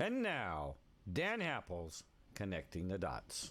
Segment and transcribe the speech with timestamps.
[0.00, 0.76] And now,
[1.12, 2.02] Dan Happels
[2.34, 3.50] connecting the dots.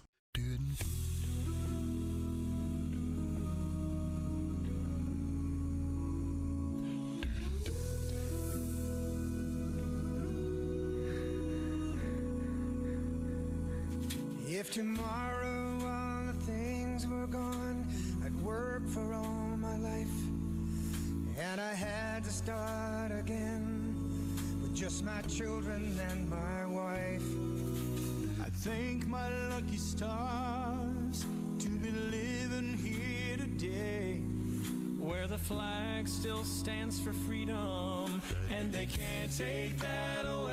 [35.48, 38.20] Flag still stands for freedom,
[38.54, 40.47] and they can't take that away.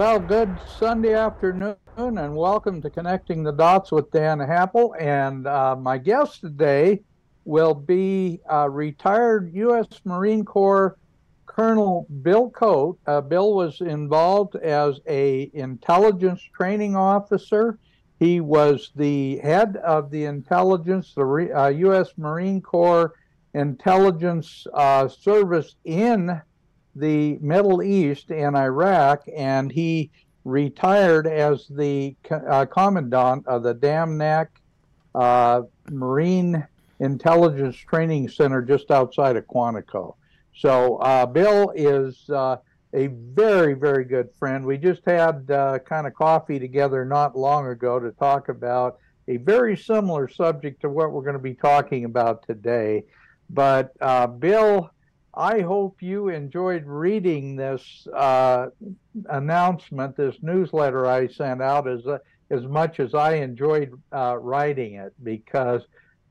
[0.00, 4.94] Well, good Sunday afternoon, and welcome to Connecting the Dots with Dan Happel.
[4.98, 7.02] And uh, my guest today
[7.44, 9.88] will be uh, retired U.S.
[10.06, 10.96] Marine Corps
[11.44, 12.98] Colonel Bill Coate.
[13.06, 17.78] Uh, Bill was involved as a intelligence training officer.
[18.18, 22.08] He was the head of the intelligence, the re- uh, U.S.
[22.16, 23.12] Marine Corps
[23.52, 26.40] intelligence uh, service in
[26.94, 30.10] the Middle East and Iraq, and he
[30.44, 34.50] retired as the uh, commandant of the Dam Neck
[35.14, 36.66] uh, Marine
[36.98, 40.14] Intelligence Training Center just outside of Quantico.
[40.56, 42.56] So uh, Bill is uh,
[42.92, 44.64] a very, very good friend.
[44.64, 48.98] We just had uh, kind of coffee together not long ago to talk about
[49.28, 53.04] a very similar subject to what we're going to be talking about today.
[53.48, 54.90] But uh, Bill,
[55.34, 58.68] I hope you enjoyed reading this uh,
[59.28, 62.18] announcement, this newsletter I sent out as uh,
[62.50, 65.82] as much as I enjoyed uh, writing it because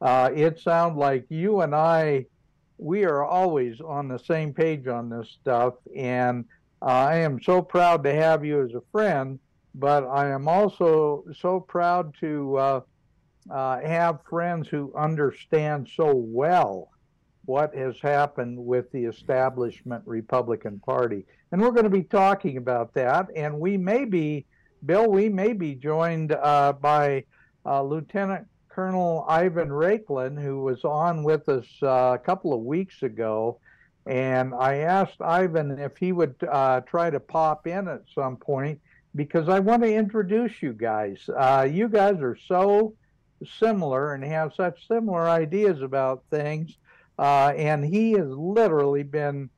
[0.02, 2.26] uh, it sounded like you and I
[2.78, 6.44] we are always on the same page on this stuff, and
[6.82, 9.40] uh, I am so proud to have you as a friend.
[9.76, 12.84] But I am also so proud to
[13.50, 16.90] have friends who understand so well
[17.50, 21.26] what has happened with the establishment Republican Party.
[21.52, 23.26] And we're going to be talking about that.
[23.36, 24.46] And we may be,
[24.86, 27.24] Bill, we may be joined uh, by
[27.66, 33.02] uh, Lieutenant Colonel Ivan Raiklin, who was on with us uh, a couple of weeks
[33.02, 33.60] ago.
[34.06, 38.80] And I asked Ivan if he would uh, try to pop in at some point
[39.16, 41.28] because I want to introduce you guys.
[41.36, 42.94] Uh, you guys are so
[43.58, 46.78] similar and have such similar ideas about things.
[47.20, 49.50] Uh, and he has literally been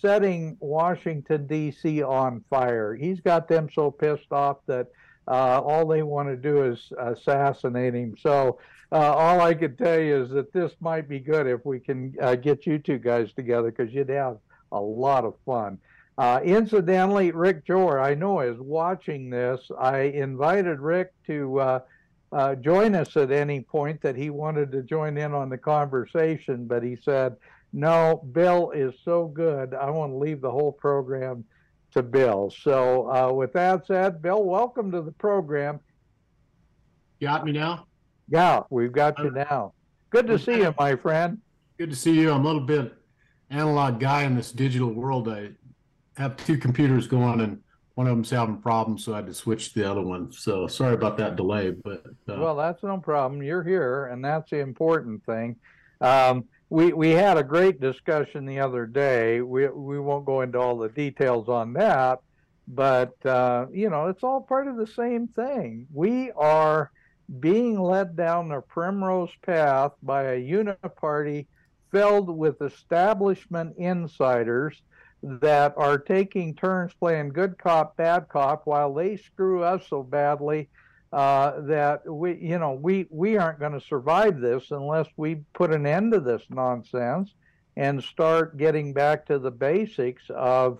[0.00, 2.02] setting Washington, D.C.
[2.02, 2.94] on fire.
[2.94, 4.88] He's got them so pissed off that
[5.28, 8.16] uh, all they want to do is assassinate him.
[8.18, 8.58] So,
[8.90, 12.14] uh, all I could tell you is that this might be good if we can
[12.20, 14.38] uh, get you two guys together because you'd have
[14.72, 15.78] a lot of fun.
[16.16, 19.70] Uh, incidentally, Rick Jore, I know, is watching this.
[19.78, 21.82] I invited Rick to
[22.32, 25.58] uh, uh, join us at any point that he wanted to join in on the
[25.58, 27.36] conversation, but he said,
[27.72, 29.74] No, Bill is so good.
[29.74, 31.44] I want to leave the whole program
[31.92, 32.52] to Bill.
[32.62, 35.80] So, uh, with that said, Bill, welcome to the program.
[37.20, 37.86] Got me now?
[38.28, 39.74] Yeah, we've got you now.
[40.10, 41.38] Good to see you, my friend.
[41.78, 42.32] Good to see you.
[42.32, 42.94] I'm a little bit
[43.50, 45.28] analog guy in this digital world.
[45.28, 45.50] I
[46.16, 47.62] have two computers going and
[47.94, 50.32] one of them's having problems, so I had to switch to the other one.
[50.32, 53.42] So sorry about that delay, but uh, Well, that's no problem.
[53.42, 55.56] You're here, and that's the important thing.
[56.00, 59.42] Um, we we had a great discussion the other day.
[59.42, 62.20] We we won't go into all the details on that,
[62.66, 65.86] but uh, you know, it's all part of the same thing.
[65.92, 66.90] We are
[67.40, 71.46] being led down the primrose path by a uniparty
[71.90, 74.80] filled with establishment insiders
[75.22, 80.68] that are taking turns playing good cop, bad cop, while they screw us so badly
[81.12, 85.72] uh, that we, you know, we we aren't going to survive this unless we put
[85.72, 87.34] an end to this nonsense
[87.76, 90.78] and start getting back to the basics of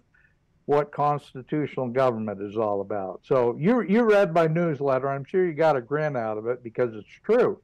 [0.67, 3.21] what constitutional government is all about.
[3.25, 5.09] So you you read my newsletter.
[5.09, 7.61] I'm sure you got a grin out of it because it's true.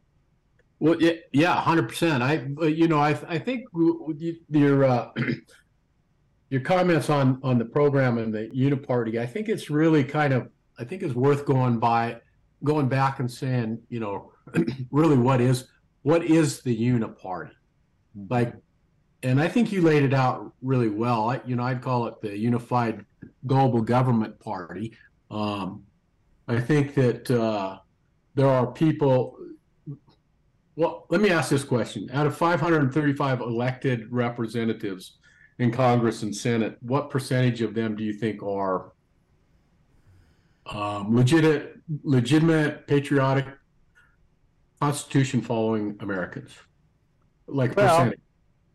[0.81, 2.23] Well, yeah, yeah, hundred percent.
[2.23, 3.65] I, you know, I, I think
[4.49, 5.11] your uh,
[6.50, 9.21] your comments on on the program and the uniparty.
[9.21, 10.49] I think it's really kind of.
[10.79, 12.19] I think it's worth going by,
[12.62, 14.33] going back and saying, you know,
[14.91, 15.69] really what is
[16.03, 17.50] what is the uniparty?
[18.31, 18.55] Like,
[19.23, 21.31] and I think you laid it out really well.
[21.31, 23.05] I, you know, I'd call it the Unified
[23.47, 24.97] Global Government Party.
[25.31, 25.85] Um,
[26.47, 27.79] I think that uh,
[28.35, 29.37] there are people
[30.79, 32.09] well, let me ask this question.
[32.12, 35.18] Out of 535 elected representatives
[35.58, 38.93] in Congress and Senate, what percentage of them do you think are
[40.66, 43.46] um, legitimate, legitimate, patriotic,
[44.81, 46.55] Constitution following Americans?
[47.49, 48.20] Like Well, percentage?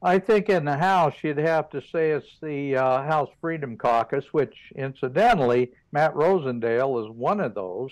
[0.02, 4.26] I think in the House, you'd have to say it's the uh, House Freedom Caucus,
[4.34, 7.92] which incidentally, Matt Rosendale is one of those.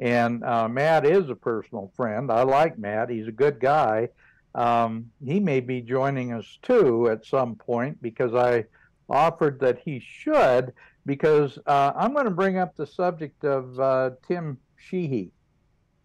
[0.00, 2.32] And uh, Matt is a personal friend.
[2.32, 4.08] I like Matt, he's a good guy.
[4.54, 8.66] Um, he may be joining us too at some point because I
[9.08, 10.72] offered that he should,
[11.06, 15.32] because uh, I'm going to bring up the subject of uh, Tim Sheehy.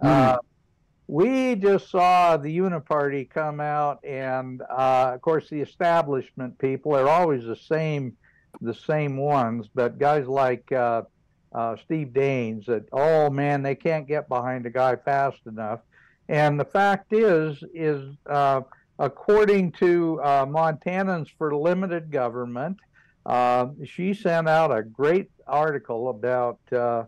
[0.01, 0.37] Uh,
[1.07, 7.09] we just saw the Uniparty come out, and uh, of course, the establishment people are
[7.09, 8.15] always the same,
[8.61, 9.67] the same ones.
[9.73, 11.03] But guys like uh,
[11.51, 15.79] uh, Steve Daines, that oh man, they can't get behind a guy fast enough.
[16.29, 18.61] And the fact is, is uh,
[18.99, 22.77] according to uh, Montanans for Limited Government,
[23.25, 27.05] uh, she sent out a great article about uh,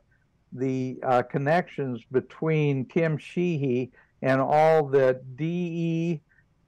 [0.54, 3.92] the uh, connections between Tim Sheehy
[4.24, 6.20] and all the DEI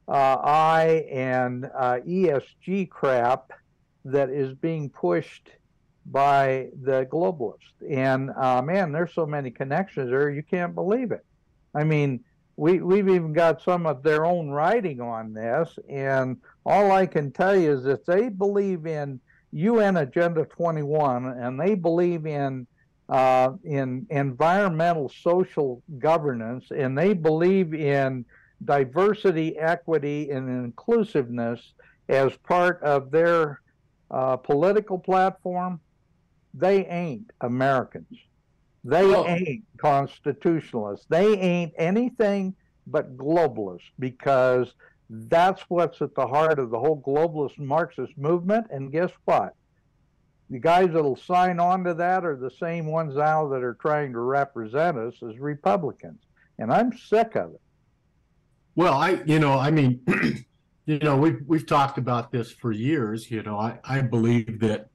[0.07, 3.51] and uh, ESG crap
[4.05, 5.49] that is being pushed
[6.05, 7.57] by the globalists.
[7.89, 8.27] And
[8.67, 11.25] man, there's so many connections there, you can't believe it.
[11.73, 12.23] I mean,
[12.55, 15.77] we, we've even got some of their own writing on this.
[15.89, 19.19] And all I can tell you is that they believe in
[19.51, 22.67] UN Agenda 21 and they believe in
[23.09, 28.25] uh, in environmental social governance and they believe in
[28.63, 31.73] diversity, equity, and inclusiveness
[32.07, 33.61] as part of their
[34.09, 35.79] uh, political platform,
[36.53, 38.17] they ain't Americans.
[38.83, 41.05] They Well- ain't constitutionalists.
[41.07, 42.55] They ain't anything
[42.87, 44.73] but globalists because
[45.09, 48.67] that's what's at the heart of the whole globalist Marxist movement.
[48.71, 49.55] And guess what?
[50.49, 54.11] The guys that'll sign on to that are the same ones now that are trying
[54.13, 56.19] to represent us as Republicans.
[56.59, 57.61] And I'm sick of it.
[58.75, 60.01] Well, I, you know, I mean,
[60.85, 63.31] you know, we've we've talked about this for years.
[63.31, 64.89] You know, I I believe that,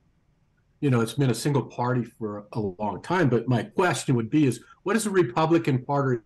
[0.81, 3.29] you know, it's been a single party for a long time.
[3.29, 6.23] But my question would be: is what is the Republican Party?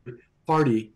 [0.47, 0.93] Party,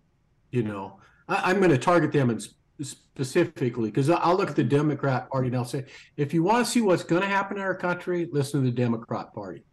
[0.50, 0.99] you know,
[1.29, 2.41] I, I'm going to target them in,
[2.82, 5.85] specifically because I'll look at the Democrat Party and I'll say,
[6.17, 8.76] if you want to see what's going to happen in our country, listen to the
[8.76, 9.64] Democrat Party,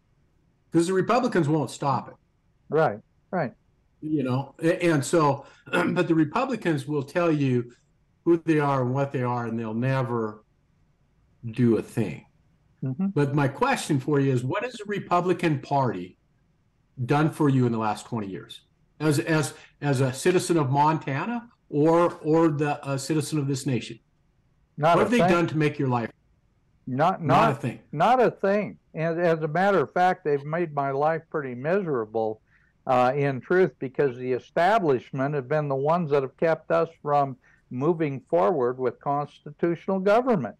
[0.70, 2.14] because the Republicans won't stop it
[2.70, 2.98] Right,
[3.30, 3.52] right.
[4.00, 7.72] you know and so but the republicans will tell you
[8.24, 10.44] who they are and what they are and they'll never
[11.50, 12.24] do a thing
[12.84, 16.16] hmm but my question for you is what has the republican party
[17.06, 18.60] done for you in the last 20 years
[19.00, 23.98] as as as a citizen of montana or or the a citizen of this nation
[24.76, 25.28] Not what have they thing.
[25.30, 26.10] done to make your life
[26.86, 28.78] Not, not not, a thing not a thing.
[28.94, 32.40] And as a matter of fact, they've made my life pretty miserable,
[32.86, 37.36] uh, in truth, because the establishment have been the ones that have kept us from
[37.70, 40.54] moving forward with constitutional government.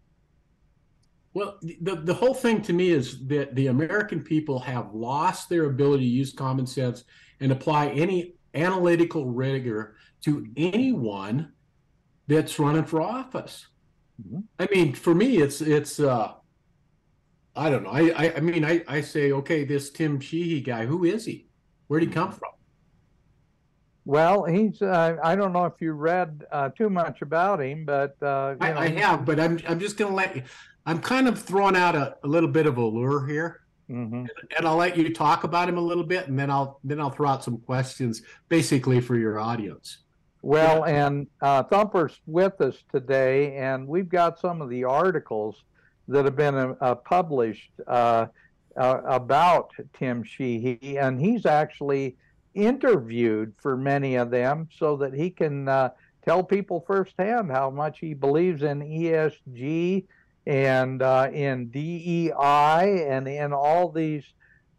[1.35, 5.65] Well, the, the whole thing to me is that the American people have lost their
[5.65, 7.03] ability to use common sense
[7.41, 11.51] and apply any analytical rigor to anyone
[12.27, 13.67] that's running for office.
[14.25, 14.43] Mhm.
[14.59, 16.31] I mean, for me, it's it's uh,
[17.53, 17.89] I don't know.
[17.89, 21.49] I I, I mean, I, I say, okay, this Tim Sheehy guy, who is he?
[21.87, 22.51] Where'd he come from?
[24.05, 28.15] Well, he's, uh, I don't know if you read uh, too much about him, but,
[28.21, 30.43] uh, you I, know, I have, but I'm I'm just gonna let you.
[30.85, 33.61] I'm kind of throwing out a, a little bit of a lure here.
[33.89, 34.27] mhm.
[34.57, 37.11] and I'll let you talk about him a little bit, and then I'll then I'll
[37.11, 39.99] throw out some questions, basically for your audience.
[40.41, 45.63] Well, and uh, Thumper's with us today, and we've got some of the articles
[46.07, 48.27] that have been uh, uh, published uh,
[48.77, 52.15] uh, about Tim Sheehy, and he's actually
[52.53, 55.89] interviewed for many of them so that he can uh,
[56.23, 60.05] tell people firsthand how much he believes in ESG
[60.45, 64.23] and uh, in DEI and in all these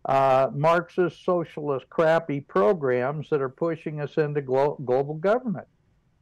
[0.04, 5.66] uh, Marxist socialist crappy programs that are pushing us into glo- global government.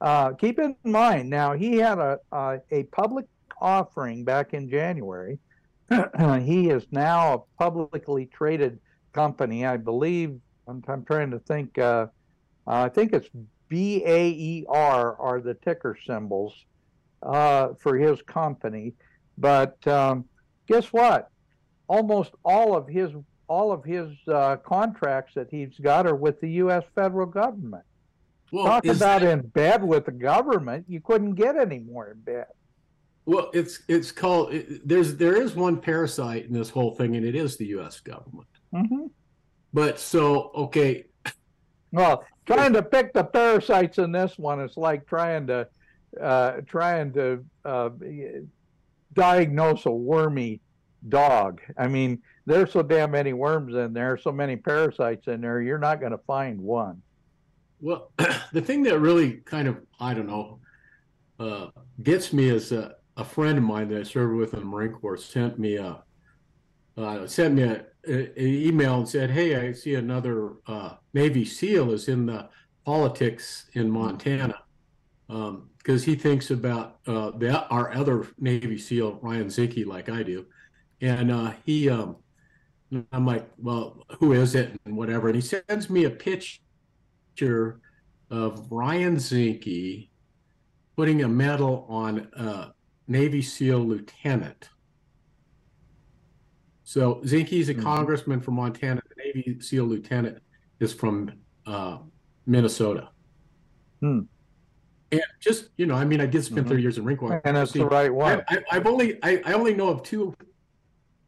[0.01, 3.27] uh, keep in mind now he had a a, public
[3.61, 5.39] offering back in January.
[6.43, 8.79] he is now a publicly traded
[9.13, 10.39] company, I believe.
[10.67, 11.79] I'm, I'm trying to think.
[11.79, 12.07] Uh,
[12.67, 13.29] I think it's
[13.69, 16.55] B A E R are the ticker symbols
[17.23, 18.95] uh, for his company.
[19.39, 20.25] But um,
[20.67, 21.31] guess what?
[21.89, 23.11] Almost all of his
[23.47, 26.83] all of his uh, contracts that he's got are with the U.S.
[26.95, 27.85] federal government.
[28.53, 30.87] Well, Talk about that- in bed with the government.
[30.89, 32.47] You couldn't get any more in bed.
[33.27, 34.53] Well, it's it's called.
[34.55, 38.01] It, there's there is one parasite in this whole thing, and it is the U.S.
[38.01, 38.47] government.
[38.71, 39.07] hmm
[39.73, 41.07] But so okay,
[41.91, 45.67] Well, trying to pick the parasites in this one is like trying to
[46.21, 47.91] uh, trying to uh,
[49.15, 50.61] diagnose a wormy
[51.09, 51.61] dog.
[51.79, 55.61] I mean, there's so damn many worms in there, so many parasites in there.
[55.61, 57.03] You're not going to find one.
[57.81, 58.13] Well,
[58.53, 60.61] the thing that really kind of, I don't know,
[61.39, 61.67] uh,
[62.03, 64.93] gets me is a, a friend of mine that I served with in the Marine
[64.93, 66.03] Corps sent me a
[66.97, 71.45] uh, sent me a, a, a email and said, "Hey, I see another uh, Navy
[71.45, 72.49] SEAL is in the
[72.85, 74.61] politics in Montana
[75.85, 80.47] because he thinks about uh, the, our other Navy SEAL Ryan Zinke like I do,
[81.01, 82.17] and uh, he." Um,
[83.13, 87.81] I'm like, well, who is it and whatever, and he sends me a picture
[88.31, 90.11] of Ryan Zinke
[90.97, 92.73] putting a medal on a
[93.09, 94.69] Navy SEAL lieutenant.
[96.85, 97.83] So Zinke's a Mhm.
[97.83, 99.03] congressman from Montana.
[99.09, 100.39] The Navy SEAL lieutenant
[100.79, 101.33] is from
[101.67, 101.99] uh,
[102.47, 103.09] Minnesota.
[104.01, 104.21] Hmm.
[105.13, 106.71] And just you know, I mean, I did spend Mhm.
[106.71, 108.43] 30 years in Marine And See, the right one.
[108.49, 110.35] I, I've only I, I only know of two.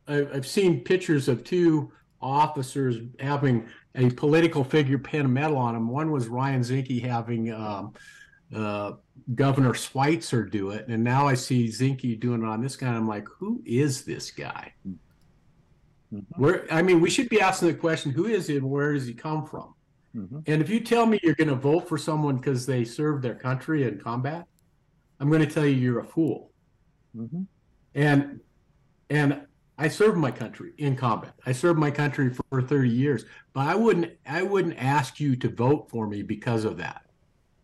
[0.09, 5.75] I, I've seen pictures of two officers having a political figure pin a medal on
[5.75, 5.89] them.
[5.89, 7.93] One was Ryan Zinke having um,
[8.55, 8.93] uh,
[9.35, 12.89] Governor Schweitzer do it, and now I see Zinke doing it on this guy.
[12.89, 14.73] And I'm like, who is this guy?
[16.13, 16.23] Mhm.
[16.37, 19.07] Where I mean, we should be asking the question: Who is he, and where does
[19.07, 19.75] he come from?
[20.15, 20.43] Mhm.
[20.47, 23.35] And if you tell me you're going to vote for someone because they served their
[23.35, 24.47] country in combat,
[25.21, 26.53] I'm going to tell you you're a fool.
[27.17, 27.47] Mhm.
[27.95, 28.41] And
[29.09, 29.47] and
[29.79, 31.35] I served my country in combat.
[31.45, 35.49] I served my country for 30 years, but I wouldn't I wouldn't ask you to
[35.49, 37.03] vote for me because of that.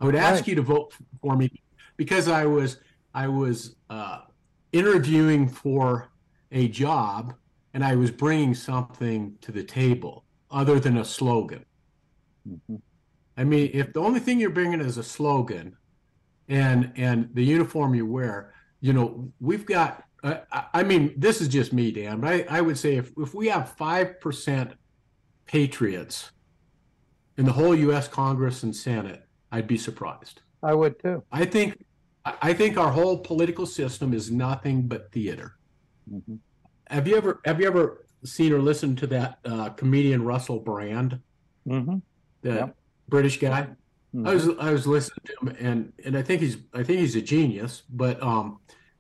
[0.01, 0.49] I would ask Right.
[0.49, 1.51] you to vote for me
[1.97, 2.79] because I was
[3.15, 4.23] I was uh,
[4.73, 6.11] interviewing for
[6.51, 7.35] a job
[7.75, 11.65] and I was bringing something to the table other than a slogan.
[12.49, 12.81] Mhm.
[13.37, 15.77] I mean, if the only thing you're bringing is a slogan,
[16.49, 20.05] and and the uniform you wear, you know, we've got.
[20.23, 23.13] Uh, I- I mean, this is just me, Dan, but I, I would say if
[23.19, 24.73] if we have five percent
[25.47, 26.31] patriots
[27.37, 28.07] in the whole U.S.
[28.09, 30.43] Congress and Senate, I'd be surprised.
[30.63, 31.25] I would too.
[31.33, 31.85] I think
[32.25, 35.57] I think our whole political system is nothing but theater.
[36.11, 36.39] Mhm.
[36.89, 41.21] Have you ever have you ever seen or listened to that uh, comedian Russell Brand,
[41.67, 42.03] Mhm.
[42.43, 42.77] The Yep.
[43.09, 43.69] British guy?
[44.15, 44.29] Mhm.
[44.29, 47.17] I was I was listening to him and and I think he's I think he's
[47.17, 48.59] a genius, but um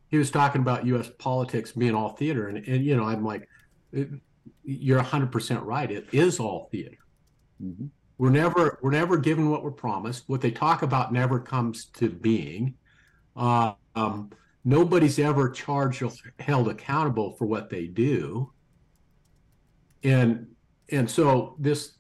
[0.08, 3.48] he was talking about US politics being all theater and and you know I'm like
[4.64, 6.96] you're 100% right it is all theater.
[7.62, 7.90] Mhm.
[8.18, 10.28] We're never we're never given what we're promised.
[10.28, 12.74] What they talk about never comes to being.
[13.36, 14.30] Uh, um
[14.64, 18.50] nobody's ever charged or held accountable for what they do.
[20.04, 20.54] And
[20.90, 21.98] and so this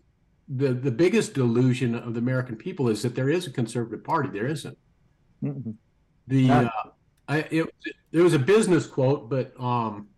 [0.48, 4.28] the the biggest delusion of the American people is that there is a conservative party.
[4.28, 4.76] There isn't.
[5.42, 5.74] Mhm.
[6.28, 6.70] The uh,
[7.28, 7.74] I it
[8.10, 10.08] there was a business quote, but um,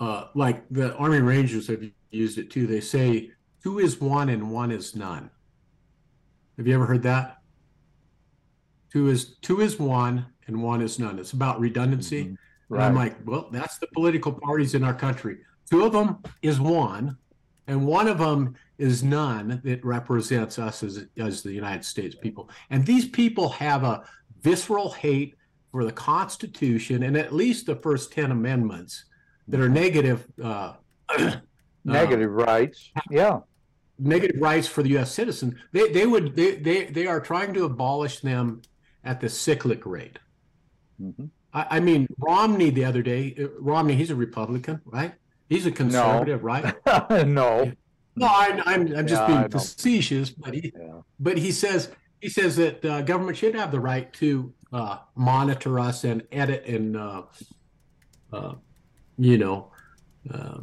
[0.00, 2.66] uh, like the Army Rangers have used it too.
[2.66, 3.30] They say
[3.62, 5.30] two is one and one is none.
[6.56, 7.38] Have you ever heard that?
[8.92, 11.18] Two is two is one and one is none.
[11.18, 12.24] It's about redundancy.
[12.24, 12.36] Mhm.
[12.70, 15.38] And I'm like, well, that's the political parties in our country.
[15.70, 17.16] Two of them is one,
[17.68, 22.48] and one of them is none that represents us as, as the United States people.
[22.70, 24.02] And these people have a
[24.42, 25.34] visceral hate
[25.70, 29.04] for the Constitution and at least the first 10 amendments
[29.48, 30.26] that are negative.
[30.42, 30.74] Uh,
[31.84, 32.90] Negative rights.
[33.10, 33.38] Yeah.
[33.98, 35.10] negative rights for the U.S.
[35.10, 38.60] citizen, they they would they they they are trying to abolish them
[39.04, 40.18] at the cyclic rate.
[41.00, 41.30] Mhm.
[41.54, 45.14] I, I mean, Romney the other day, uh, Romney, he's a Republican, right?
[45.48, 46.74] He's a conservative, right?
[47.26, 47.72] no.
[48.16, 49.48] No, I, I'm I'm just Yeah, I being know.
[49.48, 51.00] facetious, but he Yeah.
[51.20, 51.90] but he says
[52.20, 56.66] he says that uh, government should have the right to uh, monitor us and edit
[56.66, 57.22] and uh,
[58.32, 58.54] uh,
[59.16, 59.70] you know
[60.32, 60.58] uh,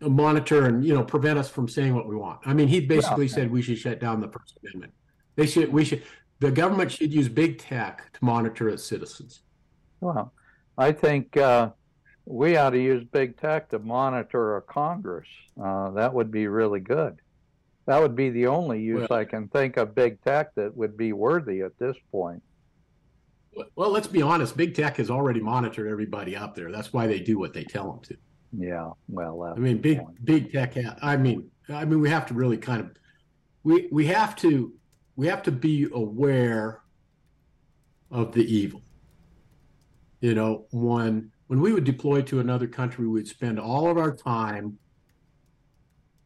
[0.00, 2.40] monitor and you know prevent us from saying what we want.
[2.44, 3.34] I mean, he basically Yeah.
[3.34, 4.92] said we should shut down the First Amendment.
[5.36, 5.72] They should.
[5.72, 6.02] We should.
[6.40, 9.42] The government should use big tech to monitor its citizens.
[10.00, 10.34] Well,
[10.76, 11.70] I think uh,
[12.26, 15.28] we ought to use big tech to monitor a Congress.
[15.62, 17.20] Uh, that would be really good.
[17.86, 20.96] That would be the only use Well- I can think of big tech that would
[20.96, 22.42] be worthy at this point.
[23.74, 24.56] Well, let's be honest.
[24.56, 26.70] Big tech has already monitored everybody out there.
[26.70, 28.16] That's why they do what they tell them to.
[28.52, 30.74] Yeah, well, I mean, big big tech.
[30.74, 32.90] ha- I mean, I mean, we have to really kind of
[33.62, 34.72] we we have to
[35.16, 36.82] we have to be aware
[38.10, 38.82] of the evil.
[40.20, 44.14] You know, when when we would deploy to another country, we'd spend all of our
[44.14, 44.78] time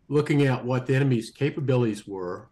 [0.09, 2.49] looking at what the enemy's capabilities were,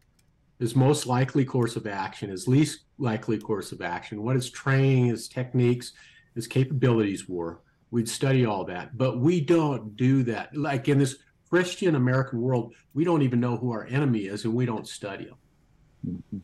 [0.58, 5.06] his most likely course of action, his least likely course of action, what his training,
[5.06, 5.92] his techniques,
[6.34, 7.60] his capabilities were.
[7.90, 10.54] We'd study all that, but we don't do that.
[10.54, 11.16] Like in this
[11.48, 15.24] Christian American world, we don't even know who our enemy is, and we don't study
[15.24, 16.22] them.
[16.32, 16.40] Mhm.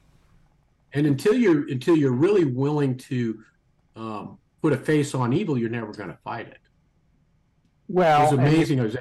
[0.94, 3.44] And until you're until you're really willing to
[3.96, 6.56] um, put a face on evil, you're never going to fight it.
[7.86, 8.82] Well, It's and amazing.
[8.82, 8.96] Was-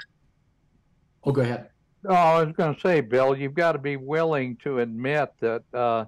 [1.23, 1.69] oh, go ahead.
[2.05, 5.63] Oh, I was going to say, Bill, you've got to be willing to admit that
[5.73, 6.03] uh,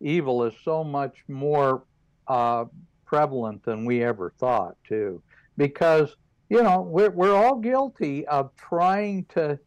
[0.00, 1.82] evil is so much more
[2.28, 2.66] uh,
[3.04, 5.20] prevalent than we ever thought, too.
[5.56, 6.14] Because,
[6.48, 9.58] you know, we're, we're all guilty of trying to,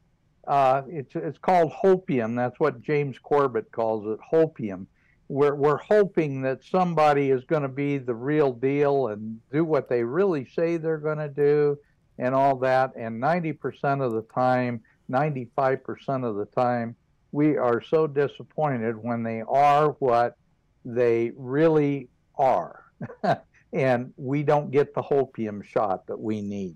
[0.47, 2.33] uh, it's, it's called hopium.
[2.37, 4.85] That's what James Corbett calls it, hopium.
[5.33, 9.89] We're, we're hoping that somebody is going to be the real deal and do what
[9.89, 11.79] they really say they're going to do
[12.19, 12.91] and all that.
[12.95, 16.95] And 90% of the time, 95% of the time,
[17.31, 20.37] we are so disappointed when they are what
[20.85, 22.85] they really are.
[23.73, 26.75] and we don't get the hopium shot that we need.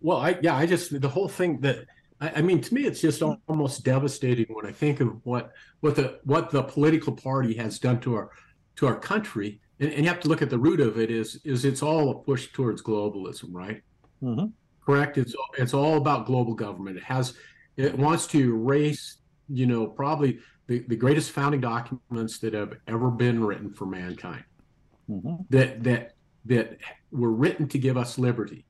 [0.00, 1.84] Well, I yeah, I just the whole thing that
[2.20, 5.96] I, I mean to me it's just almost devastating when I think of what what
[5.96, 8.30] the what the political party has done to our
[8.76, 11.40] to our country, and, and you have to look at the root of it is
[11.44, 13.82] is it's all a push towards globalism, right?
[14.22, 14.52] Mhm.
[14.84, 15.18] Correct.
[15.18, 16.96] It's it's all about global government.
[16.96, 17.34] It has
[17.76, 23.10] it wants to erase, you know, probably the, the greatest founding documents that have ever
[23.10, 24.44] been written for mankind
[25.10, 25.44] Mhm.
[25.50, 26.14] that that
[26.44, 26.78] that
[27.10, 28.64] were written to give us liberty.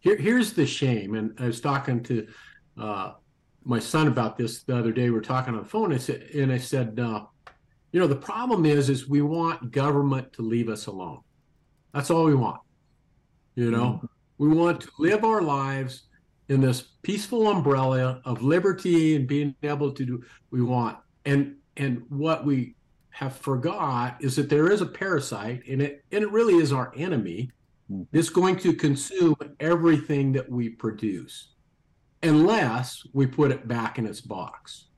[0.00, 2.26] Here, here's the shame, and I was talking to
[2.78, 3.12] uh,
[3.64, 5.04] my son about this the other day.
[5.04, 7.24] We were talking on the phone, and I said, and I said, uh,
[7.92, 11.20] you know, the problem is, is we want government to leave us alone.
[11.92, 12.60] That's all we want.
[13.56, 14.00] You know,
[14.38, 16.04] we want to live our lives
[16.48, 20.98] in this peaceful umbrella of liberty and being able to do we want.
[21.24, 22.74] And and what we
[23.10, 26.92] have forgot is that there is a parasite and it and it really is our
[26.96, 27.50] enemy
[27.90, 28.06] Mhm.
[28.12, 31.54] that's going to consume everything that we produce
[32.22, 34.88] unless we put it back in its box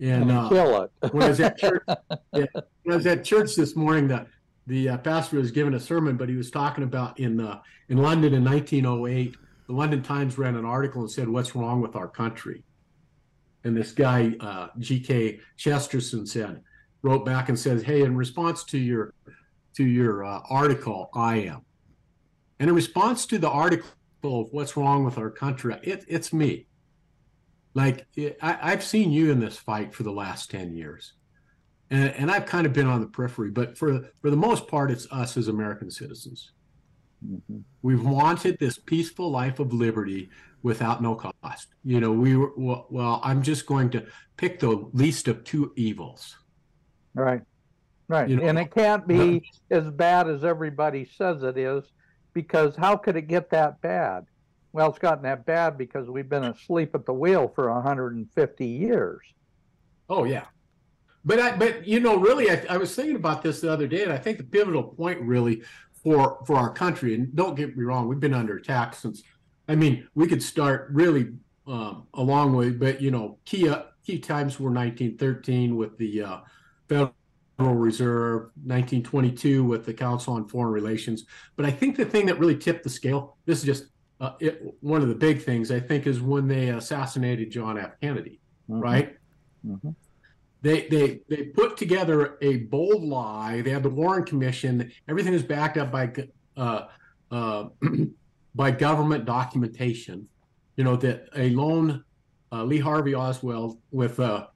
[0.00, 1.12] and uh, Kill it.
[1.12, 1.82] when I was at church,
[2.32, 2.46] yeah,
[2.82, 4.26] when I was at church this morning, the
[4.66, 7.98] the uh, pastor was giving a sermon, but he was talking about in uh, in
[7.98, 9.36] London in 1908,
[9.66, 12.64] the London Times ran an article and said, "What's wrong with our country?"
[13.62, 15.40] And this guy, uh, G.K.
[15.56, 16.62] Chesterton, said,
[17.02, 19.14] wrote back and says, "Hey, in response to your
[19.74, 21.62] to your uh, article, I am."
[22.58, 23.88] And in response to the article
[24.24, 26.66] of what's wrong with our country, it, it's me
[27.74, 31.14] like it, I, I've seen you in this fight for the last 10 years
[31.90, 34.90] and, and I've kind of been on the periphery, but for, for the most part,
[34.90, 36.52] it's us as American citizens.
[37.24, 37.62] Mhm.
[37.82, 40.30] We've wanted this peaceful life of liberty
[40.62, 41.68] without no cost.
[41.84, 44.06] You know, we were, well, well, I'm just going to
[44.36, 46.36] pick the least of two evils.
[47.14, 47.42] Right.
[48.08, 48.28] Right.
[48.28, 51.84] You know, and it can't be as bad as everybody says it is
[52.34, 54.26] because how could it get that bad?
[54.72, 59.22] Well, it's gotten that bad because we've been asleep at the wheel for 150 years.
[60.10, 60.46] Oh yeah,
[61.24, 64.02] but I but you know really I, I was thinking about this the other day,
[64.02, 65.62] and I think the pivotal point really
[66.02, 69.22] for for our country, and don't get me wrong, we've been under attack since.
[69.66, 71.28] I mean, we could start really
[71.66, 76.22] um, a long way, but you know, key uh, key times were 1913 with the
[76.22, 76.38] uh,
[76.88, 77.14] Federal
[77.58, 81.24] Reserve, 1922 with the Council on Foreign Relations.
[81.56, 83.84] But I think the thing that really tipped the scale, this is just
[84.20, 87.92] uh, it, one of the big things I think, is when they assassinated John F.
[88.00, 88.40] Kennedy,
[88.70, 88.82] Mhm.
[88.82, 89.16] right?
[89.66, 89.94] Mhm.
[90.62, 93.60] they they they put together a bold lie.
[93.60, 94.90] They had the Warren Commission.
[95.08, 96.12] Everything is backed up by
[96.56, 96.86] uh,
[97.30, 97.68] uh,
[98.54, 100.28] by government documentation.
[100.76, 102.04] You know that a lone
[102.52, 104.46] uh, Lee Harvey Oswald with uh,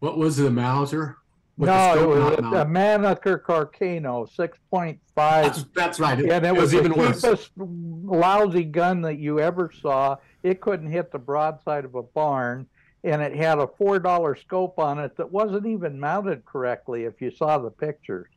[0.00, 1.16] what was the Mauser?
[1.56, 5.44] No, it was a, Mannlicher Carcano, six point five.
[5.44, 6.18] That's, that's right.
[6.18, 7.22] It, And it, it was, was, even the worse.
[7.22, 10.16] cheapest lousy gun that you ever saw.
[10.42, 12.66] It couldn't hit the broadside of a barn,
[13.04, 17.04] and it had a four dollar scope on it that wasn't even mounted correctly.
[17.04, 18.28] If you saw the pictures,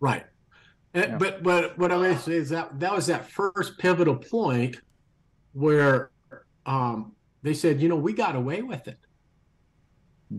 [0.00, 0.24] Right.
[0.94, 1.16] And- Yeah.
[1.18, 4.80] But but what I to say is that that was that first pivotal point
[5.52, 6.10] where
[6.66, 8.98] um, they said, you know, we got away with it.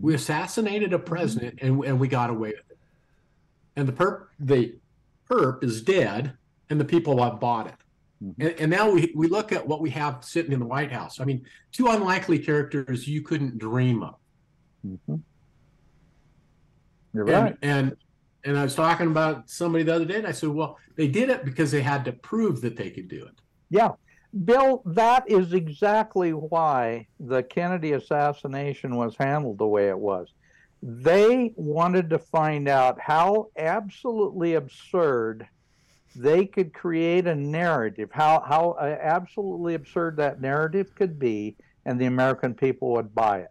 [0.00, 2.78] We assassinated a president and, and we got away with it.
[3.76, 4.76] And the perp the
[5.30, 6.32] perp is dead
[6.70, 7.74] and the people have bought it.
[8.22, 8.34] Mhm.
[8.38, 11.20] And, and now we, we look at what we have sitting in the White House.
[11.20, 14.14] I mean, two unlikely characters you couldn't dream of.
[14.86, 15.20] Mhm.
[17.12, 17.56] you're And, right.
[17.62, 17.96] and
[18.46, 21.30] and I was talking about somebody the other day, and I said, well, they did
[21.30, 23.32] it because they had to prove that they could do it.
[23.70, 23.92] Yeah.
[24.44, 30.28] Bill, that is exactly why the Kennedy assassination was handled the way it was.
[30.82, 35.46] They wanted to find out how absolutely absurd
[36.16, 42.00] they could create a narrative, how, how uh, absolutely absurd that narrative could be, and
[42.00, 43.50] the American people would buy it.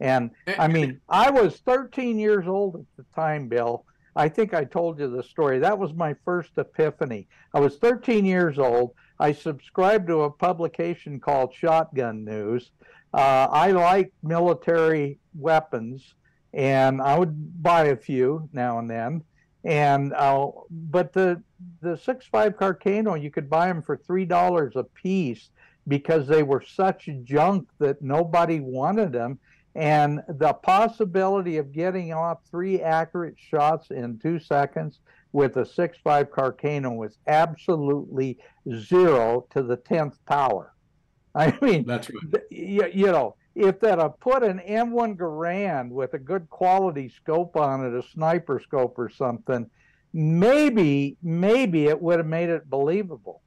[0.00, 3.84] And I mean, I was 13 years old at the time, Bill.
[4.14, 5.58] I think I told you the story.
[5.58, 7.28] That was my first epiphany.
[7.54, 8.92] I was 13 years old.
[9.18, 12.70] I subscribe to a publication called Shotgun News.
[13.14, 16.14] Uh, I like military weapons,
[16.52, 19.22] and I would buy a few now and then.
[19.64, 21.42] And uh, but the
[21.80, 25.50] the six five Carcano, you could buy them for three dollars a piece
[25.88, 29.38] because they were such junk that nobody wanted them
[29.76, 35.00] and the possibility of getting off three accurate shots in two seconds
[35.36, 38.38] with a 6.5 Carcano was absolutely
[38.74, 40.72] zero to the 10th power.
[41.34, 42.42] I mean, That's right.
[42.50, 47.54] you, you know, if that have put an M1 Garand with a good quality scope
[47.54, 49.68] on it, a sniper scope or something,
[50.14, 53.42] maybe, maybe it would have made it believable.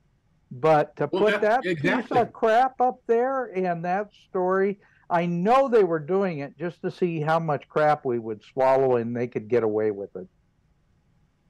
[0.52, 4.78] But to Well, put that- that piece of crap up there and that story,
[5.10, 8.98] I know they were doing it just to see how much crap we would swallow
[8.98, 10.28] and they could get away with it.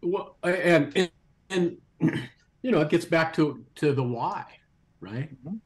[0.01, 1.11] Well, and, and
[1.49, 1.77] and
[2.61, 4.45] you know, it gets back to to the why,
[4.99, 5.29] right?
[5.45, 5.59] Mhm.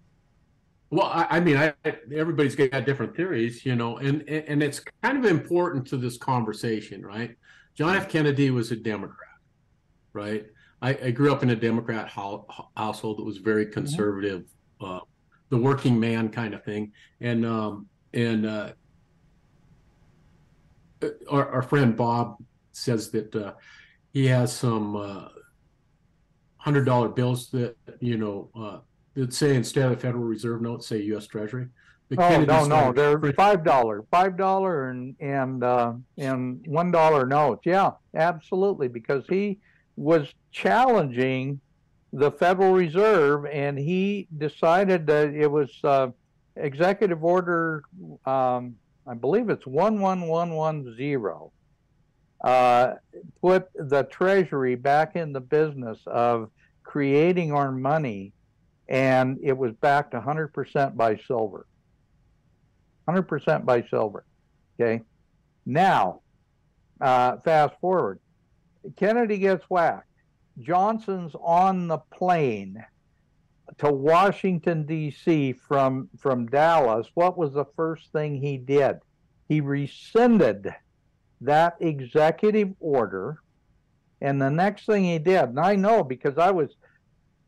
[0.89, 1.73] Well, I, I mean, I
[2.15, 7.03] everybody's got different theories, you know, and and it's kind of important to this conversation,
[7.05, 7.35] right?
[7.75, 8.07] John F.
[8.09, 9.29] Kennedy was a Democrat,
[10.13, 10.45] right?
[10.83, 12.45] I, I grew up in a Democrat ho-
[12.77, 14.43] household that was very conservative,
[14.81, 14.99] uh,
[15.49, 16.91] the working man kind of thing,
[17.21, 18.73] and um, and uh,
[21.29, 22.37] our, our friend Bob
[22.71, 23.53] says that uh,
[24.13, 25.27] he has some uh,
[26.57, 28.79] hundred dollar bills that you know uh,
[29.15, 31.27] that say instead of Federal Reserve notes say U.S.
[31.27, 31.67] Treasury.
[32.09, 36.91] The Oh Kennedy no, no, they're five dollar, five dollar, and and uh, and one
[36.91, 37.61] dollar notes.
[37.65, 39.59] Yeah, absolutely, because he
[39.95, 41.59] was challenging
[42.11, 46.09] the Federal Reserve, and he decided that it was uh,
[46.55, 47.83] Executive Order,
[48.25, 48.75] um,
[49.07, 51.51] I believe it's one one one one zero,
[52.43, 52.95] uh,
[53.41, 56.49] put the Treasury back in the business of
[56.83, 58.33] creating our money,
[58.89, 61.65] and it was backed 100% by silver.
[63.07, 64.25] 100% by silver.
[64.79, 65.03] Okay.
[65.65, 66.21] Now,
[66.99, 68.19] uh, fast forward.
[68.97, 70.07] Kennedy gets whacked.
[70.59, 72.83] Johnson's on the plane
[73.77, 75.53] to Washington D.C.
[75.53, 77.07] from from Dallas.
[77.15, 78.99] What was the first thing he did?
[79.47, 80.73] He rescinded
[81.45, 83.37] that executive order,
[84.21, 86.75] and the next thing he did, and I know because I was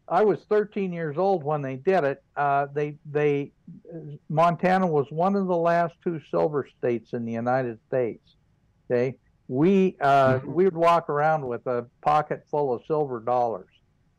[0.08, 2.24] I was 13 years old when they did it.
[2.36, 3.54] Uh, they they
[4.30, 8.36] Montana was one of the last two silver states in the United States.
[8.92, 10.46] Okay, we uh, Mhm.
[10.46, 13.70] we would walk around with a pocket full of silver dollars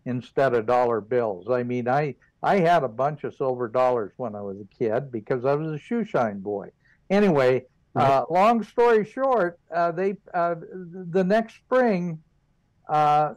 [0.04, 1.48] instead of dollar bills.
[1.50, 5.10] I mean, I I had a bunch of silver dollars when I was a kid
[5.12, 6.70] because I was a shoe shine boy.
[7.10, 10.56] Anyway, uh, long story short, uh, they uh,
[11.10, 12.22] the next spring.
[12.88, 13.34] Uh,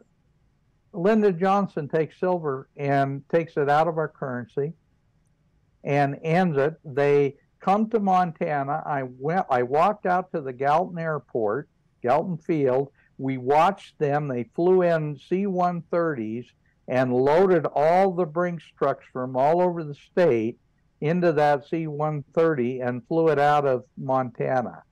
[0.92, 4.72] Lyndon Johnson takes silver and takes it out of our currency
[5.84, 6.74] and ends it.
[6.84, 8.82] They come to Montana.
[8.84, 11.68] I went I walked out to the Gallatin Airport,
[12.02, 12.90] Gallatin Field.
[13.18, 14.28] We watched them.
[14.28, 16.46] They flew in C-130s
[16.88, 20.58] and loaded all the Brinks trucks from all over the state
[21.00, 24.82] into that C-130 and flew it out of Montana.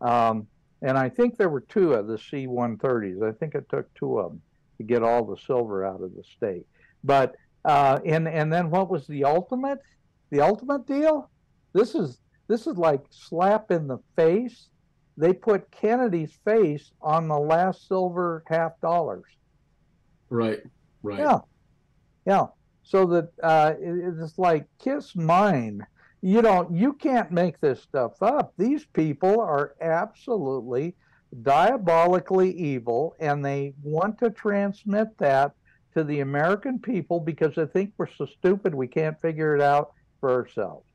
[0.00, 0.46] Um,
[0.82, 3.26] and I think there were two of the C-130s.
[3.26, 4.42] I think it took two of them
[4.78, 6.66] to get all the silver out of the state.
[7.02, 9.78] But uh, and and then what was the ultimate?
[10.30, 11.30] The ultimate deal?
[11.72, 14.68] This is this is like slap in the face.
[15.16, 19.24] they put Kennedy's face on the last silver half dollars.
[20.28, 20.60] Right.
[21.02, 21.20] Right.
[21.20, 21.38] Yeah,
[22.26, 22.46] yeah.
[22.84, 25.84] So that uh, it- it's like kiss mine.
[26.20, 28.54] You know, you can't make this stuff up.
[28.56, 30.94] These people are absolutely
[31.42, 35.52] diabolically evil, and they want to transmit that
[35.94, 39.92] to the American people because they think we're so stupid we can't figure it out
[40.20, 40.86] for ourselves.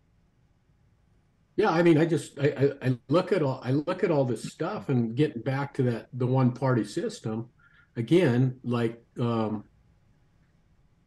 [1.57, 4.43] Yeah, I mean, I just I, I, look at all I look at all this
[4.45, 7.49] stuff and getting back to that the one party system
[7.97, 9.65] again, like um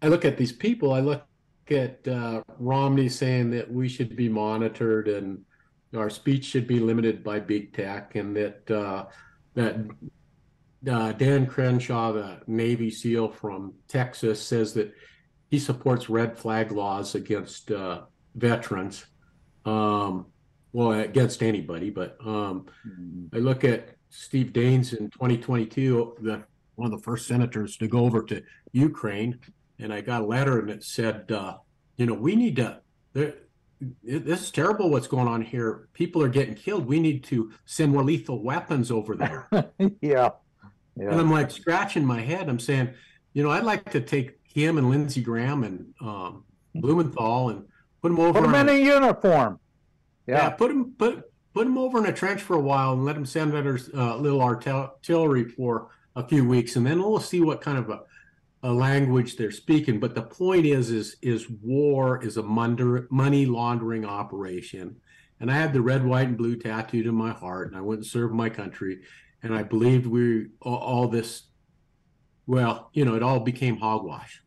[0.02, 1.24] I look at these people, I look
[1.70, 5.44] at uh, Romney saying that we should be monitored and
[5.96, 9.04] our speech should be limited by big tech and that uh
[9.54, 9.76] that
[10.90, 14.92] uh, Dan Crenshaw, the Navy SEAL from Texas, says that
[15.50, 18.02] he supports red flag laws against uh,
[18.34, 19.06] veterans.
[19.64, 20.26] Um,
[20.72, 22.66] well, against anybody, but um,
[23.34, 26.42] I look at Steve Daines in 2022, the
[26.76, 29.38] one of the first senators to go over to Ukraine,
[29.82, 31.56] and I got a letter and it said, uh,
[31.96, 32.80] you know, we need to.
[33.12, 33.34] There,
[34.02, 34.90] this is terrible.
[34.90, 35.88] What's going on here?
[35.92, 36.86] People are getting killed.
[36.86, 39.48] We need to send more lethal weapons over there.
[40.00, 40.30] yeah,
[40.96, 42.48] And I'm like scratching my head.
[42.48, 42.90] I'm saying,
[43.34, 46.44] you know, I'd like to take him and Lindsey Graham and um,
[46.76, 47.64] Blumenthal and
[48.00, 48.40] put them over.
[48.40, 49.58] put them in a- a uniform.
[50.28, 53.04] yeah, Yeah, put them put put him over in a trench for a while and
[53.04, 57.40] let them send under uh, little artillery for a few weeks, and then we'll see
[57.40, 58.00] what kind of a,
[58.62, 59.98] a language they're speaking.
[59.98, 64.96] But the point is, is is war is a money laundering operation,
[65.40, 68.00] and I had the red, white, and blue tattooed in my heart, and I went
[68.00, 69.00] and served my country,
[69.42, 71.44] and I believed we all, all this.
[72.46, 74.42] Well, you know, it all became hogwash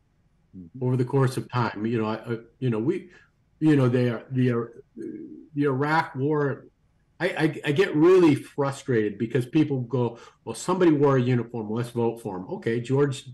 [0.82, 1.86] over the course of time.
[1.86, 3.10] You know, I, I you know we,
[3.60, 4.63] you know, they are the uh,
[5.56, 6.67] the Iraq War.
[7.19, 11.89] I, I I get really frustrated because people go, well, somebody wore a uniform, let's
[11.89, 12.45] vote for him.
[12.49, 13.25] Okay, George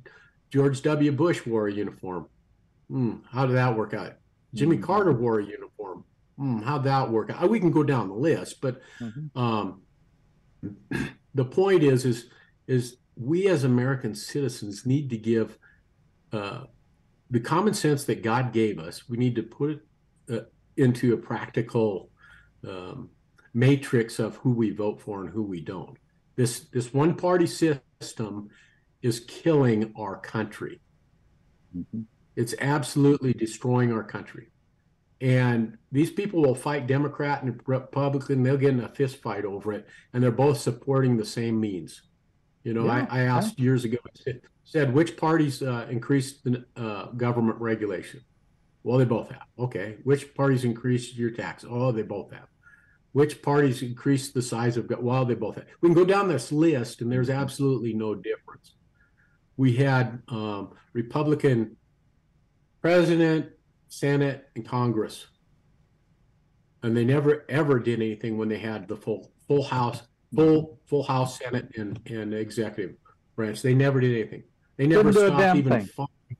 [0.51, 1.11] George W.
[1.11, 2.27] Bush wore a uniform.
[2.89, 4.13] Hmm, how did that work out?
[4.53, 4.83] Jimmy Mhm.
[4.83, 6.03] Carter wore a uniform.
[6.37, 7.49] Hmm, how'd that work out?
[7.49, 9.29] We can go down the list, but Mhm.
[9.35, 9.81] um,
[11.33, 12.29] the point is, is,
[12.67, 15.57] is we as American citizens need to give
[16.33, 16.65] uh,
[17.29, 19.07] the common sense that God gave us.
[19.09, 19.87] We need to put it
[20.29, 20.39] uh,
[20.77, 22.09] into a practical
[22.67, 23.09] um,
[23.53, 25.97] matrix of who we vote for and who we don't.
[26.37, 28.49] This this one party system
[29.01, 30.79] is killing our country.
[31.75, 32.05] Mhm.
[32.35, 34.47] It's absolutely destroying our country.
[35.19, 38.41] And these people will fight Democrat and Republican.
[38.41, 42.01] They'll get in a fist fight over it, and they're both supporting the same means.
[42.63, 46.43] You know, Yeah, I, I asked years ago, I said, said which parties uh, increased
[46.43, 48.21] the uh, government regulation?
[48.83, 49.45] Well, they both have.
[49.59, 49.97] Okay.
[50.03, 51.63] Which parties increased your tax?
[51.69, 52.47] Oh, they both have.
[53.11, 54.89] Which parties increased the size of?
[54.99, 55.65] Well, they both have.
[55.81, 58.73] We can go down this list, and there's absolutely no difference.
[59.61, 61.77] We had um, Republican
[62.81, 63.51] president,
[63.89, 65.27] Senate, and Congress,
[66.81, 70.01] and they never ever did anything when they had the full full House,
[70.33, 72.95] full full House, Senate, and and executive
[73.35, 73.61] branch.
[73.61, 74.41] They never did anything.
[74.77, 75.85] They never Didn't stopped even thing.
[75.89, 76.37] funding,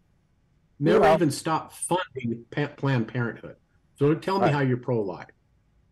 [0.79, 1.13] never Yeah.
[1.13, 2.43] even stopped funding
[2.75, 3.57] Planned Parenthood.
[3.99, 4.53] So don't tell me Right.
[4.55, 5.27] how you're pro-life.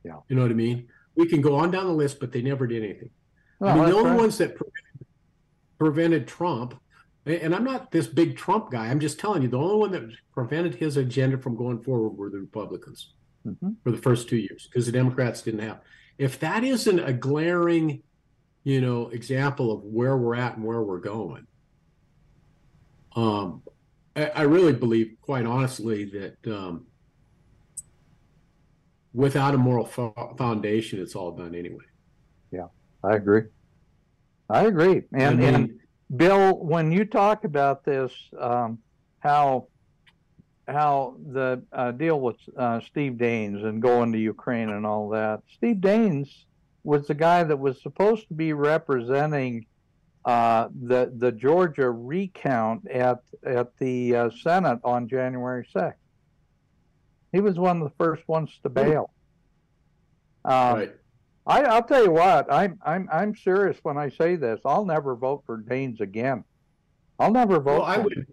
[0.03, 0.17] Yeah.
[0.29, 0.87] you know what I mean.
[1.13, 3.11] We can go on down the list, but they never did anything.
[3.59, 4.19] Well, I mean, the only right.
[4.19, 5.05] ones that prevented,
[5.77, 6.73] prevented Trump,
[7.25, 8.87] and I'm not this big Trump guy.
[8.87, 12.29] I'm just telling you, the only one that prevented his agenda from going forward were
[12.29, 13.13] the Republicans
[13.47, 13.75] Mhm.
[13.83, 15.81] for the first two years because the Democrats didn't have.
[16.17, 18.01] If that isn't a glaring,
[18.63, 21.45] you know, example of where we're at and where we're going,
[23.15, 23.61] um,
[24.15, 26.85] I, I really believe, quite honestly, that um,
[29.13, 31.85] without a moral fo- foundation, it's all done anyway.
[32.51, 32.67] Yeah,
[33.03, 33.43] I agree.
[34.49, 35.03] I agree.
[35.13, 35.79] I mean, and
[36.15, 38.79] Bill, when you talk about this, um,
[39.19, 39.67] how
[40.67, 45.41] how the uh, deal with uh, Steve Daines and going to Ukraine and all that,
[45.55, 46.29] Steve Daines
[46.83, 49.65] was the guy that was supposed to be representing
[50.25, 55.99] uh, the the Georgia recount at at the uh, Senate on January sixth.
[57.31, 59.11] He was one of the first ones to bail.
[60.45, 60.95] Um, right.
[61.49, 64.59] I, I'll tell you what, I'm I'm I'm serious when I say this.
[64.63, 66.43] I'll never vote for Daines again.
[67.17, 67.79] I'll never vote.
[67.79, 68.27] Well, I would.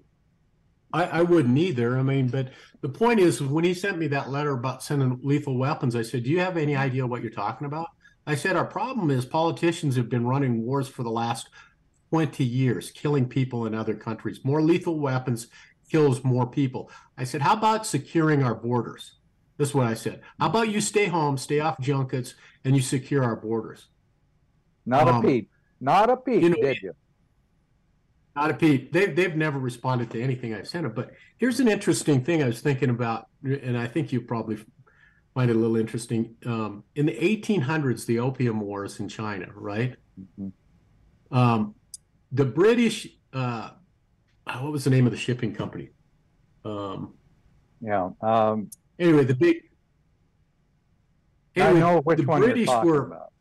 [0.92, 1.98] I, I wouldn't either.
[1.98, 2.50] I mean, but
[2.82, 6.24] the point is, when he sent me that letter about sending lethal weapons, I said,
[6.24, 7.88] "Do you have any idea what you're talking about?"
[8.26, 11.48] I said, "Our problem is politicians have been running wars for the last
[12.10, 14.44] 20 years, killing people in other countries.
[14.44, 15.46] More lethal weapons
[15.90, 19.15] kills more people." I said, "How about securing our borders?"
[19.58, 20.20] This is what I said.
[20.38, 23.88] How about you stay home, stay off junkets, and you secure our borders?
[24.84, 25.50] Not a Um, peep.
[25.80, 26.92] Not a peep, you know, did you?
[28.34, 28.92] Not a peep.
[28.92, 30.92] They've they've never responded to anything I've sent them.
[30.94, 34.58] But here's an interesting thing I was thinking about, and I think you probably
[35.34, 36.36] find it a little interesting.
[36.44, 39.96] Um, in the 1800s, the Opium Wars in China, right?
[40.38, 40.52] Mhm.
[41.30, 41.74] Um,
[42.30, 43.70] the British, uh,
[44.60, 45.90] what was the name of the shipping company?
[46.64, 47.14] Um,
[47.80, 48.10] Yeah.
[48.98, 49.62] Anyway, the big.
[51.56, 53.32] I know which the one British were, about.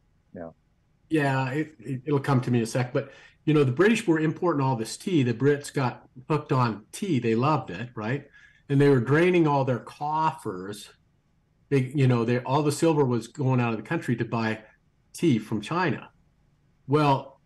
[1.09, 2.93] Yeah, it, it, it'll come to me in a sec.
[2.93, 3.11] But
[3.45, 5.23] you know, the British were importing all this tea.
[5.23, 7.19] The Brits got hooked on tea.
[7.19, 8.27] They loved it, right?
[8.69, 10.89] And they were draining all their coffers.
[11.69, 14.59] They, you know, they all the silver was going out of the country to buy
[15.13, 16.09] tea from China.
[16.87, 17.39] Well,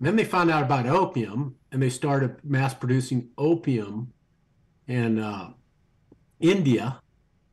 [0.00, 4.12] then they found out about opium, and they started mass producing opium
[4.86, 5.50] in uh,
[6.40, 7.00] India,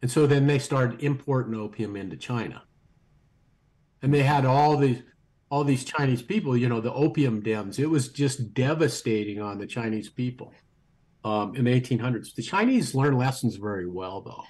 [0.02, 2.64] and so then they started importing opium into China.
[4.02, 5.02] And they had all these
[5.50, 7.78] all these Chinese people, you know, the opium dens.
[7.78, 10.54] It was just devastating on the Chinese people
[11.26, 12.34] um, in the 1800s.
[12.34, 14.44] The Chinese learn lessons very well, though.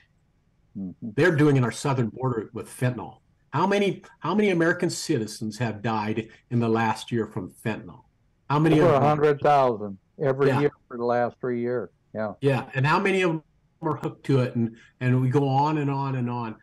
[0.79, 0.93] Mhm.
[1.15, 3.17] They're doing in our southern border with fentanyl.
[3.51, 8.03] How many how many American citizens have died in the last year from fentanyl?
[8.49, 10.59] How many Over a hundred thousand every Yeah.
[10.61, 11.89] year for the last three years.
[12.13, 12.33] Yeah.
[12.41, 13.41] Yeah, and how many of
[13.81, 16.55] are hooked to it, and and we go on and on and on.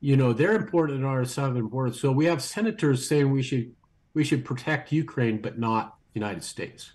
[0.00, 1.92] You know, they're important in our southern border.
[1.92, 3.72] So we have senators saying we should
[4.14, 6.92] we should protect Ukraine, but not the United States.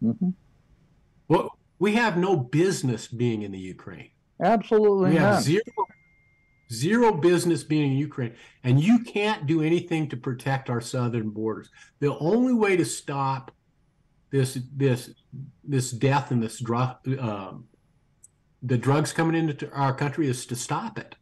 [0.00, 0.30] hmm
[1.28, 4.10] Well, we have no business being in the Ukraine.
[4.42, 5.62] Absolutely We have zero
[6.72, 11.70] zero business being in Ukraine, and you can't do anything to protect our southern borders.
[12.00, 13.52] The only way to stop
[14.30, 15.10] this this
[15.64, 17.64] this death and this drug um,
[18.62, 21.16] the drugs coming into our country is to stop it.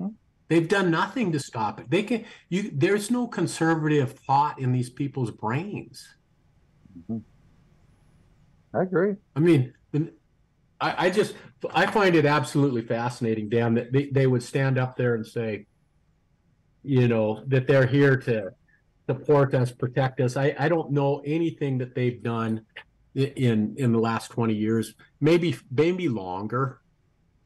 [0.00, 0.14] Mhm.
[0.48, 1.90] They've done nothing to stop it.
[1.90, 2.70] They can you.
[2.72, 6.16] There's no conservative thought in these people's brains.
[8.72, 9.14] I agree.
[9.36, 9.72] I mean,
[10.80, 11.34] I, I just
[11.72, 15.66] I find it absolutely fascinating, Dan, that they, they would stand up there and say,
[16.82, 18.50] you know, that they're here to
[19.08, 20.36] support us, protect us.
[20.36, 22.62] I, I don't know anything that they've done
[23.14, 26.80] in in the last 20 years, maybe maybe longer.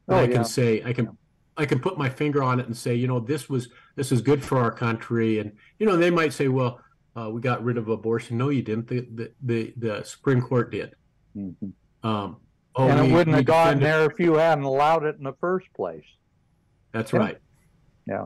[0.07, 0.27] Oh, I yeah.
[0.35, 1.17] can say I can
[1.57, 4.21] I can put my finger on it and say, you know, this was this is
[4.21, 5.39] good for our country.
[5.39, 6.79] And you know, they might say, well,
[7.15, 8.37] uh, we got rid of abortion.
[8.37, 8.87] No, you didn't.
[8.87, 10.95] The the the, the Supreme Court did.
[11.37, 11.73] Mhm.
[12.01, 12.37] Um,
[12.75, 15.33] oh, and we- it wouldn't have gone there if you hadn't allowed it in the
[15.39, 16.05] first place.
[16.91, 17.19] That's Yeah.
[17.19, 17.37] right.
[18.07, 18.25] Yeah.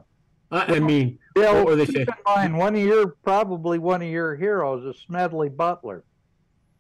[0.52, 4.02] I, I mean, Bill, or they keep say, in mind, one of your probably one
[4.04, 6.04] of your heroes is Smedley Butler.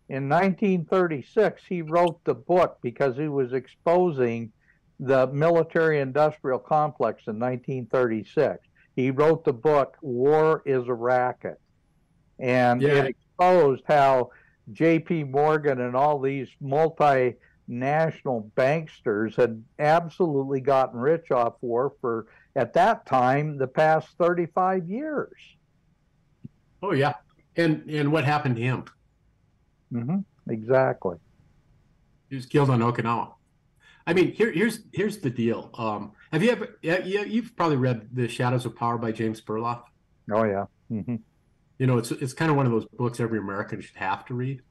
[0.09, 4.51] In 1936, he wrote the book because he was exposing
[4.99, 8.67] the military-industrial complex in 1936.
[8.95, 11.59] He wrote the book "War Is a Racket,"
[12.39, 12.89] and Yeah.
[12.95, 14.31] it exposed how
[14.71, 15.23] J.P.
[15.25, 17.35] Morgan and all these multinational
[18.55, 25.33] banksters had absolutely gotten rich off war for at that time the past 35 years.
[26.83, 27.13] oh yeah,
[27.55, 28.85] and and what happened to him?
[30.01, 31.17] Hmm Exactly.
[32.29, 33.33] He was killed on Okinawa.
[34.05, 35.69] I mean, here here's here's the deal.
[35.77, 36.77] Um, have you ever?
[36.81, 39.83] Yeah, yeah, you've probably read The Shadows of Power by James Perloff.
[40.31, 40.65] Oh yeah.
[40.91, 41.15] Mm-hmm.
[41.79, 44.33] You know, it's it's kind of one of those books every American should have to
[44.33, 44.61] read.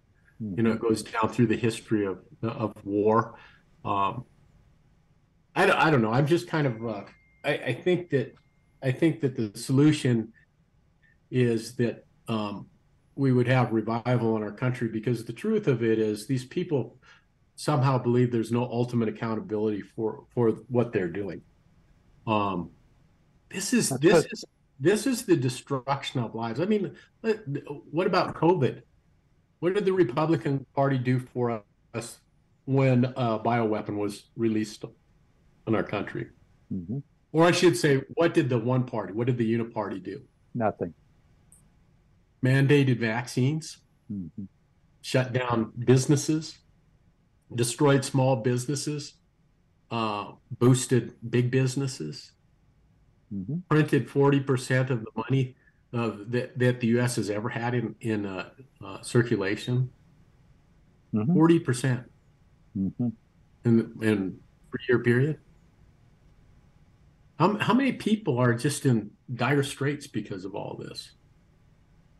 [0.57, 3.39] You know, it goes down through the history of of war.
[3.85, 4.25] Um,
[5.55, 6.13] I don't, I don't know.
[6.13, 6.85] I'm just kind of.
[6.85, 7.05] Uh,
[7.45, 8.35] I, I think that
[8.83, 10.33] I think that the solution
[11.31, 12.67] is that um,
[13.15, 16.99] we would have revival in our country because the truth of it is these people
[17.57, 21.43] somehow believe there's no ultimate accountability for for what they're doing.
[22.27, 22.71] Um,
[23.51, 24.45] this is this is
[24.81, 26.61] this is the destruction of lives.
[26.61, 27.35] I mean, uh,
[27.91, 28.83] what about COVID?
[29.61, 31.63] What did the Republican Party do for
[31.95, 32.19] us
[32.65, 34.85] when a bioweapon was released
[35.67, 36.29] in our country?
[36.71, 36.99] hmm
[37.33, 40.23] Or I should say, what did the one party, what did the uniparty do?
[40.55, 40.95] Nothing.
[42.45, 43.79] Mandated vaccines,
[44.09, 44.27] hmm
[45.05, 46.59] shut down businesses,
[47.53, 49.15] destroyed small businesses,
[49.91, 50.27] uh,
[50.61, 52.33] boosted big businesses,
[53.31, 55.57] hmm printed 40% of the money
[55.93, 57.17] of, that, that the U.S.
[57.17, 58.51] has ever had in, in uh,
[58.85, 59.91] uh, circulation.
[61.13, 62.05] hmm 40%
[62.75, 63.09] hmm
[63.65, 64.39] in, in
[64.71, 65.39] three-year period.
[67.39, 71.13] How, how many people are just in dire straits because of all this?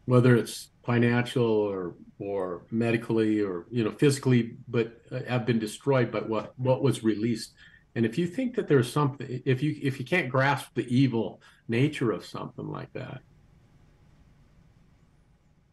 [0.07, 6.11] Whether it's financial or or medically or you know physically, but uh, have been destroyed
[6.11, 7.53] by what what was released.
[7.95, 11.41] And if you think that there's something, if you if you can't grasp the evil
[11.69, 13.21] nature of something like that,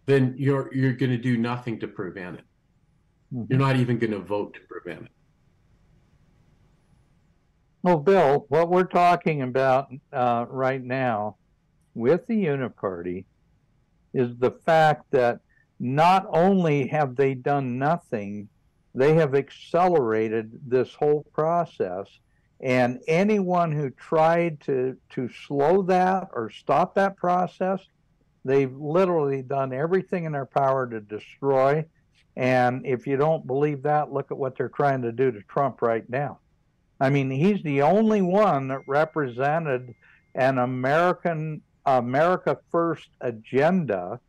[0.06, 2.46] then you're you're going to do nothing to prevent it.
[3.34, 3.50] Mhm.
[3.50, 5.12] You're not even going to vote to prevent it.
[7.82, 11.38] Well, Bill, what we're talking about uh, right now
[11.94, 13.26] with the Uniparty
[14.14, 15.40] is the fact that
[15.80, 18.50] not only have they done nothing,
[18.94, 22.08] they have accelerated this whole process.
[22.62, 27.80] And anyone who tried to, to slow that or stop that process,
[28.44, 31.86] they've literally done everything in their power to destroy.
[32.36, 35.82] And if you don't believe that, look at what they're trying to do to Trump
[35.82, 36.40] right now.
[37.00, 39.96] I mean, he's the only one that represented
[40.36, 41.62] an American
[41.98, 44.20] America First agenda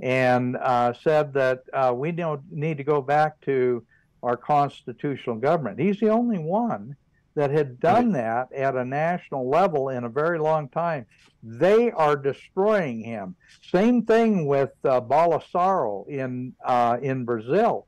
[0.00, 3.84] and uh, said that uh, we don't need to go back to
[4.22, 5.78] our constitutional government.
[5.78, 6.96] He's the only one
[7.34, 11.04] that had done that at a national level in a very long time.
[11.42, 13.34] They are destroying him.
[13.70, 17.86] Same thing with uh, Bolsonaro in uh, in Brazil.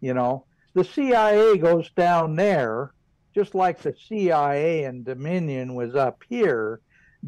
[0.00, 2.92] You know, the CIA goes down there
[3.34, 6.80] just like the CIA and Dominion was up here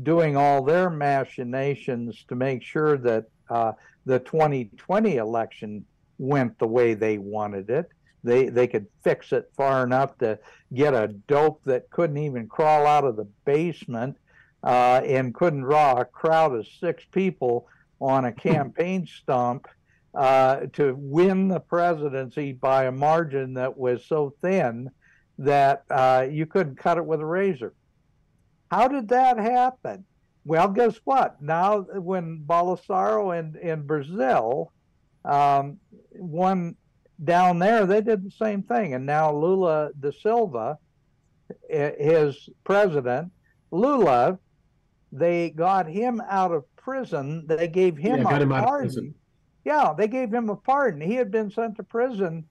[0.02, 3.72] doing all their machinations to make sure that uh,
[4.06, 5.84] the 2020 election
[6.18, 7.88] went the way they wanted it.
[8.24, 10.38] They they could fix it far enough to
[10.74, 14.16] get a dope that couldn't even crawl out of the basement
[14.62, 17.68] uh, and couldn't draw a crowd of six people
[18.00, 19.68] on a campaign stump
[20.14, 24.90] uh, to win the presidency by a margin that was so thin
[25.38, 27.72] that uh, you couldn't cut it with a razor.
[28.70, 30.04] How did that happen?
[30.44, 31.40] Well, guess what?
[31.42, 34.72] Now, when Bolsonaro in, in Brazil
[35.24, 35.78] um,
[36.14, 36.76] won
[37.22, 38.94] down there, they did the same thing.
[38.94, 40.78] And now Lula da Silva,
[41.68, 43.32] his president,
[43.70, 44.38] Lula,
[45.12, 47.46] they got him out of prison.
[47.46, 49.14] They gave him Yeah, a him pardon.
[49.64, 51.00] Yeah, they gave him a pardon.
[51.00, 52.44] He had been sent to prison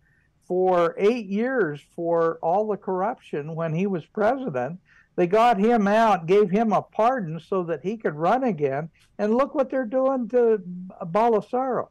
[0.48, 4.80] for eight years for all the corruption when he was president.
[5.18, 8.90] They got him out, gave him a pardon so that he could run again.
[9.18, 10.62] And look what they're doing to
[11.06, 11.88] Bolsonaro.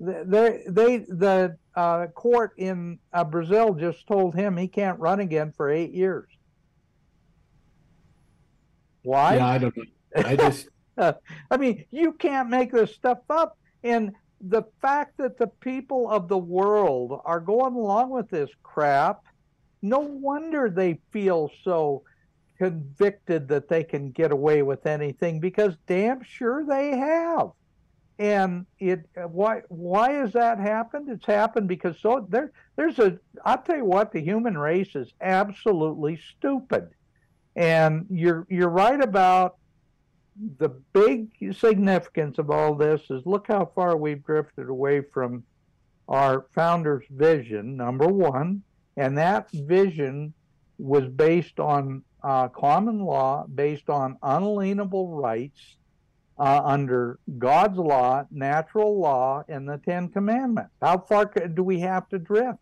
[0.00, 5.52] They, they, the uh, court in uh, Brazil just told him he can't run again
[5.54, 6.26] for eight years.
[9.02, 9.36] Why?
[9.36, 9.84] Yeah, I don't know.
[10.16, 10.68] I just
[11.50, 13.58] I mean, you can't make this stuff up.
[13.84, 19.22] And the fact that the people of the world are going along with this crap,
[19.82, 22.02] no wonder they feel so
[22.62, 27.50] convicted that they can get away with anything because damn sure they have.
[28.20, 31.08] And it why why has that happened?
[31.08, 35.12] It's happened because so there there's a I'll tell you what the human race is
[35.20, 36.90] absolutely stupid.
[37.56, 39.56] And you're you're right about
[40.58, 45.42] the big significance of all this is look how far we've drifted away from
[46.06, 48.62] our founder's vision, number one,
[48.96, 50.32] and that vision
[50.78, 55.76] was based on uh, common law, based on unalienable rights
[56.38, 60.72] uh, under God's law, natural law, and the Ten Commandments.
[60.80, 62.58] How far do we have to drift?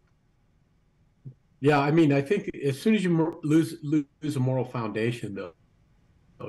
[1.60, 5.52] Yeah, I mean, I think as soon as you lose lose a moral foundation, though,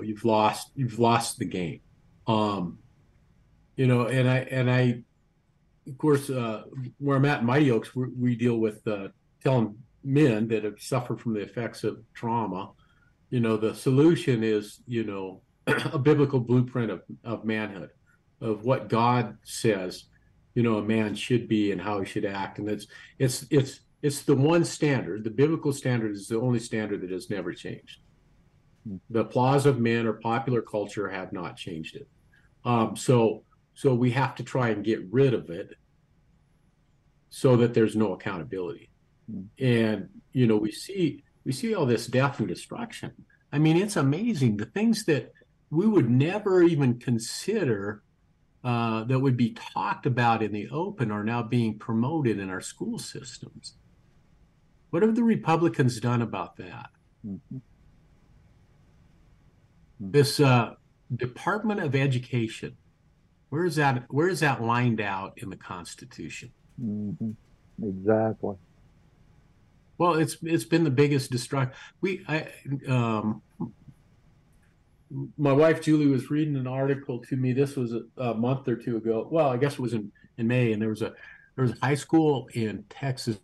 [0.02, 1.82] you've lost you've lost the game.
[2.28, 2.80] Um,
[3.76, 5.04] you know, and I and I,
[5.88, 6.64] of course, uh,
[7.00, 9.10] where I'm at in Mighty Oaks, we, we deal with uh,
[9.44, 12.72] telling men that have suffered from the effects of trauma.
[13.32, 17.90] You know, the solution is you know a biblical blueprint of of manhood,
[18.40, 20.06] of what God says,
[20.54, 23.80] you know, a man should be and how he should act, and it's it's it's
[24.02, 25.24] it's the one standard.
[25.24, 28.00] The biblical standard is the only standard that has never changed.
[29.10, 32.08] The applause of men or popular culture have not changed it.
[32.66, 33.44] Um, so,
[33.76, 35.76] so we have to try and get rid of it,
[37.30, 38.90] so that there's no accountability.
[39.60, 43.12] And you know, we see we see all this death and destruction.
[43.52, 45.34] I mean, it's amazing the things that
[45.70, 48.04] we would never even consider
[48.64, 52.62] uh, that would be talked about in the open are now being promoted in our
[52.62, 53.76] school systems.
[54.92, 56.90] What have the Republicans done about that?
[60.00, 60.76] This uh,
[61.16, 62.76] Department of Education,
[63.50, 64.04] where is that?
[64.10, 66.52] Where is that lined out in the Constitution?
[66.84, 67.32] Mm-hmm.
[67.84, 68.56] Exactly.
[70.02, 71.76] Well, it's it's been the biggest destruction.
[72.02, 72.48] We, I,
[72.88, 73.44] um,
[75.38, 77.54] my wife Julie was reading an article to me.
[77.54, 79.28] This was a, a month or two ago.
[79.30, 81.14] Well, I guess it was in in May, and there was a
[81.56, 83.38] there was a high school in Texas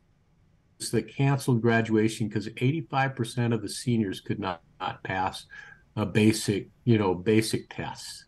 [0.91, 5.45] that canceled graduation because 85% of the seniors could not, not pass
[5.95, 8.26] a basic, you know, basic tests.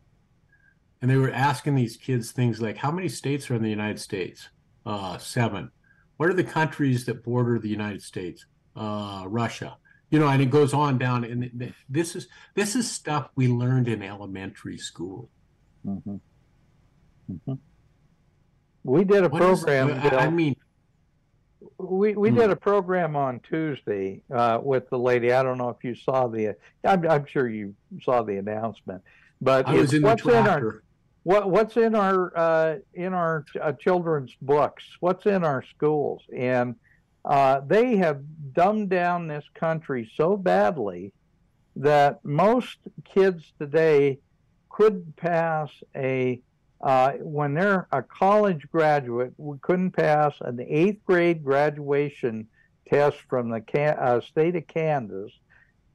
[1.01, 3.99] and they were asking these kids things like, "How many states are in the United
[3.99, 4.49] States?"
[4.85, 5.71] Uh, seven.
[6.19, 8.45] What are the countries that border the United States?
[8.75, 9.77] Uh, Russia.
[10.11, 11.23] You know, and it goes on down.
[11.23, 15.29] And this is this is stuff we learned in elementary school.
[15.87, 16.15] Mm-hmm.
[17.31, 17.53] Mm-hmm.
[18.83, 19.93] We did a What is- program.
[19.93, 20.57] I, I mean,
[21.77, 22.35] We we Hmm.
[22.37, 25.31] did a program on Tuesday uh, with the lady.
[25.31, 26.57] I don't know if you saw the.
[26.83, 29.01] I'm, I'm sure you saw the announcement,
[29.39, 30.83] but I was in the what's in our.
[31.23, 36.75] What what's in our uh, in our uh, children's books, what's in our schools, and
[37.25, 38.21] uh, they have
[38.53, 41.11] dumbed down this country so badly
[41.75, 44.19] that most kids today
[44.69, 46.41] couldn't pass a
[46.81, 52.47] uh, when they're a college graduate, we couldn't pass an eighth grade graduation
[52.87, 55.31] test from the Can- uh, state of Kansas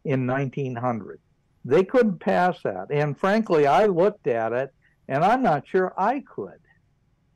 [0.04, 1.20] in 1900.
[1.64, 4.74] They couldn't pass that, and frankly, I looked at it,
[5.08, 6.60] and I'm not sure I could.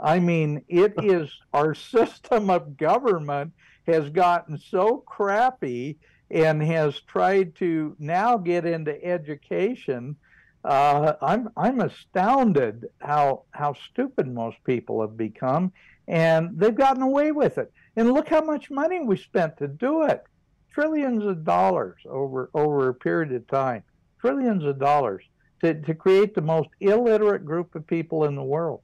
[0.01, 3.53] I mean, it is our system of government
[3.87, 5.99] has gotten so crappy
[6.31, 10.17] and has tried to now get into education
[10.65, 15.73] uh, I'm I'm astounded how how stupid most people have become,
[16.09, 17.73] and they've gotten away with it.
[17.97, 20.25] And look how much money we spent to do it,
[20.73, 23.83] trillions of dollars over over a period of time,
[24.21, 25.25] trillions of dollars
[25.61, 28.81] to to create the most illiterate group of people in the world.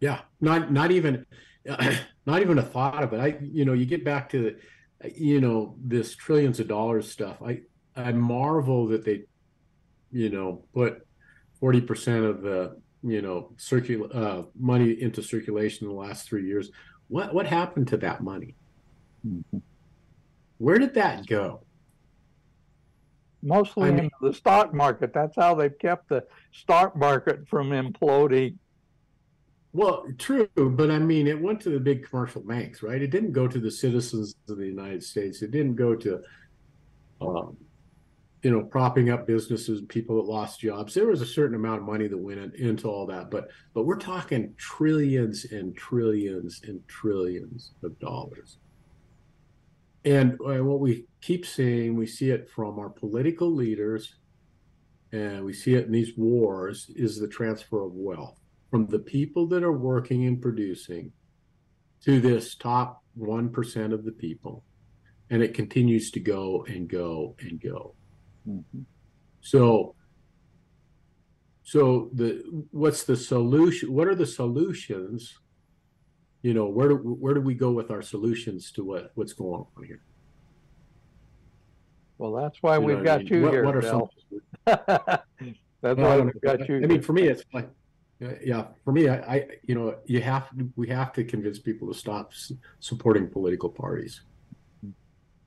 [0.00, 1.26] Yeah, not not even
[2.26, 3.20] not even a thought of it.
[3.20, 7.36] I you know, you get back to the you know, this trillions of dollars stuff.
[7.44, 7.60] I
[7.96, 9.24] I marvel that they
[10.10, 11.06] you know, put
[11.62, 16.70] 40% of the, you know, circul uh money into circulation in the last 3 years.
[17.08, 18.54] What what happened to that money?
[20.58, 21.62] Where did that go?
[23.48, 25.12] Mostly I mean- the stock market.
[25.12, 28.56] That's how they've kept the stock market from imploding.
[29.72, 33.00] Well, true, but I mean, it went to the big commercial banks, right?
[33.00, 35.42] It didn't go to the citizens of the United States.
[35.42, 36.22] It didn't go to,
[37.20, 37.56] um,
[38.42, 40.94] you know, propping up businesses, people that lost jobs.
[40.94, 43.84] There was a certain amount of money that went in, into all that, but but
[43.84, 48.58] we're talking trillions and trillions and trillions of dollars.
[50.04, 54.14] And uh, what we keep seeing, we see it from our political leaders,
[55.12, 58.38] and we see it in these wars, is the transfer of wealth
[58.70, 61.12] from the people that are working and producing
[62.04, 64.64] to this top 1% of the people.
[65.30, 67.94] And it continues to go and go and go.
[69.40, 69.94] So,
[71.64, 73.92] so the what's the solution?
[73.92, 75.38] What are the solutions?
[76.42, 79.64] You know, where do where do we go with our solutions to what what's going
[79.76, 80.00] on here?
[82.18, 83.28] Well, that's why You we've what I got mean?
[83.34, 84.10] you What, here, what are Bill.
[84.66, 84.76] some?
[85.82, 86.76] that's why we've got you.
[86.76, 87.68] I mean, for me, it's like,
[88.42, 91.94] yeah, for me, I, I, you know, you have, we have to convince people to
[91.94, 94.22] stop s- supporting political parties.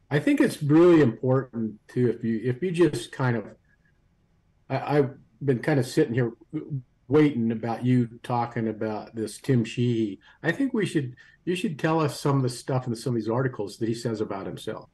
[0.10, 3.46] I think it's really important too, if you, if you just kind of,
[4.70, 5.12] I, I've
[5.44, 6.32] been kind of sitting here
[7.12, 10.20] waiting about you talking about this Tim Sheehy.
[10.42, 13.16] I think we should, you should tell us some of the stuff in some of
[13.16, 14.90] these articles that he says about himself.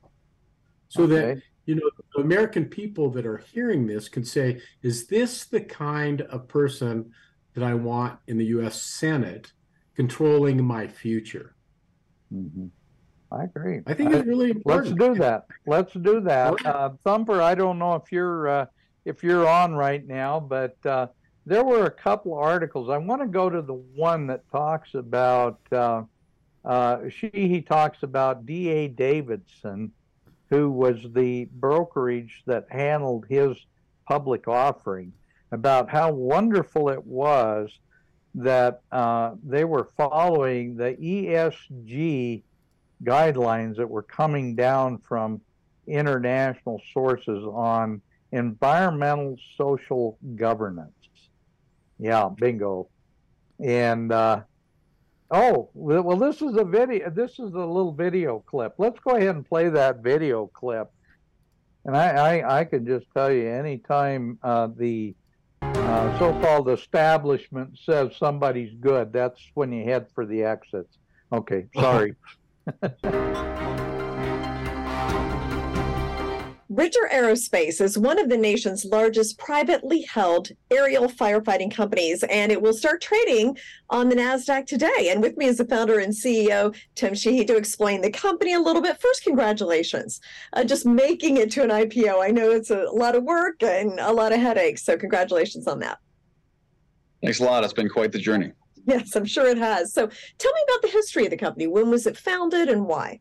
[0.89, 5.45] So that you know, the American people that are hearing this can say, is this
[5.45, 7.11] the kind of person
[7.53, 8.81] that I want in the U.S.
[8.81, 9.51] Senate
[9.95, 11.55] controlling my future?
[12.33, 12.71] Mhm.
[13.29, 13.81] I agree.
[13.85, 14.97] I think it's really important.
[14.97, 15.45] Let's do that.
[15.65, 16.65] Let's do that.
[16.65, 18.65] Uh, Thumper, I don't know if you're uh,
[19.03, 21.07] if you're on right now, but uh,
[21.47, 22.89] there were a couple articles.
[22.89, 25.59] I want to go to the one that talks about.
[25.71, 26.03] Uh,
[26.65, 28.89] uh, Sheehy talks about D.A.
[28.89, 29.93] Davidson,
[30.49, 33.55] who was the brokerage that handled his
[34.05, 35.13] public offering,
[35.53, 37.71] about how wonderful it was
[38.35, 42.43] that uh, they were following the ESG
[43.05, 45.39] guidelines that were coming down from
[45.87, 48.01] international sources on
[48.33, 50.91] environmental social governance.
[51.99, 52.89] Yeah, bingo.
[53.63, 54.41] And uh,
[55.31, 57.09] oh, well, this is a video.
[57.09, 58.75] This is a little video clip.
[58.77, 60.91] Let's go ahead and play that video clip.
[61.85, 65.15] And I, I, I can just tell you, anytime uh, the
[65.61, 70.97] uh, so-called establishment says somebody's good, that's when you head for the exits.
[71.31, 72.15] Okay, sorry.
[76.77, 82.61] Bridger Aerospace is one of the nation's largest privately held aerial firefighting companies, and it
[82.61, 83.57] will start trading
[83.89, 85.09] on the NASDAQ today.
[85.09, 88.59] And with me is the founder and CEO, Tim Sheehy, to explain the company a
[88.59, 89.01] little bit.
[89.01, 90.21] First, congratulations.
[90.53, 92.23] Uh, just making it to an IPO.
[92.23, 95.79] I know it's a lot of work and a lot of headaches, so congratulations on
[95.79, 95.97] that.
[97.23, 97.63] Thanks a lot.
[97.63, 98.51] It's been quite the journey.
[98.85, 99.93] Yes, I'm sure it has.
[99.93, 100.05] So
[100.37, 101.65] tell me about the history of the company.
[101.65, 103.19] When was it founded and why?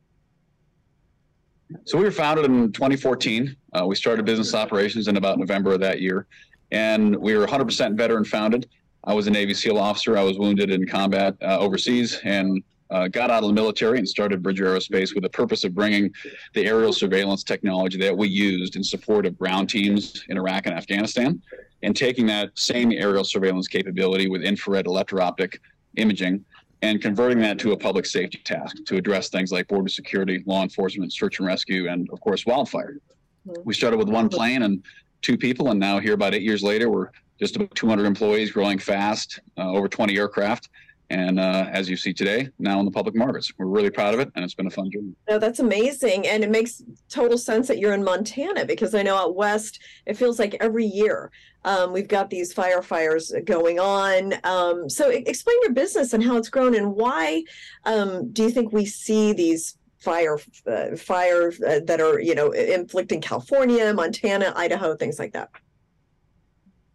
[1.84, 3.56] So we were founded in 2014.
[3.72, 6.26] Uh, we started business operations in about November of that year,
[6.70, 8.68] and we were 100% veteran founded.
[9.04, 10.16] I was a Navy SEAL officer.
[10.16, 14.08] I was wounded in combat uh, overseas and uh, got out of the military and
[14.08, 16.12] started Bridger Aerospace with the purpose of bringing
[16.54, 20.74] the aerial surveillance technology that we used in support of ground teams in Iraq and
[20.74, 21.42] Afghanistan,
[21.82, 25.60] and taking that same aerial surveillance capability with infrared electro-optic
[25.96, 26.44] imaging
[26.82, 30.62] and converting that to a public safety task to address things like border security, law
[30.62, 32.98] enforcement, search and rescue, and of course wildfire.
[33.48, 33.64] Mhm.
[33.64, 34.82] We started with one plane and
[35.22, 38.78] two people, and now here about eight years later, we're just about 200 employees, growing
[38.78, 40.68] fast, uh, over 20 aircraft,
[41.10, 43.52] and uh, as you see today, now in the public markets.
[43.56, 45.12] We're really proud of it, and it's been a fun journey.
[45.28, 46.26] No, that's amazing.
[46.26, 50.16] And it makes total sense that you're in Montana because I know out west, it
[50.16, 51.30] feels like every year
[51.64, 54.34] um, we've got these firefires going on.
[54.44, 57.44] Um, so explain your business and how it's grown and why
[57.84, 62.50] um, do you think we see these fire uh, fire uh, that are you know
[62.52, 65.50] inflicting California, Montana, Idaho, things like that?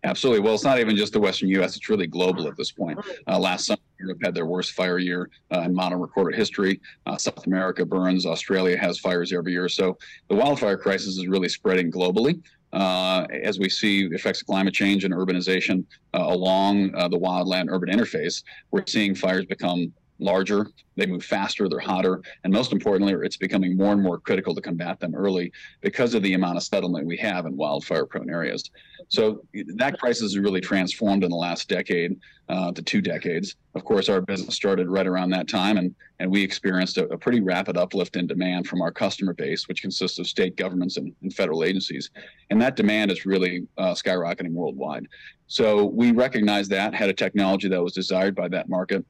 [0.04, 0.40] Absolutely.
[0.40, 1.76] Well, it's not even just the Western U.S.
[1.78, 3.00] It's really global at this point.
[3.28, 6.82] Uh, last summer, Europe had their worst fire year uh, in modern recorded history.
[7.06, 8.26] Uh, South America burns.
[8.26, 9.70] Australia has fires every year.
[9.70, 9.98] So
[10.28, 12.42] the wildfire crisis is really spreading globally.
[12.74, 15.84] Uh, as we see the effects of climate change and urbanization
[16.14, 19.92] uh, along uh, the wildland urban interface, we're seeing fires become
[20.22, 24.54] larger, they move faster, they're hotter, and most importantly, it's becoming more and more critical
[24.56, 25.52] to combat them early
[25.82, 28.70] because of the amount of settlement we have in wildfire prone areas.
[29.08, 29.44] So
[29.76, 32.20] that crisis has really transformed in the last decade
[32.50, 33.56] uh, to two decades.
[33.76, 37.18] Of course, our business started right around that time, and, and we experienced a, a
[37.18, 41.14] pretty rapid uplift in demand from our customer base, which consists of state governments and,
[41.22, 42.12] and federal agencies.
[42.50, 45.08] And that demand is really uh, skyrocketing worldwide.
[45.48, 49.06] So we recognized that, had a technology that was desired by that market,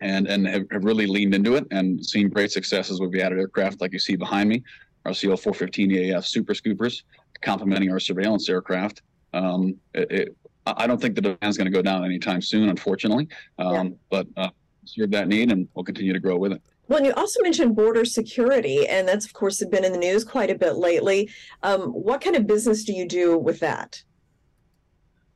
[0.00, 3.38] and and have, have really leaned into it and seen great successes with the added
[3.38, 4.62] aircraft like you see behind me,
[5.04, 7.02] our CL 415 EAF Super Scoopers,
[7.40, 9.02] complementing our surveillance aircraft.
[9.32, 10.36] Um, it, it,
[10.66, 13.28] I don't think the demand is going to go down anytime soon, unfortunately.
[13.58, 14.50] Um, But uh,
[14.84, 16.62] serve that need, and we'll continue to grow with it.
[16.88, 20.24] Well, and you also mentioned border security, and that's of course been in the news
[20.24, 21.30] quite a bit lately.
[21.62, 24.02] Um, what kind of business do you do with that?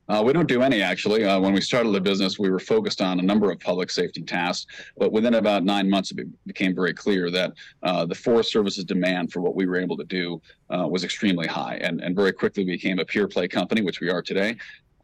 [0.07, 1.23] Uh, we don't do any actually.
[1.23, 4.21] Uh, when we started the business, we were focused on a number of public safety
[4.21, 8.51] tasks, but within about nine months, it be- became very clear that uh, the Forest
[8.51, 10.39] Service's demand for what we were able to do
[10.69, 14.09] uh, was extremely high, and and very quickly became a pure play company, which we
[14.09, 14.55] are today.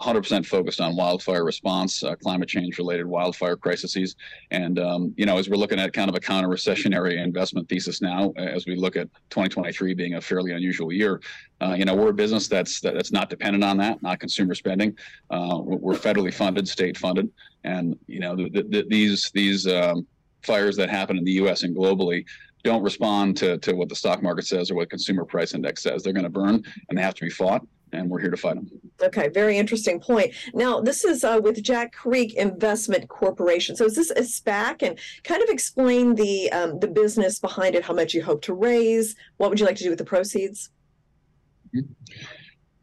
[0.02, 4.16] 100% focused on wildfire response, uh, climate change related wildfire crises.
[4.50, 8.02] And, um, you know, as we're looking at kind of a counter recessionary investment thesis
[8.02, 11.22] now, as we look at 2023 being a fairly unusual year,
[11.62, 14.98] uh, you know, we're a business that's that's not dependent on that, not consumer spending.
[15.30, 17.30] Uh, we're federally funded, state funded,
[17.64, 20.08] and you know, the, the, these these um,
[20.42, 21.62] fires that happen in the U.S.
[21.62, 22.26] and globally
[22.64, 26.02] don't respond to to what the stock market says or what consumer price index says.
[26.02, 28.56] They're going to burn, and they have to be fought, and we're here to fight
[28.56, 28.70] them.
[29.02, 30.34] Okay, very interesting point.
[30.54, 33.76] Now, this is uh, with Jack Creek Investment Corporation.
[33.76, 34.84] So, is this a SPAC?
[34.84, 37.84] And kind of explain the um, the business behind it.
[37.84, 39.16] How much you hope to raise?
[39.38, 40.70] What would you like to do with the proceeds?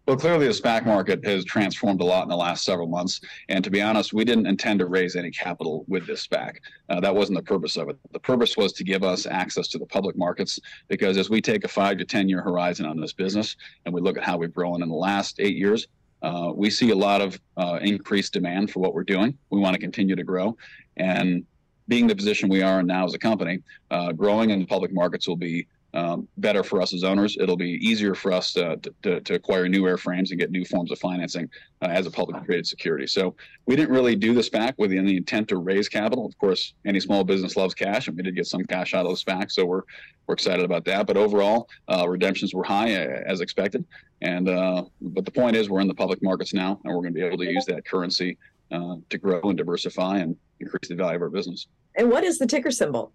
[0.08, 3.20] Well, clearly the SPAC market has transformed a lot in the last several months.
[3.50, 6.54] And to be honest, we didn't intend to raise any capital with this SPAC.
[6.88, 7.98] Uh, that wasn't the purpose of it.
[8.12, 11.64] The purpose was to give us access to the public markets because as we take
[11.64, 13.54] a five to 10 year horizon on this business
[13.84, 15.88] and we look at how we've grown in the last eight years,
[16.22, 19.36] uh, we see a lot of uh, increased demand for what we're doing.
[19.50, 20.56] We want to continue to grow.
[20.96, 21.44] And
[21.86, 24.90] being the position we are in now as a company, uh, growing in the public
[24.90, 25.66] markets will be
[25.98, 27.36] um, better for us as owners.
[27.40, 30.90] It'll be easier for us to, to, to acquire new airframes and get new forms
[30.92, 31.48] of financing
[31.82, 33.06] uh, as a publicly traded security.
[33.06, 33.34] So
[33.66, 36.24] we didn't really do the SPAC with any intent to raise capital.
[36.26, 39.12] Of course, any small business loves cash, and we did get some cash out of
[39.12, 39.82] the SPAC, so we're
[40.26, 41.06] we're excited about that.
[41.06, 43.84] But overall, uh, redemptions were high uh, as expected.
[44.20, 47.14] And uh, but the point is, we're in the public markets now, and we're going
[47.14, 48.36] to be able to use that currency
[48.70, 51.66] uh, to grow and diversify and increase the value of our business.
[51.94, 53.12] And what is the ticker symbol?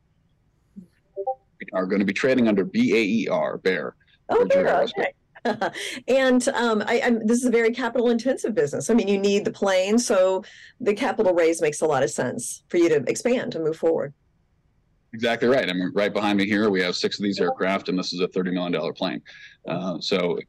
[1.74, 3.96] Are going to be trading under BAER, Bear.
[4.30, 4.92] Oh, Aerospace.
[4.98, 5.14] okay.
[6.08, 8.90] and um, I, I'm, this is a very capital intensive business.
[8.90, 10.44] I mean, you need the plane, so
[10.80, 14.14] the capital raise makes a lot of sense for you to expand and move forward.
[15.14, 15.70] Exactly right.
[15.70, 18.20] I mean, right behind me here, we have six of these aircraft, and this is
[18.20, 19.22] a $30 million plane.
[19.68, 20.40] Uh, so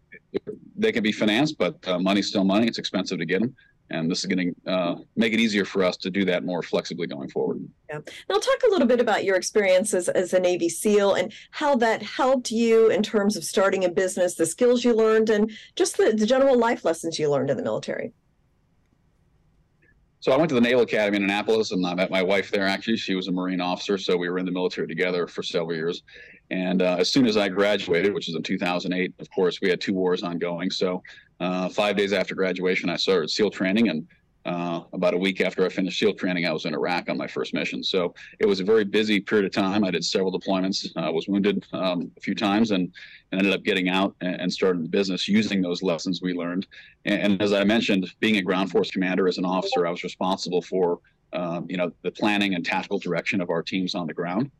[0.77, 2.67] they can be financed, but uh, money's still money.
[2.67, 3.55] It's expensive to get them.
[3.91, 6.62] And this is going to uh, make it easier for us to do that more
[6.62, 7.66] flexibly going forward.
[7.89, 8.01] Yeah.
[8.28, 12.03] Now, talk a little bit about your experiences as a Navy SEAL and how that
[12.03, 16.12] helped you in terms of starting a business, the skills you learned, and just the,
[16.12, 18.12] the general life lessons you learned in the military.
[20.25, 22.66] So I went to the Naval Academy in Annapolis, and I met my wife there.
[22.66, 25.75] Actually, she was a Marine officer, so we were in the military together for several
[25.77, 26.03] years.
[26.51, 29.83] And uh, as soon as I graduated, which was in 2008, of course, we had
[29.83, 30.70] two wars ongoing.
[30.70, 31.03] So
[31.41, 34.09] uh, five days after graduation, I started SEAL training, and
[34.45, 37.26] uh, about a week after I finished SEAL training, I was in Iraq on my
[37.26, 37.82] first mission.
[37.82, 39.84] So it was a very busy period of time.
[39.84, 40.86] I did several deployments.
[40.97, 42.92] I was wounded um, a few times and,
[43.32, 46.66] and, ended up getting out and, and starting the business using those lessons we learned.
[47.07, 50.05] And, and, as I mentioned, being a ground force commander as an officer, I was
[50.05, 51.01] responsible for
[51.32, 54.51] um, you know the planning and tactical direction of our teams on the ground.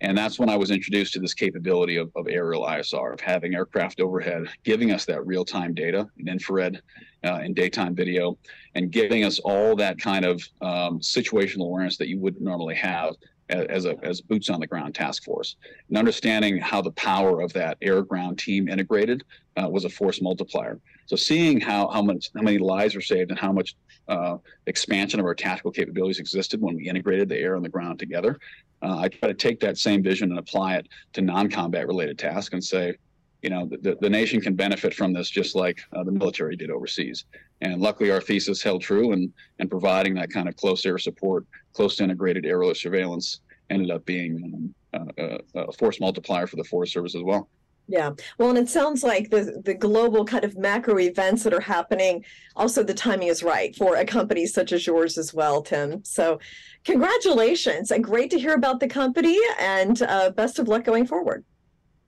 [0.00, 3.54] And that's when I was introduced to this capability of, of aerial ISR, of having
[3.54, 6.82] aircraft overhead, giving us that real time data in infrared
[7.24, 8.38] uh, daytime video,
[8.74, 13.14] and giving us all that kind of um, situational awareness that you wouldn't normally have
[13.48, 15.56] as a as boots on the ground task force.
[15.88, 19.24] And understanding how the power of that air ground team integrated
[19.56, 20.80] uh, was a force multiplier.
[21.06, 23.74] So seeing how how much how many lives were saved and how much
[24.08, 27.98] uh, expansion of our tactical capabilities existed when we integrated the air and the ground
[27.98, 28.38] together
[28.82, 32.52] uh, I try to take that same vision and apply it to non-combat related tasks
[32.52, 32.96] and say,
[33.42, 36.70] you know, the, the nation can benefit from this just like uh, the military did
[36.70, 37.24] overseas.
[37.60, 41.44] And luckily, our thesis held true, and and providing that kind of close air support,
[41.72, 43.40] close integrated aerial surveillance
[43.70, 47.48] ended up being um, a, a force multiplier for the Forest Service as well.
[47.88, 48.12] Yeah.
[48.38, 52.24] Well, and it sounds like the the global kind of macro events that are happening,
[52.54, 56.04] also the timing is right for a company such as yours as well, Tim.
[56.04, 56.38] So
[56.84, 61.44] congratulations and great to hear about the company and uh, best of luck going forward.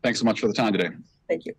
[0.02, 0.90] Thanks so much for the time today.
[1.28, 1.54] Thank you.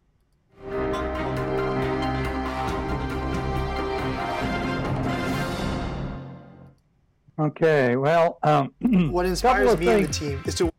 [7.38, 8.74] Okay, well, um,
[9.12, 10.72] what inspires me things, and the team is to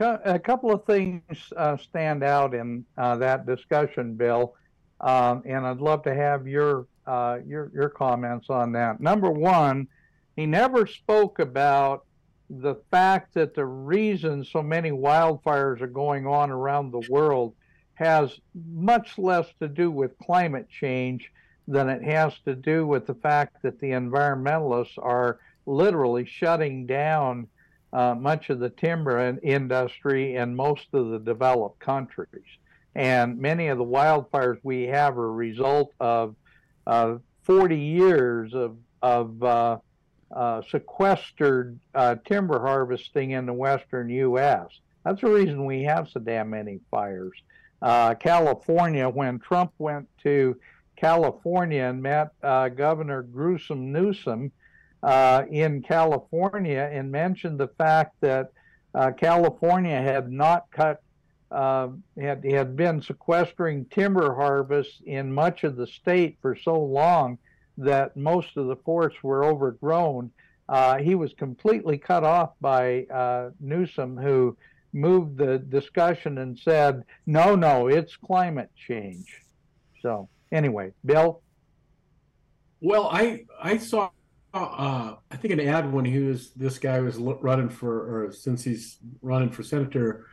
[0.00, 1.22] a couple of things
[1.56, 4.54] uh, stand out in uh, that discussion, Bill,
[5.00, 9.00] um, and I'd love to have your uh, your your comments on that.
[9.00, 9.88] Number one,
[10.36, 12.06] he never spoke about
[12.50, 17.54] the fact that the reason so many wildfires are going on around the world
[17.94, 18.40] has
[18.72, 21.30] much less to do with climate change
[21.66, 27.46] than it has to do with the fact that the environmentalists are literally shutting down
[27.92, 32.42] uh, much of the timber industry in most of the developed countries.
[32.94, 36.34] And many of the wildfires we have are a result of
[36.86, 39.78] uh, 40 years of, of uh,
[40.34, 44.66] uh sequestered uh, timber harvesting in the western U.S.
[45.04, 47.34] That's the reason we have so damn many fires.
[47.82, 50.56] Uh, California, when Trump went to
[50.96, 54.52] California and met Governor Gruesome Newsom,
[55.04, 58.52] uh, in California and mentioned the fact that
[58.94, 61.02] uh, California had not cut,
[61.50, 67.36] uh, had, had been sequestering timber harvests in much of the state for so long
[67.76, 70.30] that most of the forests were overgrown.
[70.70, 74.56] Uh, he was completely cut off by uh, Newsom, who
[74.94, 79.42] moved the discussion and said, no, no, it's climate change.
[80.00, 81.42] So, anyway, Bill?
[82.80, 84.10] Well, I, I saw
[84.54, 88.62] uh, I think an ad when he was this guy was running for, or since
[88.62, 90.26] he's running for senator,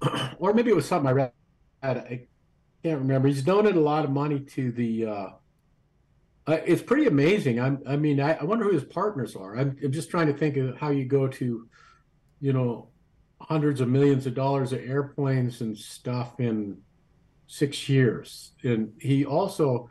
[0.38, 1.32] or maybe it was something I read.
[1.82, 2.22] I
[2.82, 3.28] can't remember.
[3.28, 5.06] He's donated a lot of money to the.
[5.06, 5.28] Uh,
[6.46, 7.60] uh, it's pretty amazing.
[7.60, 9.56] I'm, I mean, I, I, wonder who his partners are.
[9.56, 11.68] I'm, I'm just trying to think of how you go to,
[12.40, 12.88] you know,
[13.40, 16.78] hundreds of millions of dollars of airplanes and stuff in
[17.46, 18.52] six years.
[18.62, 19.90] And he also,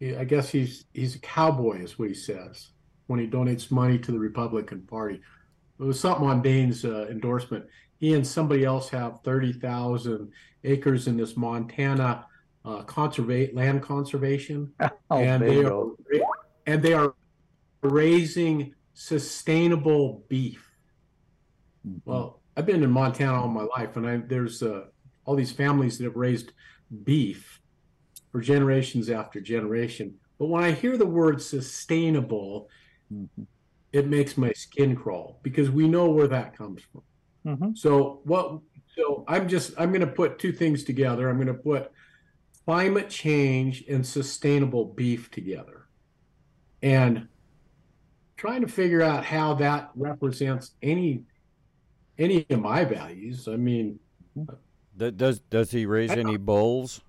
[0.00, 2.68] I guess he's he's a cowboy, is what he says
[3.06, 5.20] when he donates money to the Republican Party.
[5.78, 7.66] It was something on Daines' uh, endorsement.
[7.98, 10.30] He and somebody else have 30,000
[10.64, 12.26] acres in this Montana
[12.64, 15.86] uh, conservate land conservation, oh, and they are
[16.66, 17.14] and they are
[17.82, 20.70] raising sustainable beef.
[21.86, 21.98] Mm-hmm.
[22.04, 24.84] Well, I've been in Montana all my life, and I, there's uh,
[25.24, 26.52] all these families that have raised
[27.04, 27.60] beef
[28.30, 30.14] for generations after generation.
[30.38, 32.68] But when I hear the word sustainable,
[33.12, 33.42] Mm-hmm.
[33.92, 37.02] It makes my skin crawl because we know where that comes from.
[37.46, 37.74] Mm-hmm.
[37.74, 38.60] So what?
[38.96, 41.28] So I'm just I'm going to put two things together.
[41.28, 41.92] I'm going to put
[42.64, 45.88] climate change and sustainable beef together,
[46.80, 47.28] and
[48.36, 51.24] trying to figure out how that represents any
[52.18, 53.48] any of my values.
[53.48, 53.98] I mean,
[54.96, 57.02] does does he raise any bulls?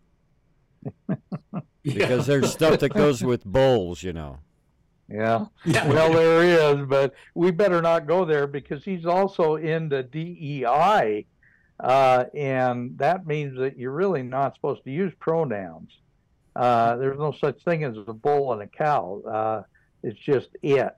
[1.84, 4.39] because there's stuff that goes with bulls, you know.
[5.10, 5.45] Yeah.
[5.66, 5.88] yeah.
[5.88, 11.26] Well, there is, but we better not go there because he's also into DEI.
[11.80, 15.91] Uh, and that means that you're really not supposed to use pronouns.
[16.56, 19.22] Uh, there's no such thing as a bull and a cow.
[19.28, 19.64] Uh,
[20.04, 20.95] it's just it.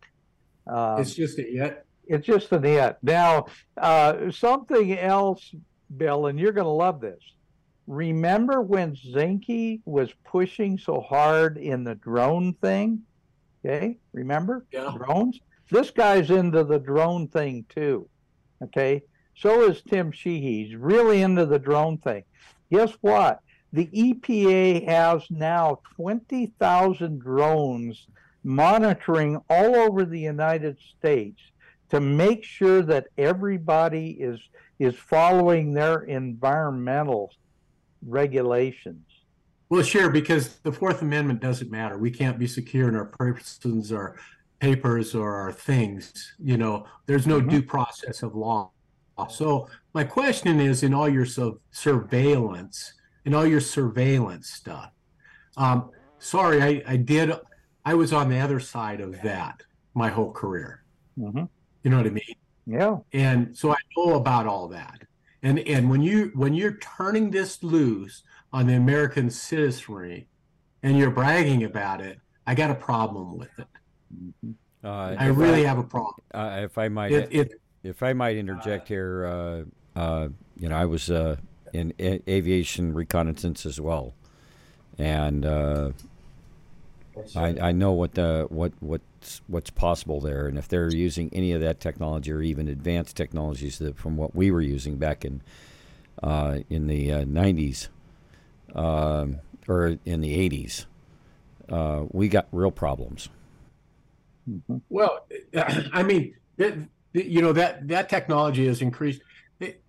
[0.68, 1.52] Uh, It's just it.
[1.52, 1.85] yet.
[2.08, 2.98] It's just an it.
[3.02, 3.46] Now,
[3.78, 5.54] uh, something else,
[5.98, 7.22] Bill, and you're going to love this.
[7.88, 13.02] Remember when Zinke was pushing so hard in the drone thing?
[13.64, 14.94] Okay, remember Yeah.
[14.98, 15.40] drones?
[15.72, 18.08] This guy's into the drone thing too.
[18.64, 19.02] Okay,
[19.36, 20.66] so is Tim Sheehy.
[20.66, 22.24] He's really into the drone thing.
[22.72, 23.40] Guess what?
[23.74, 28.08] The EPA has now 20,000 drones
[28.44, 31.42] monitoring all over the United States
[31.90, 34.40] to make sure that everybody is
[34.80, 37.32] is following their environmental
[38.06, 39.06] regulations.
[39.70, 41.98] Well, sure, because the Fourth Amendment doesn't matter.
[41.98, 44.18] We can't be secure in our persons or
[44.60, 46.34] papers or our things.
[46.40, 47.50] You know, there's no Mhm.
[47.50, 48.72] due process of law.
[49.30, 54.92] So my question is, in all your sur- surveillance, in all your surveillance stuff,
[55.56, 57.32] um, sorry, I, I did,
[57.86, 59.64] I was on the other side of that
[59.94, 60.84] my whole career.
[61.18, 61.48] Mhm.
[61.86, 62.36] You know what I mean?
[62.66, 62.98] Yeah.
[63.14, 65.04] and so I know about all that.
[65.44, 70.28] And and when you when you're turning this loose on the American citizenry,
[70.82, 73.68] and you're bragging about it, I got a problem with it.
[74.84, 76.16] Uh, I if really have a problem.
[76.34, 80.76] uh, if I might, It, it if I might interject here, uh, uh, you know,
[80.76, 81.36] I was uh,
[81.72, 84.16] in a- aviation reconnaissance as well,
[84.98, 85.92] and uh,
[87.36, 91.32] I, I know what the what what what's what's possible there, and if they're using
[91.34, 95.26] any of that technology or even advanced technologies that from what we were using back
[95.26, 95.42] in
[96.22, 97.88] uh, in the uh, '90s
[98.76, 100.86] um, or in the '80s,
[101.70, 103.30] uh, we got real problems.
[104.90, 105.26] well,
[105.92, 106.78] I mean, that,
[107.14, 109.22] you know that that technology has increased.
[109.60, 109.82] It,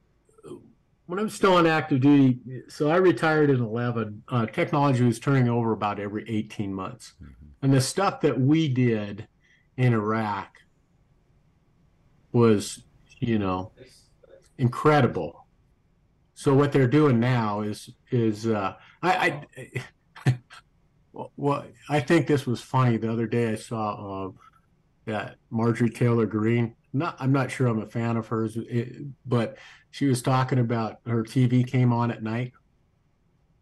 [1.05, 5.21] when I was still on active duty, so I retired in 11, uh, technology was
[5.21, 7.13] turning over about every 18 months.
[7.63, 9.29] And the stuff that we did
[9.77, 10.59] in Iraq
[12.33, 12.83] was,
[13.19, 13.73] you know,
[14.59, 15.47] incredible.
[16.35, 19.43] So what they're doing now is, is, uh, I,
[20.27, 20.39] I,
[21.37, 22.99] well, I think this was funny.
[22.99, 24.31] The other day I saw, uh,
[25.07, 29.57] that Marjorie Taylor Greene, not, I'm not sure I'm a fan of hers, it, but
[29.93, 32.53] she was talking about her TV came on at night.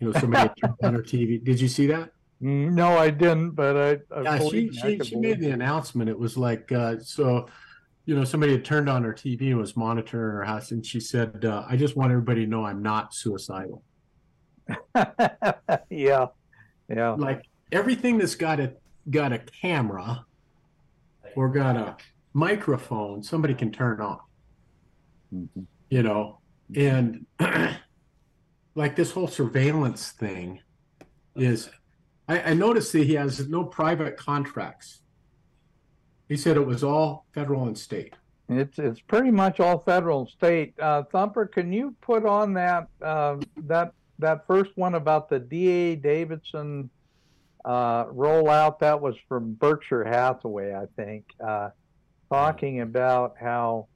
[0.00, 0.50] You know, somebody
[0.82, 1.42] on her TV.
[1.42, 2.10] Did you see that?
[2.46, 6.10] No, I didn't, but I, I Yeah, she she, she made the announcement.
[6.10, 7.48] It was like uh, so,
[8.04, 11.00] you know, somebody had turned on her TV and was monitoring her house, and she
[11.00, 13.82] said, uh, "I just want everybody to know I'm not suicidal.
[15.88, 16.26] yeah,
[16.90, 17.10] yeah.
[17.12, 18.74] Like everything that's got a
[19.08, 20.26] got a camera
[21.36, 21.96] or got a
[22.34, 24.18] microphone, somebody can turn on.
[25.34, 25.66] Mhm.
[25.88, 26.40] You know,
[26.76, 27.24] and
[28.74, 30.60] like this whole surveillance thing
[31.36, 31.70] is
[32.28, 35.00] I, I noticed that he has no private contracts.
[36.28, 38.14] He said it was all federal and state.
[38.48, 40.74] It's it's pretty much all federal and state.
[40.78, 45.96] Uh, Thumper, can you put on that uh, that that first one about the DA
[45.96, 46.90] Davidson
[47.64, 48.78] uh, rollout?
[48.80, 51.70] That was from Berkshire Hathaway, I think, uh,
[52.30, 53.88] talking about how.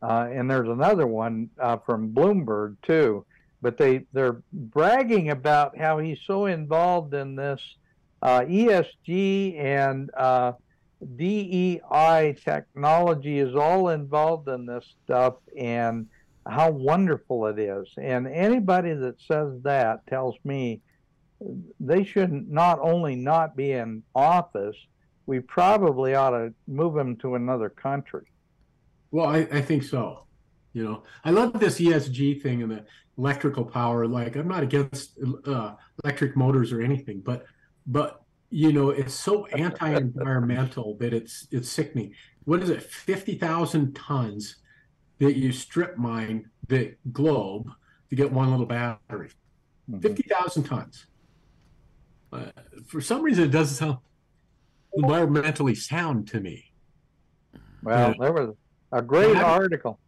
[0.00, 3.24] Uh, and there's another one uh, from Bloomberg too,
[3.62, 7.60] but they they're bragging about how he's so involved in this
[8.20, 10.52] uh, ESG and uh,
[11.16, 16.06] DEI technology is all involved in this stuff and
[16.46, 17.88] how wonderful it is.
[17.96, 20.80] And anybody that says that tells me
[21.80, 24.76] they should not only not be in office,
[25.26, 28.26] we probably ought to move them to another country.
[29.10, 30.24] Well, I, I think so.
[30.72, 32.84] You know, I love this ESG thing and the
[33.18, 34.06] electrical power.
[34.06, 37.44] Like, I'm not against uh, electric motors or anything, but
[37.86, 42.14] but you know, it's so anti-environmental that it's it's sickening.
[42.44, 42.82] What is it?
[42.82, 44.56] Fifty thousand tons
[45.18, 47.68] that you strip mine the globe
[48.10, 49.30] to get one little battery.
[49.90, 50.02] Mhm.
[50.02, 51.06] Fifty thousand tons.
[52.32, 52.46] Uh,
[52.86, 53.98] for some reason, it doesn't sound
[54.98, 56.72] environmentally sound to me.
[57.82, 58.14] Well, Yeah.
[58.18, 58.56] there was
[58.92, 59.98] a great article.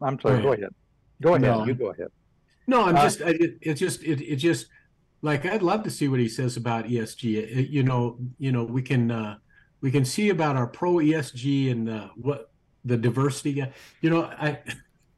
[0.00, 0.74] I'm sorry, Go go ahead.
[1.22, 1.42] Go ahead.
[1.42, 1.64] No.
[1.66, 2.08] You go ahead.
[2.66, 4.66] No, I'm Uh, just, I, it, it just, it, it just,
[5.22, 7.36] like, I'd love to see what he says about ESG.
[7.36, 9.36] It- you know, you know, we can, uh,
[9.80, 12.50] we can see about our pro ESG and uh, what
[12.84, 13.72] the diversity guy.
[14.00, 14.58] You know, I,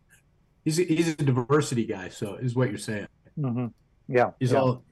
[0.65, 2.09] he's a, he's a diversity guy.
[2.09, 3.09] So is what you're saying.
[3.37, 3.67] hmm
[4.09, 4.31] Yeah.
[4.41, 4.59] He's yeah.
[4.59, 4.85] all.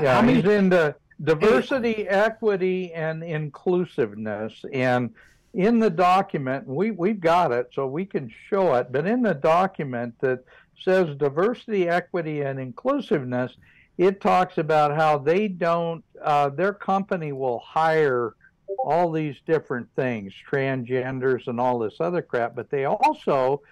[0.00, 4.64] Yeah, he's into diversity, equity, and inclusiveness.
[4.72, 5.10] And
[5.52, 8.90] in the document, we we've got it, so we can show it.
[8.90, 10.44] But in the document that
[10.84, 13.52] says diversity, equity, and inclusiveness,
[13.98, 16.04] it talks about how they don't.
[16.22, 18.34] Uh, their company will hire
[18.78, 23.62] all these different things, transgenders and all this other crap, but they also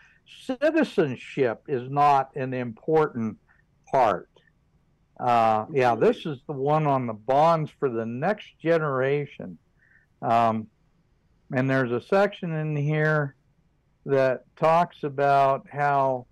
[0.46, 3.36] citizenship is not an important
[3.90, 4.28] part.
[5.18, 9.58] Uh, yeah, this is the one on the bonds for the next generation.
[10.22, 10.66] Um,
[11.52, 13.34] and there's a section in here
[14.06, 16.26] that talks about how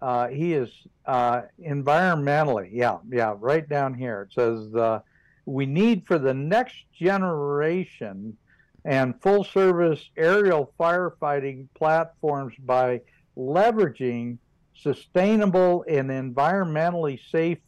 [0.00, 0.70] uh, he is
[1.06, 4.22] uh, environmentally, yeah, yeah, right down here.
[4.22, 5.00] It says uh,
[5.46, 8.36] we need for the next generation
[8.84, 13.00] and full service aerial firefighting platforms by
[13.36, 14.38] leveraging
[14.74, 17.58] sustainable and environmentally safe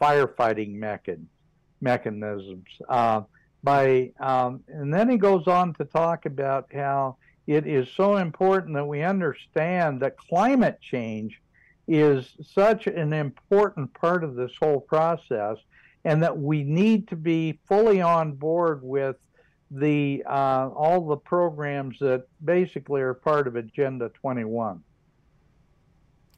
[0.00, 1.26] firefighting mechan-
[1.80, 2.66] mechanisms.
[2.88, 3.22] Uh,
[3.62, 7.16] by um, and then he goes on to talk about how
[7.46, 11.40] it is so important that we understand that climate change
[11.90, 15.56] is such an important part of this whole process
[16.04, 19.16] and that we need to be fully on board with
[19.72, 24.80] the uh, all the programs that basically are part of agenda 21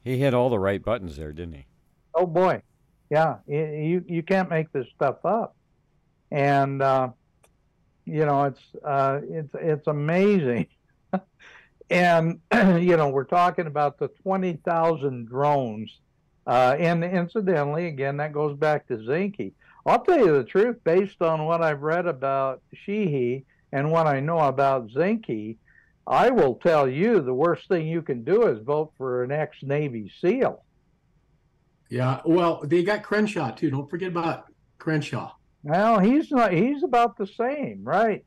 [0.05, 1.67] He hit all the right buttons there, didn't he?
[2.15, 2.63] oh boy.
[3.11, 5.55] Yeah you you can't make this stuff up.
[6.31, 7.11] And uh,
[8.07, 10.67] you know it's uh, it's it's amazing
[11.93, 12.41] and
[12.83, 16.01] you know we're talking about the 20,000 drones
[16.47, 19.53] uh, and incidentally again that goes back to Zinke
[19.85, 24.21] I'll tell you the truth based on what I've read about Sheehy and what I
[24.21, 25.57] know about Zinke
[26.07, 30.11] I will tell you the worst thing you can do is vote for an ex-Navy
[30.21, 30.65] SEAL
[31.91, 32.21] Yeah.
[32.25, 33.71] Well, they got Crenshaw too.
[33.71, 34.47] Don't forget about
[34.79, 35.33] Crenshaw.
[35.63, 36.53] Well, he's not.
[36.53, 38.25] He's about the same, right?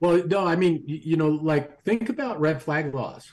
[0.00, 3.32] Well, no, I mean, you know, like think about red flag laws.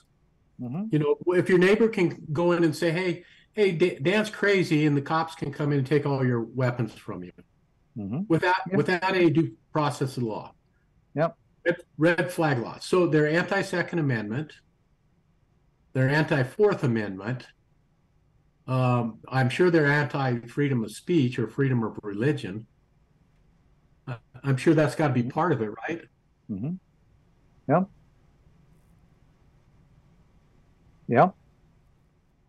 [0.60, 4.30] hmm You know, if your neighbor can go in and say, "Hey, hey, Da- Dan's
[4.30, 7.32] crazy," and the cops can come in and take all your weapons from you
[7.96, 8.78] hmm without Yep.
[8.78, 10.54] without any due process of law.
[11.16, 11.36] Yep.
[11.66, 12.86] Red, red flag laws.
[12.86, 14.54] So they're anti Second Amendment.
[15.94, 17.48] They're anti Fourth Amendment.
[18.66, 22.68] Um, I'm sure they're anti freedom of speech or freedom of religion.
[24.44, 26.02] I'm sure that's got to be part of it, right?
[26.48, 26.72] Hmm
[27.68, 27.88] Yep.
[31.08, 31.36] Yep.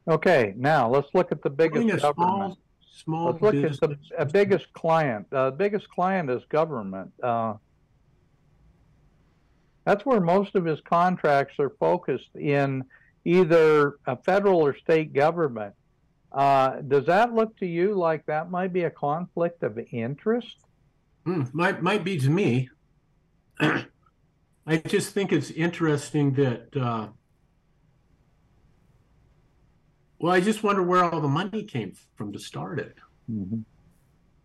[0.09, 2.15] Okay, now let's look at the biggest a government.
[2.15, 2.59] small,
[3.05, 5.27] small Let's look at the uh, biggest client.
[5.33, 7.13] Uh, biggest client is government.
[7.23, 7.55] Uh,
[9.87, 12.85] that's where most of his contracts are focused in
[13.25, 15.75] either a federal or state government.
[16.33, 20.57] Uh, does that look to you like that might be a conflict of interest?
[21.25, 22.69] Hmm, might might be to me.
[24.67, 26.77] I just think it's interesting that.
[26.77, 27.09] Uh,
[30.19, 32.95] well, I just wonder where all the money came from to start it.
[33.31, 33.61] Mm-hmm.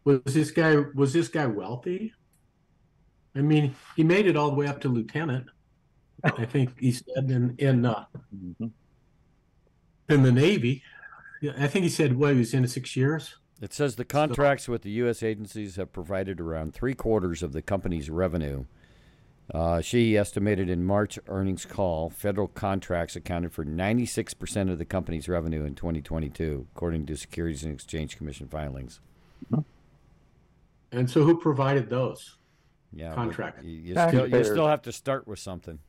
[0.03, 2.13] Was this guy was this guy wealthy?
[3.35, 5.47] I mean, he made it all the way up to lieutenant.
[6.23, 8.05] I think he said in in uh,
[8.35, 8.67] Mm-hmm.
[10.13, 10.83] in the Navy.
[11.57, 13.35] I think he said what he was in six years.
[13.61, 15.23] It says the contracts with the U.S.
[15.23, 18.65] agencies have provided around three quarters of the company's revenue.
[19.53, 25.27] Uh, she estimated in March earnings call, federal contracts accounted for 96% of the company's
[25.27, 28.99] revenue in 2022, according to Securities and Exchange Commission filings.
[30.91, 32.37] And so, who provided those?
[32.93, 33.63] Yeah, but Contract.
[33.63, 35.79] You, you, still, you still have to start with something.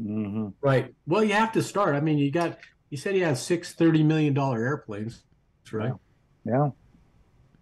[0.00, 0.48] Mm-hmm.
[0.60, 0.94] Right.
[1.06, 1.94] Well, you have to start.
[1.94, 2.58] I mean, you got.
[2.90, 5.22] You said he had six thirty million dollar airplanes,
[5.64, 5.92] That's right?
[6.44, 6.70] Yeah.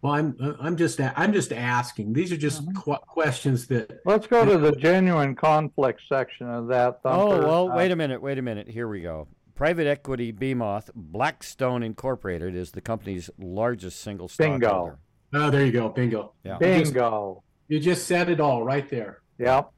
[0.03, 2.15] Well, I'm I'm just a- I'm just asking.
[2.15, 2.75] These are just Mhm.
[2.75, 4.01] qu- questions that.
[4.07, 7.01] Let's go to the genuine conflict section of that.
[7.05, 8.69] Oh, well, Uh, wait a minute, wait a minute.
[8.69, 9.29] Here we go.
[9.55, 14.67] Private equity BMOth Blackstone Incorporated is the company's largest single Bingo.
[14.67, 14.99] stockholder.
[15.35, 15.91] Oh, there you go.
[15.91, 16.33] Bingo.
[16.45, 16.57] Yeah.
[16.61, 17.43] You just- Bingo.
[17.69, 19.21] You just said it all right there.
[19.39, 19.71] Yep.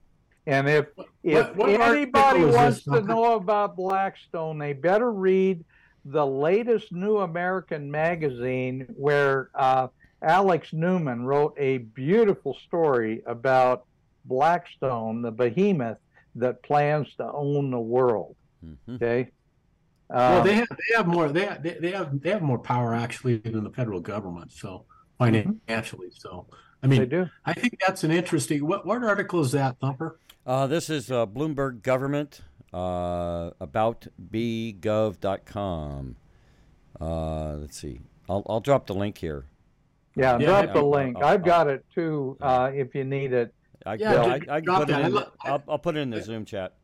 [0.46, 0.86] And if
[1.24, 5.64] if What- what anybody wants to know about Blackstone, they better read
[6.04, 9.88] the latest New American magazine, where uh,
[10.22, 13.84] Alex Newman wrote a beautiful story about
[14.24, 15.98] Blackstone, the behemoth
[16.36, 18.36] that plans to own the world.
[18.64, 18.94] Mhm.
[18.96, 19.30] Okay.
[20.08, 22.58] well, Um, they have they have more they have, they, they have they have more
[22.58, 24.52] power actually than the federal government.
[24.52, 24.84] So
[25.18, 26.46] financially, so
[26.82, 27.26] I they mean, do.
[27.44, 28.66] I think that's an interesting.
[28.66, 30.18] What what article is that, Thumper?
[30.46, 32.40] Uh, this is uh, Bloomberg Government
[32.72, 36.16] uh, about bgov.com.
[37.00, 38.00] Uh, let's see.
[38.28, 39.44] I'll, I'll drop the link here.
[40.14, 40.72] Yeah, Yeah, drop yeah.
[40.72, 41.16] the link.
[41.18, 42.36] I'll- I've I'll- got it too.
[42.40, 43.54] Uh, if you need it.
[43.84, 45.02] I, Yeah, I, just I, can drop put it that.
[45.02, 45.12] I in.
[45.14, 46.74] The, lo- I'll, I'll put it in the Zoom chat.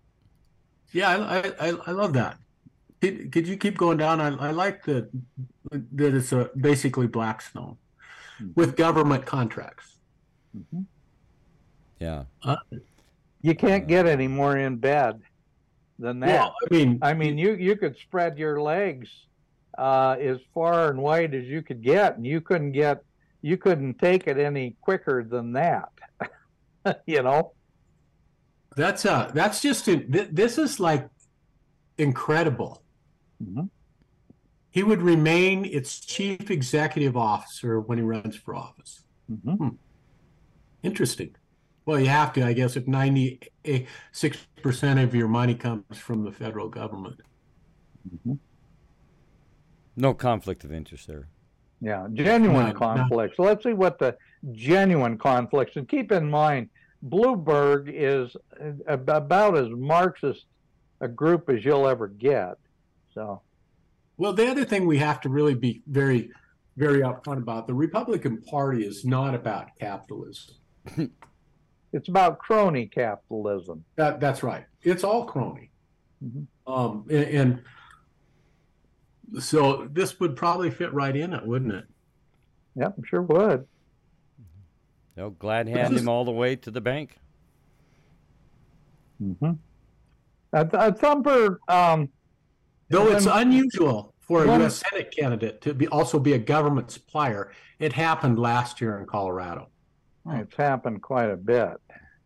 [0.93, 2.39] Yeah, I I, I, I love that.
[3.01, 4.21] Could, could you keep going down?
[4.21, 5.09] I, I like the
[5.71, 7.77] that it's a basically Blackstone
[8.57, 9.97] with government contracts.
[12.01, 12.25] Yeah.
[12.43, 12.57] Uh,
[13.43, 15.21] You can't get any more in bed
[15.99, 16.27] than that.
[16.29, 19.09] Well, I mean, I mean, you you could spread your legs
[19.77, 23.05] uh, as far and wide as you could get, and you couldn't get
[23.43, 25.91] you couldn't take it any quicker than that.
[27.07, 27.53] you know?
[28.77, 31.09] that's uh that's just th- this is like
[31.97, 32.83] incredible.
[33.43, 33.71] Mhm.
[34.71, 39.03] He would remain its chief executive officer when he runs for office.
[39.31, 39.77] Mhm.
[40.83, 41.35] Interesting.
[41.87, 46.31] Well, you have to, I guess, if ninety-six percent of your money comes from the
[46.33, 47.21] federal government.
[49.97, 51.29] No conflict of interest there.
[51.81, 53.39] Yeah, genuine None, conflicts.
[53.39, 54.17] Let's see what the
[54.53, 55.77] genuine conflicts.
[55.77, 56.71] And keep in mind,
[57.07, 58.37] Bloomberg is
[58.87, 60.45] about as Marxist
[61.01, 62.59] a group as you'll ever get.
[63.15, 63.43] So,
[64.17, 66.31] Well, the other thing we have to really be very,
[66.77, 70.57] very upfront about the Republican Party is not about capitalism.
[71.93, 73.85] it's about crony capitalism.
[73.97, 74.65] That that's right.
[74.83, 75.71] It's all crony.
[76.25, 76.47] Mhm.
[76.67, 77.63] Um, and, and
[79.41, 81.85] so this would probably fit right in it, wouldn't it?
[82.77, 83.67] Yep, sure would.
[85.15, 87.19] They'll glad hand is- him all the way to the bank.
[89.23, 89.53] Mm-hmm.
[90.53, 91.61] A, a thumper.
[91.69, 92.09] Um,
[92.91, 94.83] Though it's Then- unusual for a One- U.S.
[94.89, 99.69] Senate candidate to be also be a government supplier, it happened last year in Colorado.
[100.31, 101.73] it's happened quite a bit.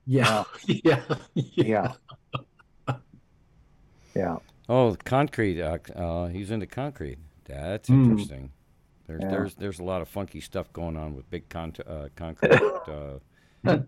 [0.06, 1.02] Yeah, yeah,
[1.34, 1.92] Yeah.
[4.14, 4.36] Yeah.
[4.72, 5.60] Oh, concrete.
[5.60, 7.18] Uh, uh, he's into concrete.
[7.44, 8.04] That's Hmm.
[8.04, 8.52] interesting.
[9.06, 9.28] There's Yeah.
[9.30, 12.52] there's there's a lot of funky stuff going on with big con- uh, concrete
[12.88, 13.18] uh,
[13.66, 13.78] uh,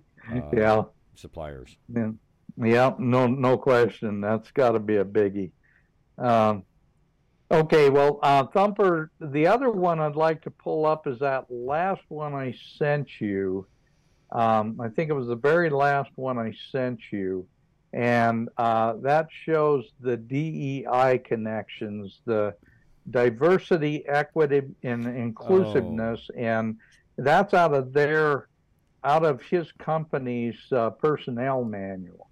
[0.52, 0.82] Yeah.
[1.14, 1.74] suppliers.
[1.88, 2.10] Yeah,
[2.58, 4.20] yeah, no, no question.
[4.20, 5.52] That's got to be a biggie.
[6.18, 6.64] Um,
[7.50, 12.02] okay, well, uh, Thumper, the other one I'd like to pull up is that last
[12.08, 13.66] one I sent you.
[14.32, 17.46] Um, I think it was the very last one I sent you,
[17.94, 22.52] and uh, that shows the DEI connections, the
[23.10, 26.76] diversity, equity, and inclusiveness, and
[27.16, 28.48] that's out of their
[29.04, 32.28] out of his company's uh, personnel manual.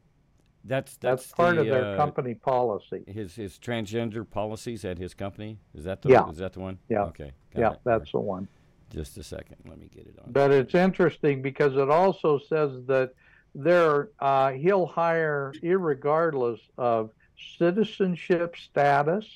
[0.65, 3.05] That's That's, that's, part the, of their uh, company policy.
[3.07, 5.59] His his transgender policies at his company.
[5.75, 6.29] Is that the Yeah.
[6.29, 6.79] is that the one?
[6.89, 7.05] Yeah.
[7.05, 7.33] Okay.
[7.57, 7.79] Yeah, it.
[7.85, 8.49] that's the one.
[8.91, 9.57] Just a second.
[9.69, 10.33] Let me get it on.
[10.33, 13.13] But it's interesting because it also says that
[13.55, 17.11] there uh, he'll hire irregardless of
[17.59, 19.27] citizenship status.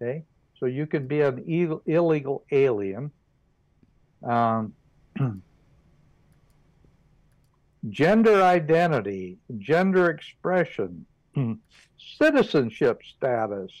[0.00, 0.24] Okay,
[0.58, 3.10] so you can be an Ill- illegal alien.
[4.22, 4.74] Um,
[7.88, 11.06] gender identity, gender expression,
[12.18, 13.72] citizenship status,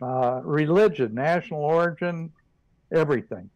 [0.00, 2.30] uh, religion, national origin,
[2.92, 3.50] everything.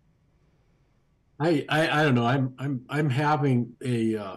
[1.40, 2.26] I, I I don't know.
[2.26, 4.36] I'm I'm I'm having a uh,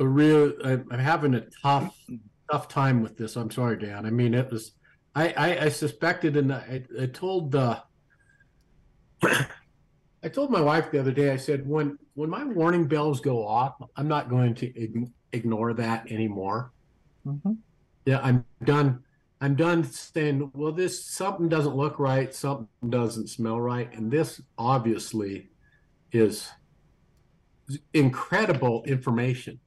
[0.00, 0.52] a real.
[0.64, 1.96] I'm I'm having a tough
[2.50, 3.36] tough time with this.
[3.36, 4.06] I'm sorry, Dan.
[4.06, 4.72] I mean, it was.
[5.14, 7.82] I I, I suspected, and I, I told the.
[10.22, 11.30] I told my wife the other day.
[11.30, 15.72] I said, when when my warning bells go off, I'm not going to ign- ignore
[15.74, 16.72] that anymore.
[17.26, 17.58] Mhm.
[18.04, 19.02] Yeah, I'm done.
[19.42, 24.40] I'm done saying, well, this something doesn't look right, something doesn't smell right, and this
[24.58, 25.48] obviously
[26.12, 26.50] is
[27.94, 29.58] incredible information.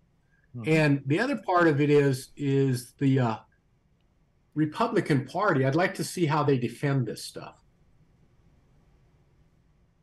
[0.55, 0.67] Mhm.
[0.67, 3.37] And the other part of it is is the uh,
[4.55, 5.65] Republican Party.
[5.65, 7.55] I'd like to see how they defend this stuff.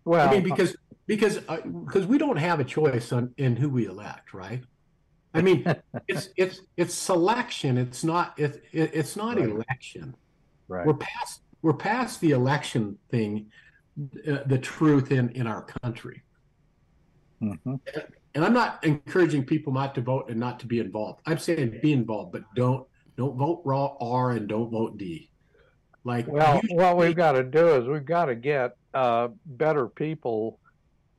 [0.04, 3.86] Well, I mean, because because because we don't have a choice on in who we
[3.86, 4.62] elect, right?
[5.34, 5.64] I mean,
[6.08, 7.78] it's it's it's selection.
[7.78, 9.48] It's not it's it's not Right.
[9.50, 10.16] election.
[10.68, 10.86] right.
[10.86, 13.50] We're past we're past the election thing,
[14.28, 16.22] uh, the truth in in our country.
[17.40, 17.78] Mhm.
[18.34, 21.20] And I'm not encouraging people not to vote and not to be involved.
[21.26, 22.86] I'm saying be involved, but don't
[23.16, 25.30] don't vote raw R and don't vote D.
[26.04, 30.58] Like Well, what we've got to do is we've got to get uh, better people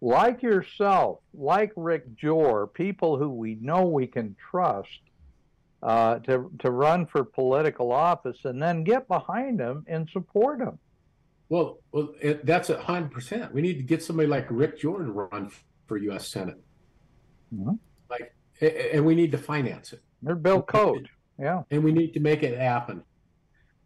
[0.01, 4.89] like yourself, like Rick Jore, people who we know we can trust
[5.83, 10.79] uh, to to run for political office, and then get behind them and support them.
[11.49, 13.53] Well, well, it, that's a hundred percent.
[13.53, 15.51] We need to get somebody like Rick Jordan to run
[15.87, 16.27] for U.S.
[16.27, 16.59] Senate.
[17.53, 17.79] Mhm.
[18.09, 21.07] Like, a- a- and we need to finance it, They're Bill Coate,
[21.39, 21.63] yeah.
[21.71, 23.03] and we need to make it happen.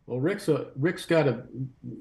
[0.05, 1.45] Well, Rick's a, Rick's got a,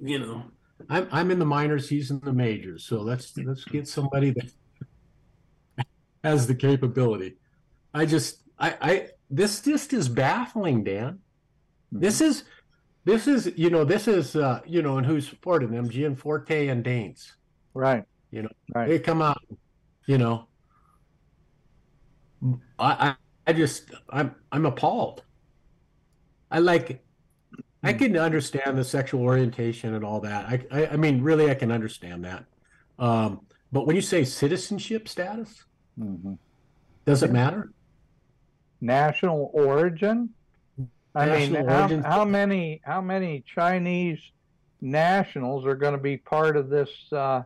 [0.03, 0.45] you know,
[0.91, 4.51] I'm I'm in the minors, he's in the majors, so let's let's get somebody that
[6.23, 7.37] has the capability.
[7.93, 11.21] I just, I, I, this just is baffling, Dan.
[11.93, 12.45] This is,
[13.05, 15.89] this is, you know, this is, uh, you know, and who's supporting them?
[15.89, 17.33] Gianforte and Daines.
[17.75, 18.05] Right.
[18.31, 18.89] You know, Right.
[18.89, 19.39] They come out,
[20.07, 20.49] you know.
[22.79, 23.15] I,
[23.47, 25.23] I just I'm I'm appalled.
[26.51, 27.03] I like
[27.83, 30.47] I can understand the sexual orientation and all that.
[30.47, 32.45] I I, I mean really I can understand that.
[32.99, 33.41] Um,
[33.73, 35.65] but when you say citizenship status,
[35.99, 36.39] Mhm.
[37.05, 37.73] does it matter?
[38.81, 40.31] National origin.
[41.15, 44.19] I mean, National how, how many how many Chinese
[44.81, 47.43] nationals are going to be part of this uh,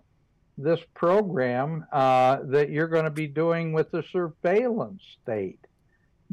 [0.58, 5.60] this program uh, that you're going to be doing with the surveillance state?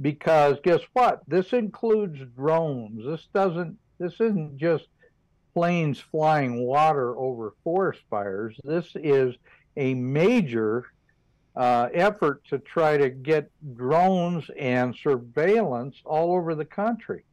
[0.01, 1.21] Because guess what?
[1.27, 3.05] This includes drones.
[3.05, 3.77] This doesn't.
[3.97, 4.87] This isn't just
[5.53, 8.57] planes flying water over forest fires.
[8.65, 9.35] This is
[9.77, 10.85] a major
[11.55, 17.23] uh, effort to try to get drones and surveillance all over the country.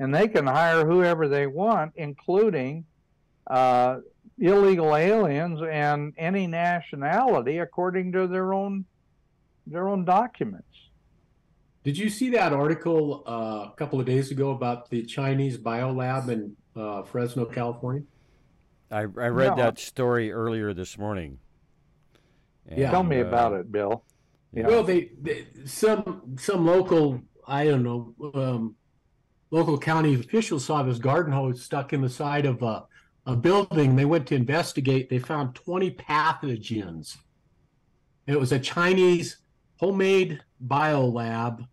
[0.00, 2.84] And they can hire whoever they want, including
[3.46, 3.98] uh,
[4.38, 8.84] illegal aliens and any nationality, according to their own
[9.66, 10.66] their own documents.
[11.84, 16.28] Did you see that article uh, a couple of days ago about the Chinese biolab
[16.28, 18.02] in uh, Fresno, California?
[18.90, 19.56] I, I read No.
[19.56, 21.38] that story earlier this morning.
[22.74, 22.90] Yeah.
[22.90, 24.04] Tell me uh, about it, Bill.
[24.52, 24.68] Yeah.
[24.68, 28.76] Well, they, they some some local I don't know um,
[29.50, 32.84] local county officials saw this garden hose stuck in the side of a,
[33.26, 33.96] a building.
[33.96, 35.10] They went to investigate.
[35.10, 37.16] They found twenty pathogens.
[38.26, 39.38] It was a Chinese
[39.76, 41.66] homemade biolab.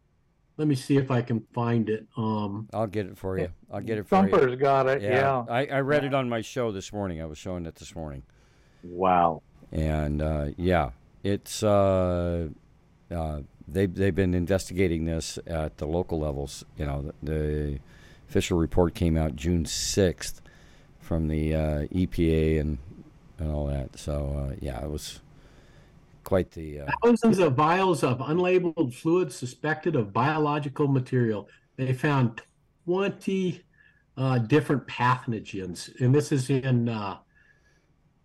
[0.58, 2.06] Let me see if I can find it.
[2.18, 3.50] Um, I'll get it for you.
[3.72, 4.32] I'll get it for you.
[4.32, 5.02] Thumper's got it.
[5.02, 5.46] Yeah.
[5.50, 7.22] I, I read it on my show this morning.
[7.22, 8.24] I was showing it this morning.
[8.84, 9.42] Wow.
[9.72, 10.92] and uh, yeah,
[11.24, 12.50] it's uh,
[13.10, 16.66] uh, they they've been investigating this at the local levels.
[16.78, 17.80] You know, the, the
[18.30, 20.42] official report came out June sixth
[21.12, 22.78] from the uh, EPA and
[23.38, 24.00] and all that.
[24.00, 25.20] So uh, yeah, it was
[26.24, 26.80] quite the.
[26.80, 31.50] Uh, thousands of vials of unlabeled fluid suspected of biological material.
[31.76, 32.42] They found
[32.86, 33.62] 20
[34.16, 37.18] uh, different pathogens, and this is in uh,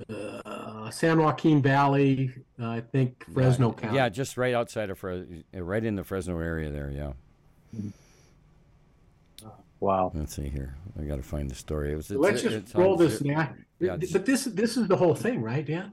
[0.09, 2.33] uh, San Joaquin Valley,
[2.63, 3.97] uh, I think Fresno County.
[3.97, 6.93] yeah, just right outside of Fresno, right in the Fresno area there.
[6.93, 7.81] Yeah.
[9.87, 10.11] Wow.
[10.13, 10.75] Let's see here.
[10.99, 11.93] I got to find the story.
[11.93, 12.07] It was.
[12.09, 13.55] So let's just it's on roll this Zip- now.
[13.79, 15.93] Yeah, but this this is the whole thing, right, Dan?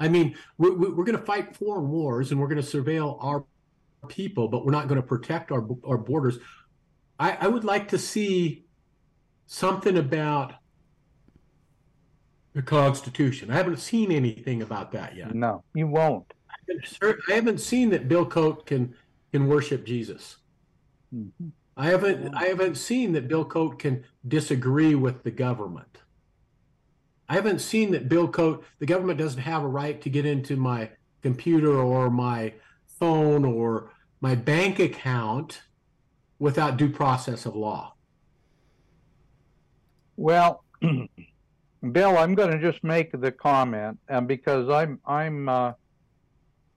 [0.00, 3.44] I mean, we're, we're going to fight foreign wars and we're going to surveil our
[4.08, 6.38] people, but we're not going to protect our our borders.
[7.20, 8.64] I, I would like to see
[9.46, 10.54] something about
[12.54, 13.48] the Constitution.
[13.52, 15.36] I haven't seen anything about that yet.
[15.36, 16.32] No, you won't.
[17.00, 18.92] I haven't seen that Bill Coate can
[19.30, 20.38] can worship Jesus.
[21.14, 21.52] Mhm.
[21.80, 25.96] I haven't I haven't seen that Bill Coate can disagree with the government.
[27.26, 30.56] I haven't seen that Bill Coate the government doesn't have a right to get into
[30.56, 30.90] my
[31.22, 32.52] computer or my
[32.98, 35.62] phone or my bank account
[36.38, 37.94] without due process of law.
[40.18, 40.62] Well,
[41.92, 45.72] Bill, I'm going to just make the comment, and because I'm I'm uh,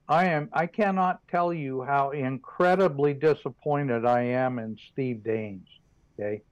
[0.08, 5.66] I am I cannot tell you how incredibly disappointed I am in Steve Daines.
[6.18, 6.42] Okay,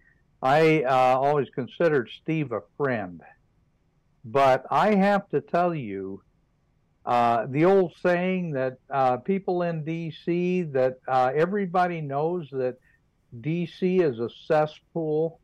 [0.43, 3.21] I uh, always considered Steve a friend,
[4.25, 6.23] but I have to tell you.
[7.05, 10.63] Uh, the old saying that uh, people in D.C.
[10.63, 12.77] that uh, everybody knows that
[13.41, 13.99] D.C.
[13.99, 15.41] is a cesspool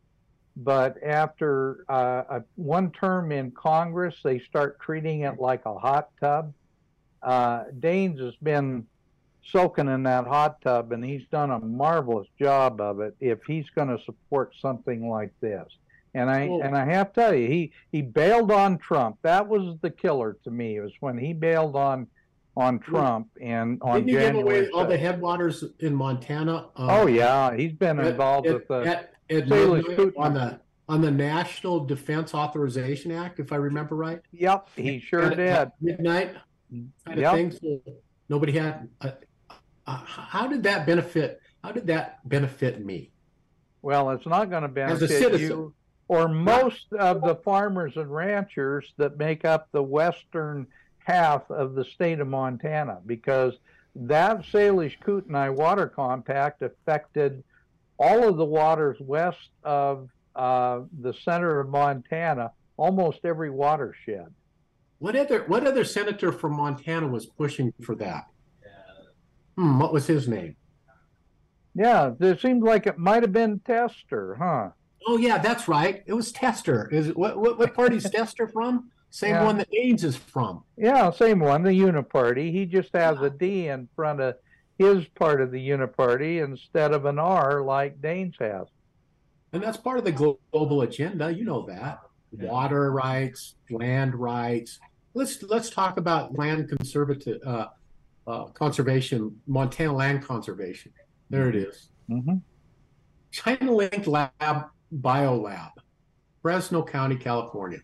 [0.59, 6.09] but after uh, a, one term in Congress, they start treating it like a hot
[6.20, 6.52] tub.
[7.23, 8.86] Uh, Daines has been
[9.45, 13.15] soaking in that hot tub, and he's done a marvelous job of it.
[13.20, 15.66] If he's going to support something like this,
[16.15, 19.19] and I Well- and I have to tell you, he he bailed on Trump.
[19.23, 20.77] That was the killer to me.
[20.77, 22.07] It was when he bailed on
[22.57, 26.66] on Trump and on Didn't you give away all the headwaters in Montana?
[26.77, 28.81] uh, oh yeah, he's been involved at- with the.
[28.85, 29.49] at- at Salish
[29.86, 30.24] midnight Kootenai.
[30.27, 34.20] on the on the National Defense Authorization Act, if I remember right.
[34.32, 35.49] Yep, he sure At- did.
[35.51, 36.35] at Midnight
[36.70, 37.81] kind of Yep.
[38.28, 38.89] nobody had.
[39.01, 39.11] Uh,
[39.86, 41.40] uh, how did that benefit?
[41.65, 43.11] How did that benefit me?
[43.82, 45.73] Well, it's not going to benefit you
[46.09, 50.66] or most of the farmers and ranchers that make up the western
[50.99, 53.55] half of the state of Montana because
[53.95, 57.45] that Salish Kootenai water compact affected
[57.99, 64.32] all of the waters west of uh, the center of Montana, almost every watershed.
[64.99, 68.27] What other What other senator from Montana was pushing for that?
[69.57, 70.57] Hmm, what was his name?
[71.75, 74.70] Yeah, it seems like it might have been Tester, huh?
[75.07, 76.03] Oh yeah, that's right.
[76.07, 76.89] It was Tester.
[76.93, 78.91] Is it what what, what party's Tester from?
[79.11, 79.45] Same Yeah.
[79.45, 80.65] one that Ains is from.
[80.77, 82.53] Yeah, same one, the Uniparty.
[82.53, 84.35] He just has a D in front of
[84.79, 88.69] his part of the uniparty instead of an R like Daines has.
[89.53, 91.33] And that's part of the global agenda.
[91.35, 92.01] You know that
[92.32, 94.78] water rights, land rights.
[95.14, 97.66] Let's let's talk about land conservative uh,
[98.26, 100.92] uh, conservation, Montana land conservation.
[101.30, 101.88] There it is.
[102.10, 102.36] Mm-hmm.
[103.30, 105.72] China Link Lab Biolab,
[106.42, 107.80] Fresno County, California.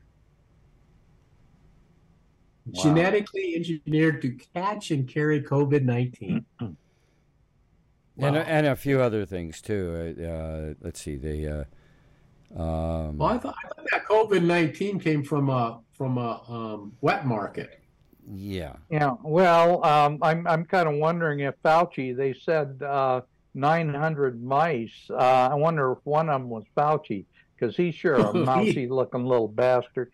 [2.67, 2.83] Wow.
[2.83, 6.45] Genetically engineered to catch and carry COVID 19.
[6.61, 6.77] and,
[8.19, 10.17] a, and a few other things too.
[10.19, 11.17] Uh, uh, let's see.
[11.17, 11.65] They.
[12.57, 16.43] Uh, um, Well, I thought, I thought that COVID 19 came from a, from a
[16.49, 17.81] um, wet market.
[18.33, 18.75] yeah.
[18.91, 22.17] Yeah, well, um, I'm I'm kind of wondering if Fauci.
[22.17, 23.21] They said uh,
[23.55, 24.91] 900 mice.
[25.11, 29.25] Uh, I wonder if one of them was Fauci because he's sure a mousy looking
[29.25, 30.13] little bastard.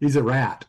[0.00, 0.64] He's a rat.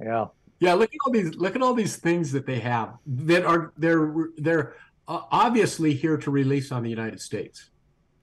[0.00, 0.26] Yeah.
[0.60, 3.72] Yeah, look at all these look at all these things that they have that are
[3.76, 4.74] they're they're
[5.06, 7.70] uh, obviously here to release on the United States.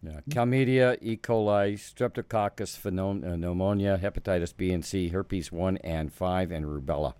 [0.05, 1.17] Yeah, Chlamydia, E.
[1.17, 7.13] coli, Streptococcus, phenom- uh, pneumonia, hepatitis B and C, herpes 1 and 5, and rubella.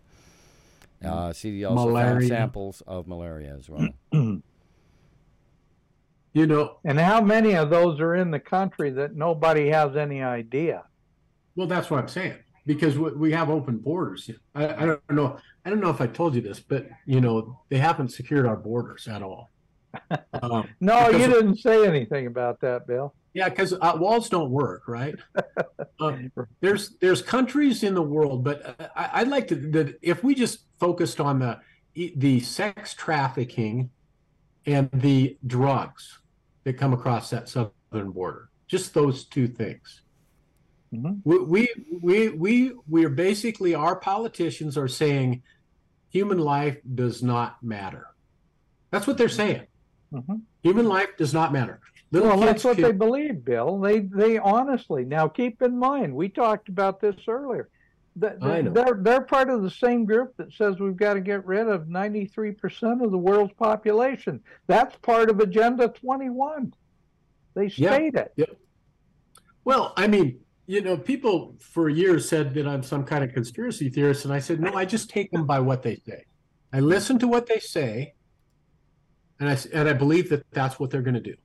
[1.03, 3.89] Uh, see, they also found samples of malaria as well.
[6.33, 10.21] You know, And how many of those are in the country that nobody has any
[10.21, 10.83] idea?
[11.55, 12.35] well, that's what I'm saying
[12.65, 14.29] because we, we have open borders.
[14.53, 15.37] I, I don't know.
[15.63, 18.57] I don't know if I told you this, but you know, they haven't secured our
[18.57, 19.49] borders at all.
[20.41, 23.13] Um, No, you didn't say anything about that, Bill.
[23.33, 25.15] Yeah, because uh, walls don't work, right?
[25.99, 26.31] um,
[26.61, 30.59] there's there's countries in the world, but I, I'd like to that if we just
[30.79, 31.59] focused on the
[32.15, 33.89] the sex trafficking
[34.65, 36.19] and the drugs
[36.63, 40.01] that come across that southern border, just those two things.
[40.93, 41.19] Mhm.
[41.25, 41.69] We, we
[42.01, 45.43] we we we are basically our politicians are saying
[46.09, 48.07] human life does not matter.
[48.91, 49.63] That's what they're saying.
[50.15, 50.41] Mhm.
[50.63, 51.79] Human life does not matter.
[52.11, 53.79] Little Well, that's what can- they believe, Bill.
[53.79, 55.03] They they honestly.
[55.05, 57.69] Now, keep in mind, we talked about this earlier.
[58.19, 58.71] Th- I know.
[58.71, 61.87] They're they're part of the same group that says we've got to get rid of
[61.89, 64.41] 93% of the world's population.
[64.67, 66.73] That's part of Agenda 21.
[67.55, 67.93] They Yeah.
[67.93, 68.57] state it.
[69.65, 73.89] Well, I mean, you know, people for years said that I'm some kind of conspiracy
[73.89, 76.25] theorist, and I said, no, I just take them by what they say.
[76.71, 78.13] I listen to what they say,
[79.39, 81.35] and I and I believe that that's what they're going to do.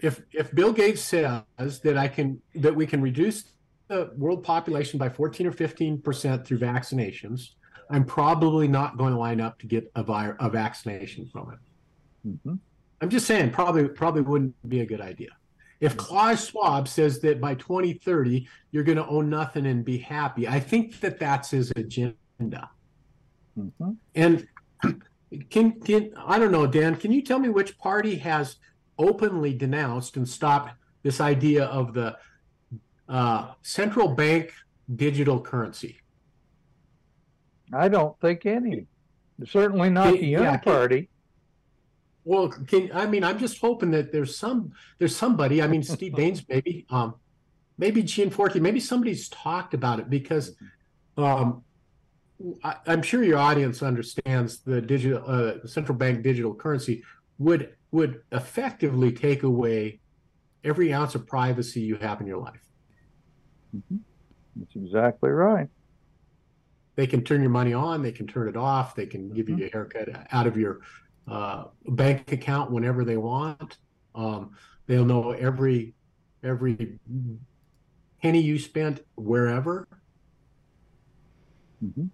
[0.00, 3.52] If if Bill Gates says that I can that we can reduce
[3.88, 7.50] the world population by 14 or 15 percent through vaccinations,
[7.90, 12.28] I'm probably not going to line up to get a, vi- a vaccination from it.
[12.46, 12.58] Mhm.
[13.00, 15.30] I'm just saying, probably probably wouldn't be a good idea.
[15.80, 20.46] If Klaus Schwab says that by 2030 you're going to own nothing and be happy,
[20.46, 22.70] I think that that's his agenda.
[23.58, 23.96] Mhm.
[24.14, 24.46] And
[25.50, 26.96] can can I don't know, Dan?
[26.96, 28.56] Can you tell me which party has
[28.98, 30.72] openly denounced and stopped
[31.02, 32.16] this idea of the
[33.08, 34.52] uh, central bank
[34.94, 35.98] digital currency?
[37.72, 38.86] I don't think any.
[39.46, 41.08] Certainly not the Yeah, can- Uniparty.
[42.24, 45.62] Well, can I mean I'm just hoping that there's some there's somebody.
[45.62, 47.14] I mean Steve Daines maybe, um,
[47.78, 50.54] maybe Gianforte, maybe somebody's talked about it because
[51.16, 51.64] um,
[52.64, 57.02] I, I'm sure your audience understands the digital uh, central bank digital currency
[57.38, 60.00] would would effectively take away
[60.64, 62.62] every ounce of privacy you have in your life.
[64.56, 65.68] That's exactly right.
[66.96, 69.64] They can turn your money on, they can turn it off, they can give you
[69.66, 70.80] a haircut out of your
[71.26, 73.78] uh, bank account whenever they want.
[74.14, 74.56] Um,
[74.86, 75.94] they'll know every
[76.44, 76.98] every
[78.20, 79.86] penny you spent wherever.
[81.82, 82.10] Mhm.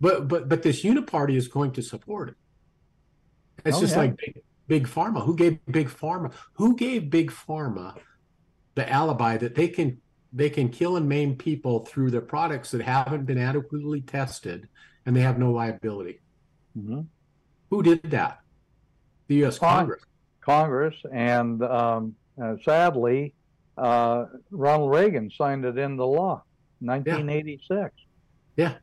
[0.00, 2.34] But but but this uniparty is going to support it.
[3.64, 4.02] It's Oh, just yeah.
[4.02, 5.24] like big, big pharma.
[5.24, 6.32] Who gave big pharma?
[6.54, 7.96] Who gave big pharma
[8.74, 10.00] the alibi that they can
[10.32, 14.68] they can kill and maim people through their products that haven't been adequately tested
[15.04, 16.20] and they have no liability?
[16.78, 17.06] Mhm.
[17.70, 18.40] Who did that?
[19.26, 19.58] The U.S.
[19.58, 19.78] Fine.
[19.78, 20.02] Congress.
[20.40, 23.34] Congress, and um, uh, sadly,
[23.76, 26.42] uh, Ronald Reagan signed it into law,
[26.80, 27.92] 1986.
[28.56, 28.64] Yeah.
[28.68, 28.74] Yeah,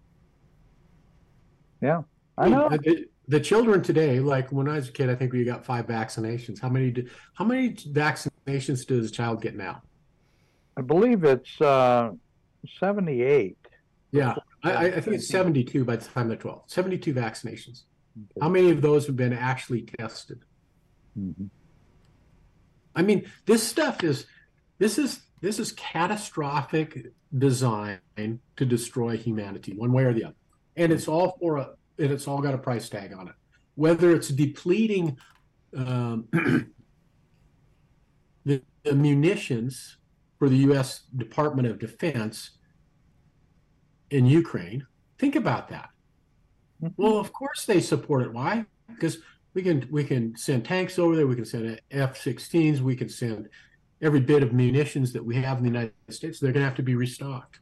[2.37, 2.69] I know.
[2.69, 5.87] The, the children today, like when I was a kid, I think we got five
[5.87, 6.59] vaccinations.
[6.59, 6.91] How many?
[6.91, 9.81] Do, how many vaccinations does a child get now?
[10.77, 12.11] I believe it's uh,
[12.79, 13.57] 78.
[14.11, 16.63] Yeah, I, I I think it's 72 by the time they're 12.
[16.67, 17.83] 72 vaccinations.
[18.41, 20.39] How many of those have been actually tested?
[21.17, 21.49] Mhm.
[22.95, 24.25] I mean, this stuff is
[24.77, 30.35] this is this is catastrophic design to destroy humanity, one way or the other,
[30.75, 33.35] and it's all for a and it's all got a price tag on it.
[33.75, 35.17] whether it's depleting
[35.75, 36.27] um,
[38.45, 39.97] the, the munitions
[40.39, 41.03] for the U.S.
[41.15, 42.51] Department of Defense
[44.11, 44.85] in Ukraine.
[45.17, 45.89] Think about that.
[46.97, 48.33] Well, of course they support it.
[48.33, 48.65] Why?
[48.87, 49.19] Because
[49.53, 51.27] we can we can send tanks over there.
[51.27, 52.81] We can send F-16s.
[52.81, 53.49] We can send
[54.01, 56.39] every bit of munitions that we have in the United States.
[56.39, 57.59] They're going to have to be restocked,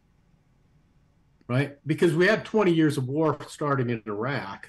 [1.48, 1.78] right?
[1.86, 4.68] Because we had 20 years of war starting in Iraq,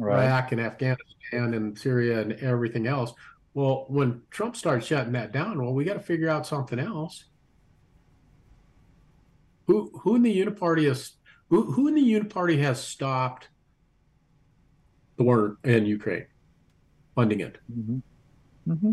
[0.00, 3.12] Iraq and Afghanistan and Syria and everything else.
[3.54, 7.24] Well, when Trump started shutting that down, well, we got to figure out something else.
[9.66, 11.12] Who who in the Uniparty has
[11.50, 13.48] who who in the Uniparty has stopped
[15.16, 16.26] the war in Ukraine,
[17.14, 17.58] funding it?
[17.72, 17.98] hmm
[18.66, 18.92] hmm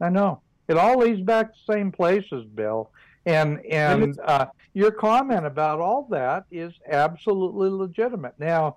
[0.00, 0.42] I know.
[0.68, 2.90] It all leads back to the same places, Bill.
[3.26, 8.34] And And uh, your comment about all that is absolutely legitimate.
[8.38, 8.76] Now,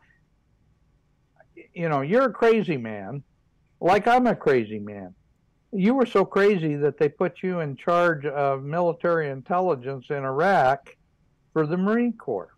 [1.73, 3.23] you know, you're a crazy man,
[3.79, 5.13] like I'm a crazy man.
[5.73, 10.95] You were so crazy that they put you in charge of military intelligence in Iraq
[11.53, 12.53] for the Marine Corps.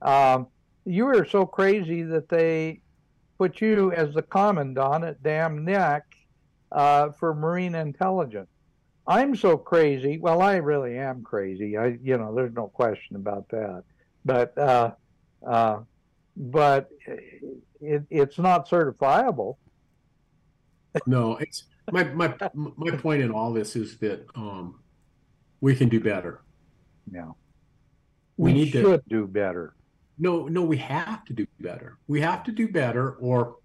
[0.00, 0.46] Um,
[0.84, 2.80] you were so crazy that they
[3.36, 6.04] put you as the commandant at Dam Neck
[6.72, 8.48] uh, for Marine intelligence.
[9.06, 10.18] I'm so crazy.
[10.18, 11.76] Well, I really am crazy.
[11.78, 13.84] I, you know, there's no question about that.
[14.24, 14.92] But, uh,
[15.46, 15.78] uh,
[16.36, 16.90] but
[17.80, 19.56] it, it's not certifiable.
[21.06, 24.80] No, it's my my my point in all this is that um,
[25.60, 26.42] we can do better.
[27.10, 27.30] Yeah,
[28.36, 29.74] We we, need to- do better.
[30.18, 31.96] No, no, we have to do better.
[32.08, 33.57] We have to do better, or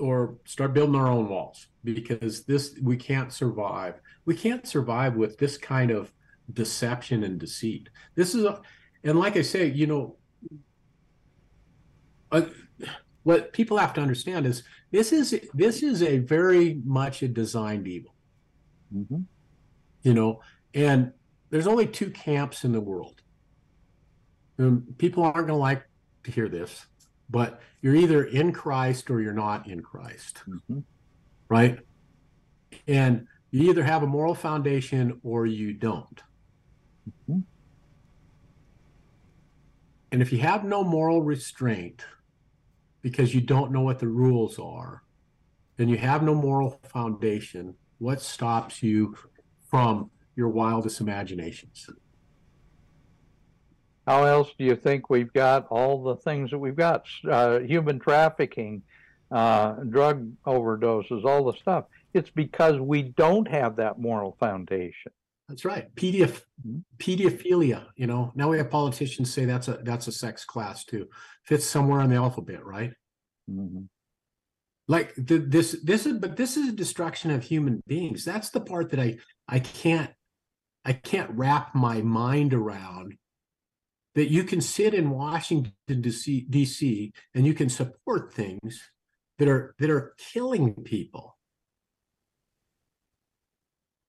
[0.00, 4.00] or start building our own walls because this we can't survive.
[4.24, 6.12] We can't survive with this kind of
[6.52, 7.88] deception and deceit.
[8.14, 8.60] This is a,
[9.04, 10.16] and like I say, you know,
[12.32, 12.42] uh,
[13.22, 17.86] what people have to understand is this is this is a very much a designed
[17.86, 18.14] evil.
[18.92, 19.20] hmm
[20.02, 20.40] you know
[20.74, 21.12] and
[21.50, 23.20] there's only two camps in the world
[24.58, 25.84] um, people aren't going to like
[26.24, 26.86] to hear this
[27.30, 30.42] but you're either in christ or you're not in christ.
[30.66, 30.80] Hmm
[31.50, 31.80] right?
[32.86, 36.22] And you either have a moral foundation or you don't.
[37.28, 37.42] Mhm.
[40.12, 42.04] and if you have no moral restraint
[43.02, 45.02] because you don't know what the rules are
[45.76, 49.16] then you have no moral foundation what stops you
[49.70, 51.88] from your wildest imaginations
[54.10, 57.06] How else do you think we've got all the things that we've got?
[57.30, 58.82] Uh, human trafficking,
[59.30, 61.84] uh, drug overdoses, all the stuff.
[62.12, 65.12] It's because we don't have that moral foundation.
[65.48, 65.94] That's right.
[65.94, 66.82] Pedoph- Mhm.
[66.98, 67.86] pedophilia.
[67.94, 71.08] You know, now we have politicians say that's a that's a sex class too.
[71.44, 72.92] Fits somewhere in the alphabet, right?
[73.48, 73.86] Mhm.
[74.88, 78.24] Like the, this this is but this is a destruction of human beings.
[78.24, 80.10] That's the part that I I can't
[80.84, 83.16] I can't wrap my mind around.
[84.14, 88.90] That you can sit in Washington DC, DC and you can support things
[89.38, 91.36] that are that are killing people.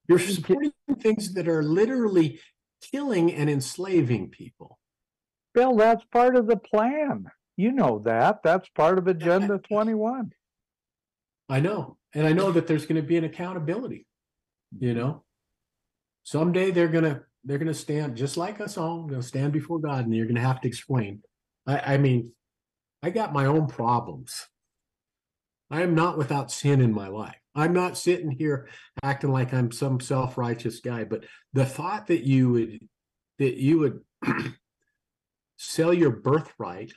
[0.08, 2.40] You're supporting things that are literally
[2.90, 4.78] killing and enslaving people.
[5.54, 7.26] Bill, that's part of the plan.
[7.56, 8.42] You know that.
[8.42, 10.32] That's part of Agenda 21.
[11.48, 11.98] I know.
[12.14, 14.06] And I know that there's going to be an accountability,
[14.78, 15.24] you know.
[16.24, 19.80] Someday they're going to they're going to stand just like us all, to stand before
[19.80, 21.22] God and you're going to have to explain.
[21.66, 22.32] I I mean,
[23.02, 24.48] I got my own problems.
[25.70, 27.36] I am not without sin in my life.
[27.54, 28.68] I'm not sitting here
[29.02, 32.78] acting like I'm some self-righteous guy, but the thought that you would
[33.38, 34.00] that you would
[35.56, 36.92] sell your birthright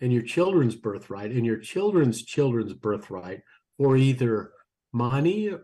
[0.00, 3.42] and your children's birthright and your children's children's birthright
[3.76, 4.52] for either
[4.92, 5.54] money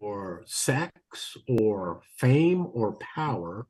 [0.00, 3.66] or sex or fame or power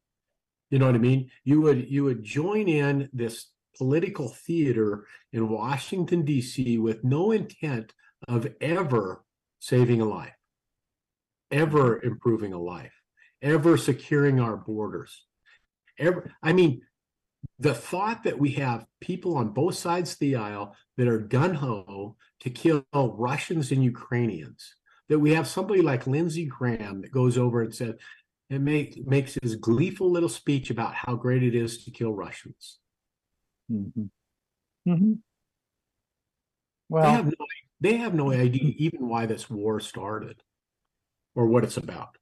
[0.71, 1.31] you know what i mean?
[1.45, 7.93] You would you would join in this political theater in washington d.c with no intent
[8.29, 9.25] of ever
[9.59, 10.37] saving a life
[11.51, 12.93] ever improving a life
[13.43, 15.25] ever securing our borders
[15.99, 16.83] ever i mean
[17.59, 21.55] the thought that we have people on both sides of the aisle that are gun
[21.55, 24.75] ho to kill Russians and Ukrainians,
[25.11, 27.97] that we have somebody like Lindsey Graham that goes over and said,
[28.49, 32.79] and make, makes his gleeful little speech about how great it is to kill Russians.
[33.69, 33.89] hmm
[34.87, 35.17] hmm They
[36.89, 37.47] Well, have no,
[37.81, 40.43] they have no idea even why this war started
[41.35, 42.17] or what it's about.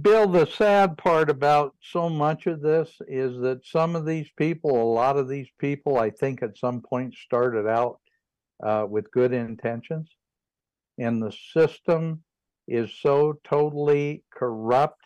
[0.00, 4.82] Bill, the sad part about so much of this is that some of these people,
[4.82, 8.00] a lot of these people, I think at some point started out
[8.64, 10.08] uh, with good intentions.
[10.98, 12.22] And the system
[12.70, 15.02] is so totally corrupt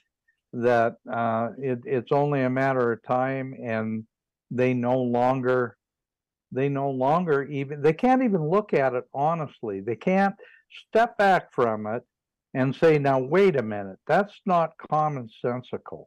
[0.53, 4.05] that uh, it, it's only a matter of time and
[4.51, 5.77] they no longer
[6.53, 9.81] they no longer even they can't even look at it honestly.
[9.81, 10.35] They can't
[10.89, 12.03] step back from it
[12.53, 13.99] and say now wait a minute.
[14.07, 16.05] That's not commonsensical.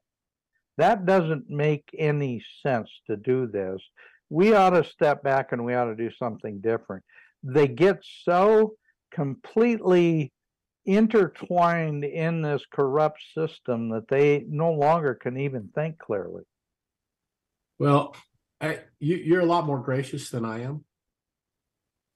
[0.77, 3.81] That doesn't make any sense to do this.
[4.29, 7.03] We ought to step back and we ought to do something different.
[7.43, 8.75] They get so
[9.11, 10.31] completely
[10.87, 16.43] intertwined in this corrupt system that they no longer can even think clearly
[17.77, 18.15] Well,
[18.61, 20.85] I, you, you're a lot more gracious than I am.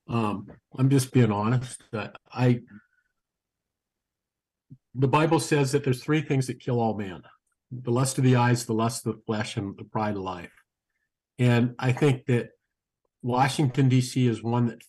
[0.09, 1.83] Um, I'm just being honest.
[2.33, 2.61] I,
[4.95, 7.21] the Bible says that there's three things that kill all men:
[7.71, 10.51] the lust of the eyes, the lust of the flesh, and the pride of life.
[11.37, 12.49] And I think that
[13.21, 14.27] Washington D.C.
[14.27, 14.81] is one that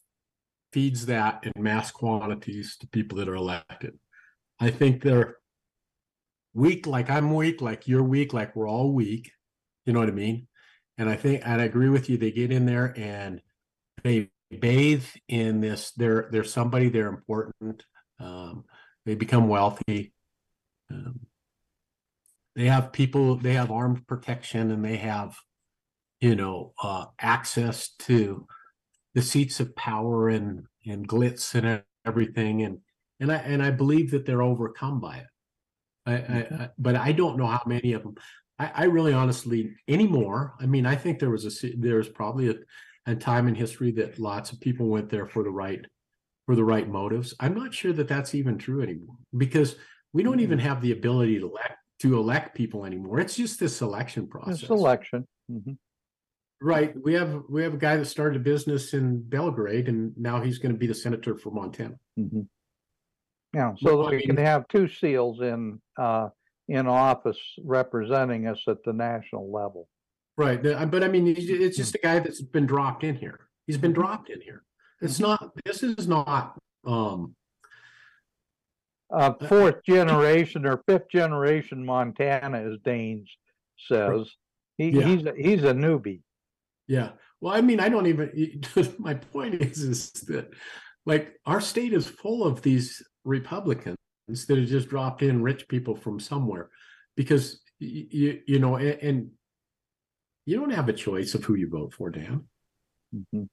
[0.72, 3.98] feeds that in mass quantities to people that are elected.
[4.58, 5.36] I think they're
[6.54, 9.32] weak, like I'm weak, like you're weak, like we're all weak.
[9.84, 10.46] You know what I mean?
[10.98, 12.16] And I think, and I agree with you.
[12.16, 13.40] They get in there and
[14.04, 14.30] they
[14.60, 15.92] bathe in this.
[15.92, 16.88] They're they're somebody.
[16.88, 17.84] They're important.
[18.20, 18.64] Um,
[19.04, 20.12] they become wealthy.
[20.90, 21.20] Um,
[22.54, 23.36] they have people.
[23.36, 25.36] They have armed protection, and they have,
[26.20, 28.46] you know, uh, access to
[29.14, 32.62] the seats of power and and glitz and everything.
[32.62, 32.78] And
[33.20, 35.26] and I and I believe that they're overcome by it.
[36.06, 38.14] I, I, I but I don't know how many of them.
[38.58, 40.54] I, I really honestly anymore.
[40.60, 42.54] I mean, I think there was a se- there was probably a,
[43.06, 45.84] a time in history that lots of people went there for the right
[46.46, 47.34] for the right motives.
[47.38, 49.76] I'm not sure that that's even true anymore because
[50.12, 53.20] we don't even have the ability to elect to elect people anymore.
[53.20, 54.62] It's just this selection process.
[54.62, 55.26] It's election.
[55.50, 55.78] Mhm.
[56.62, 56.94] Right.
[57.02, 60.58] We have we have a guy that started a business in Belgrade and now he's
[60.58, 61.96] going to be the senator for Montana.
[62.18, 62.46] Mhm.
[63.52, 66.28] Yeah, Well, so I that we can have two seals in, uh,
[66.68, 69.88] in office representing us at the national level.
[70.38, 70.62] Right.
[70.62, 73.40] But I mean, it's it's just a guy that's been dropped in here.
[73.66, 74.62] He's been dropped in here.
[75.02, 76.56] It's not, this is not,
[76.86, 77.34] um,
[79.10, 83.28] Uh, fourth generation or fifth generation Montana, as Daines
[83.88, 84.30] says.
[84.78, 85.02] He, Yeah.
[85.02, 86.22] he's, a- he's a newbie.
[86.86, 87.10] Yeah.
[87.40, 88.62] Well, I mean, I don't even,
[88.98, 90.50] my point is, is that
[91.06, 93.96] like our state is full of these Republicans
[94.28, 96.70] that have just dropped in rich people from somewhere
[97.16, 99.30] because you, you know, and, and
[100.46, 102.44] you don't have a choice of who you vote for, Dan.
[103.14, 103.48] Mhm.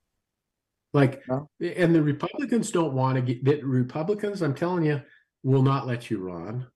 [0.93, 1.49] Like, No.
[1.59, 5.01] and the Republicans don't want to get, the Republicans, I'm telling you,
[5.43, 6.67] will not let you run,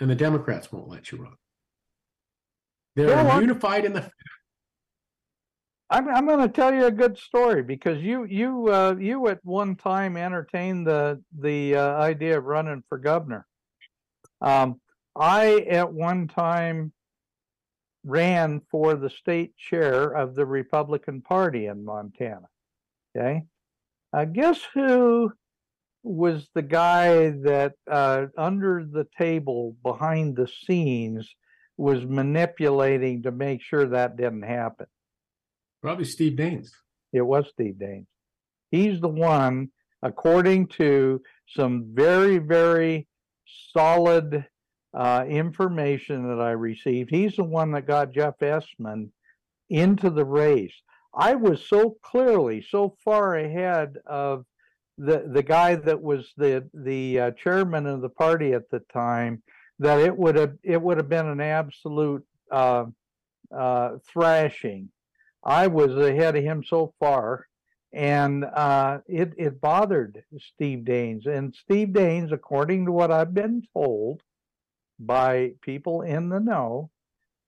[0.00, 1.34] and the Democrats won't let you run.
[2.94, 4.10] They're unified in the,
[5.88, 9.38] I'm, I'm going to tell you a good story because you, you, uh, you at
[9.44, 13.46] one time entertained the, the, uh, idea of running for governor.
[14.40, 14.80] Um,
[15.14, 16.92] I at one time
[18.04, 22.48] ran for the state chair of the Republican Party in Montana.
[23.16, 23.44] Okay.
[24.12, 25.32] Uh, guess who
[26.02, 31.34] was the guy that, uh, under the table behind the scenes
[31.76, 34.86] was manipulating to make sure that didn't happen?
[35.86, 36.70] Probably Steve Daines.
[37.12, 38.08] It was Steve Daines.
[38.72, 39.68] He's the one,
[40.02, 43.06] according to some very, very
[43.72, 44.44] solid
[44.92, 49.12] uh, information that I received, he's the one that got Jeff Essmann
[49.70, 50.74] into the race.
[51.14, 54.44] I was so clearly so far ahead of
[54.98, 59.40] the the guy that was the the uh, chairman of the party at the time
[59.78, 62.86] that it would have it would have been an absolute uh,
[63.56, 64.88] uh, thrashing.
[65.46, 67.46] I was ahead of him so far,
[67.92, 70.24] and uh, it it bothered
[70.54, 71.26] Steve Daines.
[71.26, 74.22] And Steve Daines, according to what I've been told
[74.98, 76.90] by people in the know,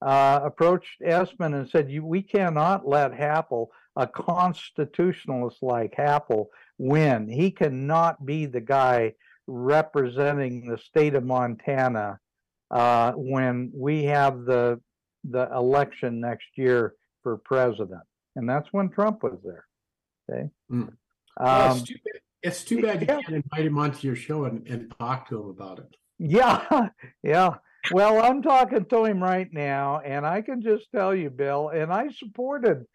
[0.01, 3.67] uh, approached Essmann and said, "You, we cannot let Happel,
[3.97, 6.45] a constitutionalist like Happel,
[6.77, 7.27] win.
[7.27, 9.13] He cannot be the guy
[9.45, 12.17] representing the state of Montana
[12.71, 14.79] uh, when we have the
[15.25, 16.93] the election next year
[17.23, 18.01] for president."
[18.35, 19.65] And that's when Trump was there.
[20.29, 20.49] Okay.
[20.71, 20.93] Mm.
[21.39, 23.21] Well, Um, it's, too bad, it's too bad you yeah.
[23.21, 25.95] can't invite him onto your show and, and talk to him about it.
[26.19, 26.89] Yeah,
[27.23, 27.55] yeah.
[27.91, 31.91] Well, I'm talking to him right now, and I can just tell you, Bill, and
[31.93, 32.85] I supported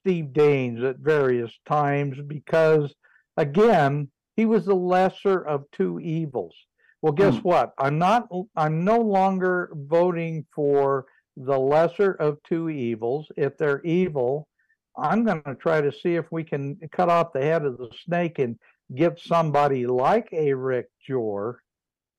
[0.00, 2.92] Steve Daines at various times because,
[3.36, 6.54] again, he was the lesser of two evils.
[7.00, 7.42] Well, guess Hmm.
[7.42, 7.72] what?
[7.78, 11.06] I'm not, I'm no longer voting for
[11.36, 13.26] the lesser of two evils.
[13.36, 14.48] If they're evil,
[14.96, 17.90] I'm going to try to see if we can cut off the head of the
[18.04, 18.58] snake and
[18.94, 21.60] get somebody like a Rick Jore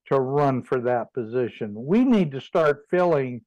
[0.08, 1.74] to run for that position.
[1.76, 3.42] We need to start filling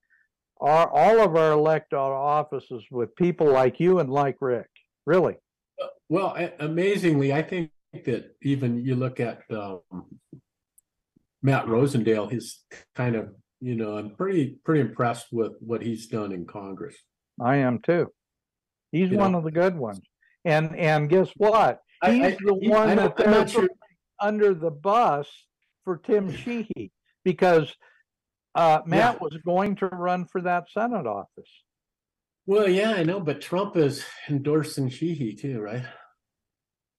[0.61, 4.69] our all of our elected offices with people like you and like Rick.
[5.07, 5.37] Really.
[6.09, 7.71] Well, amazingly, I think
[8.05, 9.81] that even you look at um,
[11.43, 12.59] Matt Rosendale, his
[12.95, 13.29] kind of,
[13.61, 16.97] you know, I'm pretty pretty impressed with what he's done in Congress.
[17.41, 18.13] I am too.
[18.93, 20.01] He's You one of the good ones.
[20.45, 21.81] And and guess what?
[22.03, 23.69] I- He's I- the he- one that I'm they're not sure-
[24.21, 25.29] under the bus
[25.85, 26.93] for Tim Sheehy
[27.25, 27.75] because
[28.55, 31.51] uh, Matt was going to run for that Senate office.
[32.47, 35.85] Well, yeah, I know, but Trump is endorsing Sheehy too, right?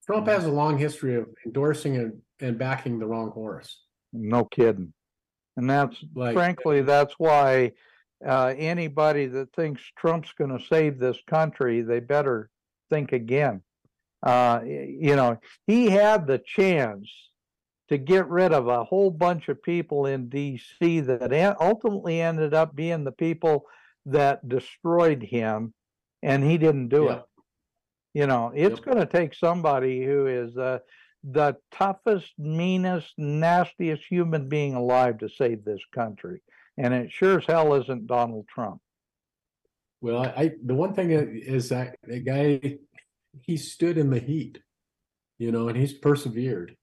[0.05, 3.83] Trump has a long history of endorsing and, and backing the wrong horse.
[4.13, 4.93] No kidding.
[5.59, 7.73] And that's Like- frankly, that's why
[8.25, 12.49] uh, anybody that thinks Trump's going to save this country, they better
[12.89, 13.61] think again.
[14.23, 15.37] Uh, you know,
[15.67, 17.09] he had the chance
[17.89, 20.99] to get rid of a whole bunch of people in D.C.
[21.01, 23.65] that ultimately ended up being the people
[24.05, 25.73] that destroyed him,
[26.23, 27.15] and he didn't do Yeah.
[27.17, 27.23] it.
[28.13, 28.85] You know, it's Yep.
[28.85, 30.79] going to take somebody who is uh,
[31.23, 36.41] the toughest, meanest, nastiest human being alive to save this country.
[36.77, 38.81] And it sure as hell isn't Donald Trump.
[40.01, 42.77] Well, I, the one thing is that the guy,
[43.41, 44.59] he stood in the heat,
[45.37, 46.75] you know, and he's persevered.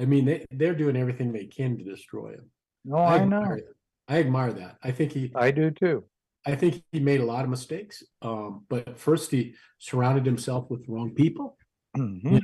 [0.00, 2.50] I mean, they, they're doing everything they can to destroy him.
[2.84, 3.40] No, Oh, I know.
[3.40, 3.62] that.
[4.08, 4.76] I admire that.
[4.82, 6.04] I think he, I do too.
[6.46, 8.02] I think he made a lot of mistakes.
[8.20, 11.56] Um, but first he surrounded himself with the wrong people.
[11.96, 12.40] Mhm.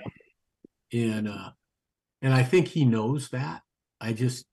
[0.92, 1.50] And, uh,
[2.22, 3.62] and I think he knows that.
[4.00, 4.44] I just,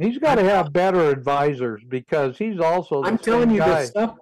[0.00, 3.02] He's got to have better advisors because he's also.
[3.02, 3.80] the I'm telling you, guy.
[3.82, 4.16] the stuff,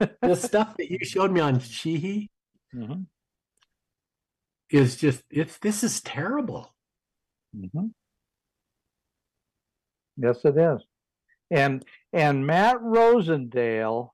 [0.22, 2.30] the stuff that you showed me on Sheehy
[2.74, 3.04] Mhm.
[4.70, 6.74] is just, it's, this is terrible.
[7.54, 7.92] Mhm.
[10.16, 10.82] Yes, it is.
[11.50, 14.10] And and Matt Rosendale,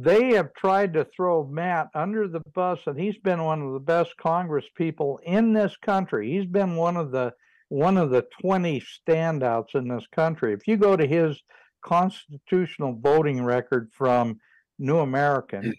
[0.00, 3.80] they have tried to throw Matt under the bus, and he's been one of the
[3.80, 6.30] best Congress people in this country.
[6.30, 7.34] He's been one of the
[7.68, 10.52] one of the 20 standouts in this country.
[10.54, 11.42] If you go to his
[11.82, 14.40] constitutional voting record from
[14.78, 15.74] New American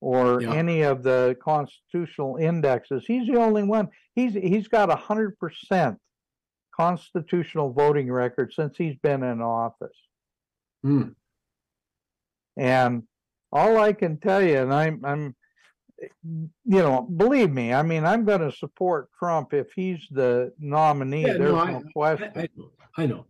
[0.00, 0.54] or Yeah.
[0.54, 3.88] any of the constitutional indexes, he's the only one.
[4.14, 5.98] He's he's got a hundred percent
[6.74, 9.96] constitutional voting record since he's been in office.
[10.82, 11.10] Hmm.
[12.56, 13.02] And
[13.52, 15.34] all I can tell you, and I'm, I'm,
[16.22, 21.22] you know, believe me, I mean, I'm going to support Trump if he's the nominee.
[21.26, 22.32] Yeah, There's no, no, I- question.
[22.36, 23.26] I, I know, I know.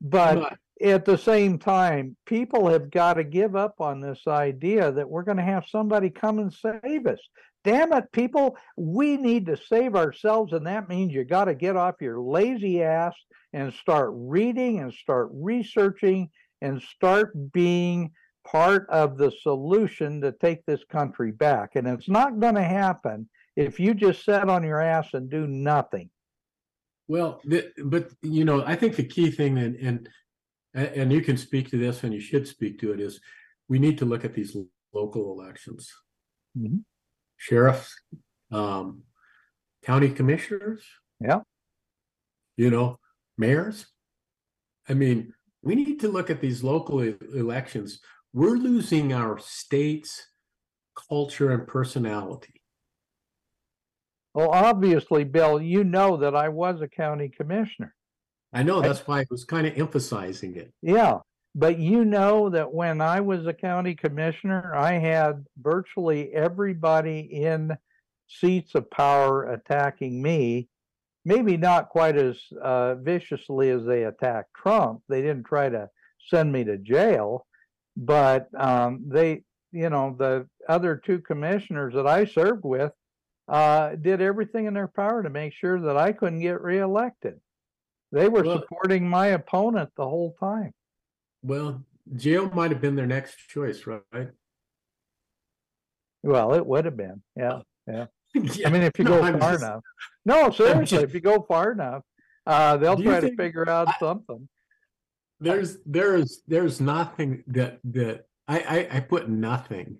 [0.00, 4.20] but No, I- at the same time, people have got to give up on this
[4.26, 7.20] idea that we're going to have somebody come and save us.
[7.62, 11.76] Damn it, people, we need to save ourselves, and that means you got to get
[11.76, 13.14] off your lazy ass
[13.54, 16.28] and start reading and start researching
[16.60, 18.10] and start being
[18.46, 21.76] part of the solution to take this country back.
[21.76, 25.46] And it's not going to happen if you just sit on your ass and do
[25.46, 26.10] nothing.
[27.08, 30.08] Well, the, but you know, I think the key thing, and and
[30.72, 33.20] and you can speak to this, and you should speak to it, is
[33.68, 34.56] we need to look at these
[34.92, 35.92] local elections,
[36.56, 36.84] Mhm.
[37.36, 37.94] sheriffs,
[38.50, 39.02] um,
[39.82, 40.82] county commissioners.
[41.20, 41.40] Yeah.
[42.56, 42.98] You know,
[43.36, 43.86] mayors.
[44.88, 48.00] I mean, we need to look at these local elections.
[48.34, 50.26] We're losing our state's
[51.08, 52.60] culture and personality.
[54.34, 57.94] Well, obviously, Bill, you know that I was a county commissioner.
[58.52, 60.72] I know that's why I was kind of emphasizing it.
[60.82, 61.18] Yeah,
[61.54, 67.76] but you know that when I was a county commissioner, I had virtually everybody in
[68.26, 70.68] seats of power attacking me.
[71.24, 75.02] Maybe not quite as uh, viciously as they attacked Trump.
[75.08, 75.88] They didn't try to
[76.28, 77.46] send me to jail,
[77.96, 79.42] but um, they,
[79.72, 82.92] you know, the other two commissioners that I served with
[83.48, 87.40] uh, did everything in their power to make sure that I couldn't get reelected.
[88.12, 90.72] They were Well- supporting my opponent the whole time.
[91.42, 91.84] Well,
[92.16, 94.28] jail might have been their next choice, right?
[96.22, 97.60] Well, it would have been, yeah.
[97.86, 98.06] Yeah,
[98.64, 99.82] I mean, if you no, go I'm far just- enough.
[100.24, 102.02] No, seriously, just- if you go far enough,
[102.46, 104.48] uh, they'll try to think- figure out I- something.
[105.44, 109.98] There's there's there's nothing that that I I, I put nothing.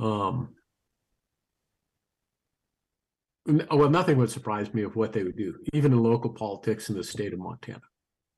[0.00, 0.54] Um.
[3.70, 6.96] Well, nothing would surprise me of what they would do, even in local politics in
[6.96, 7.82] the state of Montana.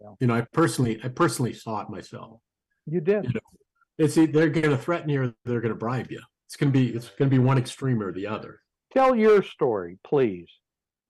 [0.03, 0.11] Yeah.
[0.21, 2.41] You know, I personally I personally saw it myself.
[2.87, 3.25] You did.
[3.25, 3.41] You know,
[3.97, 6.21] It's they're going to threaten you, or they're going to bribe you.
[6.47, 8.61] it's going to be it's going to be one extreme or the other.
[8.93, 10.49] Tell your story, please.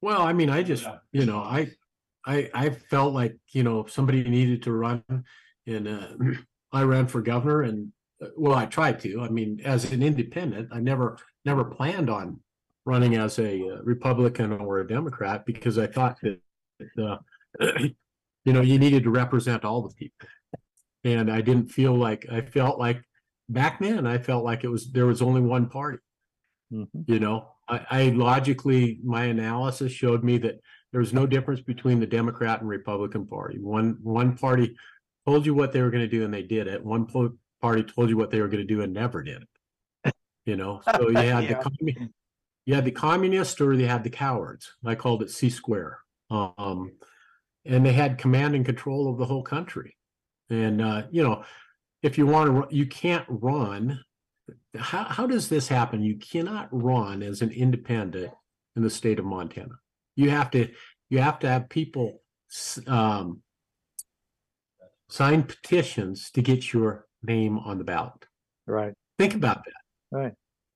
[0.00, 1.70] Well, I mean, I just, you know, I,
[2.28, 5.02] I, I felt like, you know, somebody needed to run
[5.66, 6.08] and, uh,
[6.72, 7.90] I ran for governor and,
[8.22, 12.40] uh, well, I tried to, I mean, as an independent, I never, never planned on
[12.84, 16.40] running as a uh, Republican or a Democrat because I thought that,
[17.02, 17.16] uh,
[18.44, 20.28] you know, you needed to represent all the people.
[21.04, 23.00] And I didn't feel like, I felt like
[23.48, 25.98] back then, I felt like it was, there was only one party
[26.72, 26.88] Mhm.
[27.06, 30.60] you know I, I logically my analysis showed me that
[30.92, 33.58] there was no difference between the democrat and republican party.
[33.58, 34.76] One one party
[35.26, 36.84] told you what they were going to do and they did it.
[36.84, 39.42] One po- party told you what they were going to do and never did
[40.04, 40.14] it.
[40.46, 40.80] You know?
[40.96, 41.62] So you had Yeah.
[41.80, 42.08] the
[42.64, 44.72] you had the communists or you had the cowards.
[44.84, 45.98] I called it c square
[46.30, 46.92] um
[47.64, 49.96] and they had command and control of the whole country.
[50.50, 51.44] And uh you know
[52.02, 54.00] if you want to you can't run
[54.78, 56.02] how, how does this happen?
[56.02, 58.32] You cannot run as an independent
[58.76, 59.74] in the state of Montana.
[60.18, 60.68] You have to
[61.10, 62.20] you have to have people
[62.50, 63.40] s- um,
[65.08, 68.26] sign petitions to get your name on the ballot.
[68.66, 68.94] Right.
[69.16, 69.80] Think about that.
[70.18, 70.32] Right.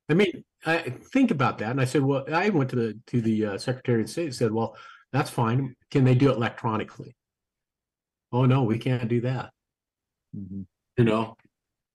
[0.09, 0.79] I mean, I
[1.13, 4.03] think about that, and I said, well, I went to the to the uh, Secretary
[4.03, 4.77] of State and said, well,
[5.13, 5.75] that's fine.
[5.91, 7.17] Can they do it electronically?
[8.31, 9.51] Oh no, we can't do that
[10.35, 10.65] Mhm.
[10.97, 11.37] you know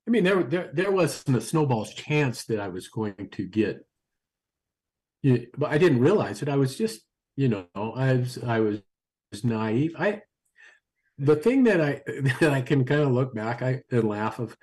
[0.07, 3.76] i mean there there there wasn't a snowball's chance that i was going to get
[5.57, 7.02] but i didn't realize it i was just
[7.38, 7.65] you know
[7.95, 8.81] i was i was
[9.43, 10.22] naive i
[11.18, 12.01] the thing that i
[12.41, 14.57] that i can kind of look back i and laugh of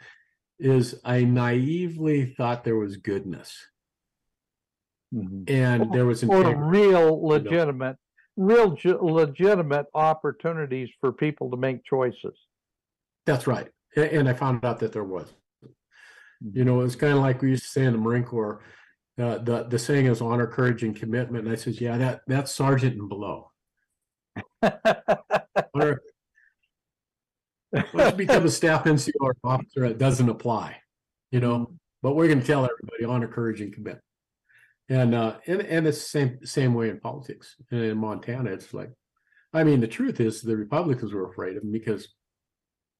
[0.58, 3.68] is i naively thought there was goodness
[5.14, 5.48] Mhm.
[5.48, 7.96] and there was Or real legitimate,
[8.36, 12.36] real ge- legitimate opportunities for people to make choices.
[13.24, 13.68] That's right.
[13.96, 15.32] And I found out that there was.
[16.52, 18.60] You know, it's kind of like we used to say in the Marine Corps,
[19.18, 21.44] uh, the, the saying is honor, courage, and commitment.
[21.44, 23.50] And I says, yeah, that, that's sergeant and below.
[24.62, 26.00] Once
[27.94, 30.76] you become a staff NCO or officer, it doesn't apply,
[31.30, 31.72] you know,
[32.02, 34.04] but we're going to tell everybody honor, courage, and commitment.
[34.88, 37.56] And, uh, and, and it's the same, same way in politics.
[37.70, 38.90] And in Montana, it's like,
[39.52, 42.08] I mean, the truth is the Republicans were afraid of because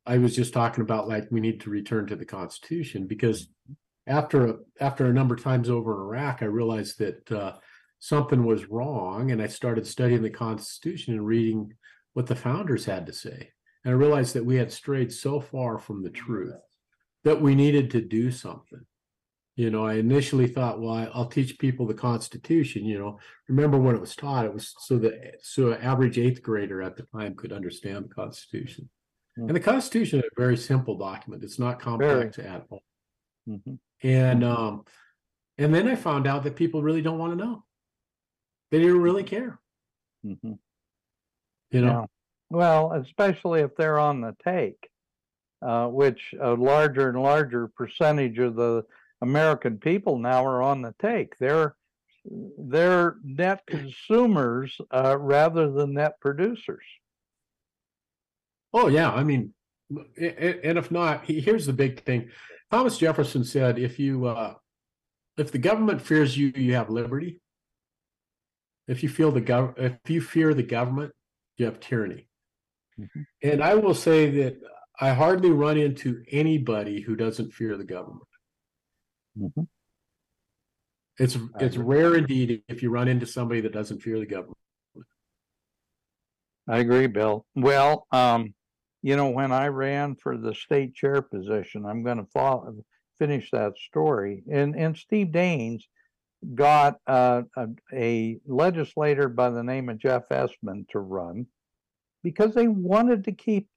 [0.07, 3.49] I was just talking about like we need to return to the Constitution because
[4.07, 7.55] after a, after a number of times over in Iraq, I realized that uh,
[7.99, 11.73] something was wrong, and I started studying the Constitution and reading
[12.13, 13.51] what the founders had to say,
[13.85, 16.55] and I realized that we had strayed so far from the truth
[17.25, 18.85] that we needed to do something.
[19.57, 22.85] You know, I initially thought, well, I- I'll teach people the Constitution.
[22.85, 23.19] You know,
[23.49, 24.45] remember when it was taught?
[24.45, 28.15] It was so that so an average eighth grader at the time could understand the
[28.15, 28.91] Constitution.
[29.37, 29.49] Hmm.
[29.49, 31.45] And the Constitution is a very simple document.
[31.45, 32.83] It's not complex at all.
[33.49, 33.79] Mhm.
[34.03, 34.85] And um,
[35.59, 37.65] and then I found out that people really don't want to know.
[38.71, 39.61] They didn't really care.
[40.25, 40.59] Mhm.
[41.71, 42.07] You know, Yeah.
[42.51, 44.91] Well, especially if they're on the take,
[45.63, 48.85] uh, which a larger and larger percentage of the
[49.21, 51.37] American people now are on the take.
[51.39, 51.77] They're
[52.25, 56.85] they're net consumers uh, rather than net producers.
[58.73, 59.55] Oh yeah, I mean,
[59.91, 62.31] and if not, here's the big thing.
[62.75, 64.55] Thomas Jefferson said, "If you, uh,
[65.37, 67.41] if the government fears you, you have liberty.
[68.89, 71.15] If you feel the gov, if you fear the government,
[71.57, 72.29] you have tyranny."
[72.99, 73.27] Mhm.
[73.45, 74.61] And I will say that
[74.99, 78.29] I hardly run into anybody who doesn't fear the government.
[79.39, 79.69] Mhm.
[81.21, 84.59] It's it's rare indeed if you run into somebody that doesn't fear the government.
[86.67, 87.47] I agree, Bill.
[87.55, 88.53] Well, um,
[89.05, 92.75] you know, when I ran for the state chair position, I'm going to follow,
[93.19, 94.43] finish that story.
[94.51, 95.83] And and Steve Daines
[96.55, 101.45] got uh, a, a legislator by the name of Jeff Essmann to run
[102.23, 103.69] because they wanted to keep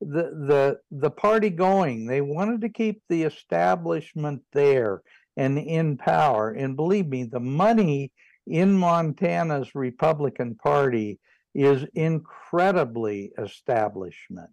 [0.00, 2.06] the the the party going.
[2.06, 5.02] They wanted to keep the establishment there
[5.36, 6.52] and in power.
[6.52, 8.12] And believe me, the money
[8.46, 11.20] in Montana's Republican Party
[11.54, 14.48] is incredibly establishment.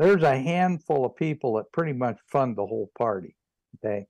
[0.00, 3.36] There's a handful of people that pretty much fund the whole party.
[3.76, 4.06] Okay.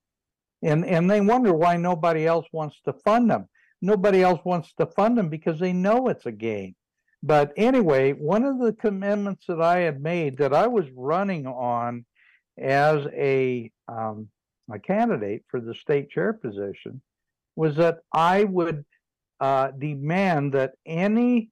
[0.62, 3.48] And and they wonder why nobody else wants to fund them.
[3.82, 6.76] Nobody else wants to fund them because they know it's a game.
[7.24, 12.04] But anyway, one of the commitments that I had made that I was running on
[12.56, 14.28] as a um,
[14.72, 17.02] a candidate for the state chair position
[17.56, 18.84] was that I would
[19.40, 21.50] uh, demand that any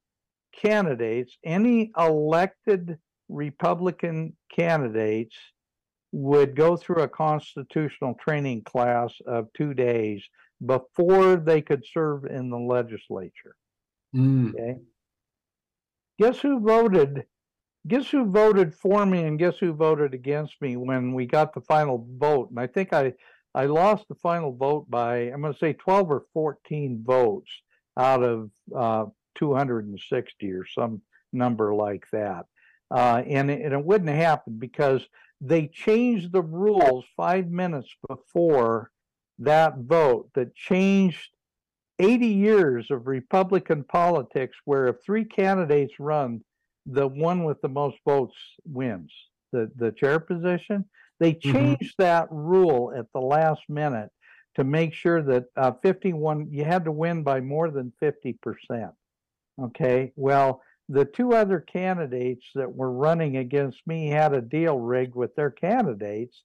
[0.63, 2.99] candidates, any elected
[3.29, 5.37] Republican candidates
[6.13, 10.23] would go through a constitutional training class of two days
[10.65, 13.55] before they could serve in the legislature.
[14.15, 14.79] Mm, Okay.
[16.19, 17.27] Guess who voted?
[17.87, 21.61] Guess who voted for me and guess who voted against me when we got the
[21.61, 22.51] final vote?
[22.51, 23.15] And I think I
[23.55, 27.51] I lost the final vote by I'm going to say 12 or 14 votes
[27.97, 29.07] out of uh,
[29.37, 31.03] 260 or some
[31.33, 32.47] number like that.
[32.91, 35.07] Uh, and, it, and it wouldn't happen because
[35.41, 38.91] they changed the rules five minutes before
[39.39, 41.31] that vote that changed
[41.99, 46.43] 80 years of Republican politics where if three candidates run,
[46.87, 49.13] the one with the most votes wins
[49.53, 50.85] the, the chair position.
[51.21, 54.11] They changed that rule at the last minute
[54.55, 58.93] to make sure that uh, 51, you had to win by more than 50%.
[59.61, 60.13] Okay.
[60.17, 65.35] Well, the two other candidates that were running against me had a deal rigged with
[65.35, 66.43] their candidates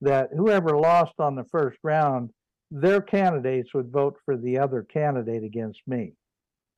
[0.00, 2.30] that whoever lost on the first round
[2.70, 6.12] their candidates would vote for the other candidate against me.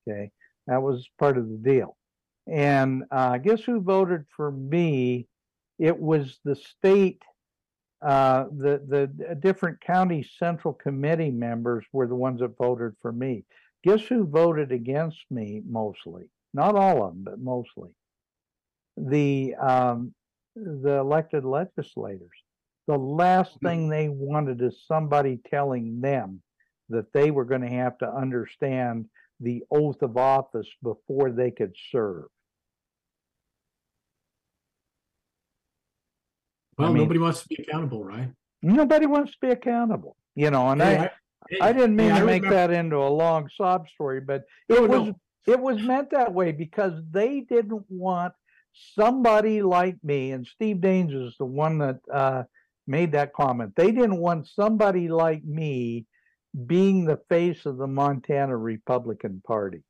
[0.08, 0.30] Okay,
[0.66, 1.96] that was part of the deal.
[2.50, 5.28] And uh, guess who voted for me?
[5.78, 7.22] It was the state,
[8.00, 13.44] uh, the the different county central committee members were the ones that voted for me.
[13.84, 16.24] Guess who voted against me mostly?
[16.54, 17.90] Not all of them, but mostly.
[18.96, 20.14] The um,
[20.54, 22.30] the elected legislators
[22.88, 26.42] the last thing they wanted is somebody telling them
[26.88, 29.06] that they were going to have to understand
[29.40, 32.24] the oath of office before they could serve.
[36.76, 38.28] well, mean- nobody wants to be accountable, right?
[38.62, 41.10] Nobody wants to be accountable, you know, and I,
[41.50, 44.42] hey, I didn't mean to I make remember- that into a long sob story, but
[44.68, 45.20] No, it was no.
[45.46, 48.32] It was meant that way because they didn't want
[48.94, 52.44] somebody like me, and Steve Daines is the one that uh,
[52.86, 53.74] made that comment.
[53.76, 56.06] They didn't want somebody like me
[56.66, 59.82] being the face of the Montana Republican Party.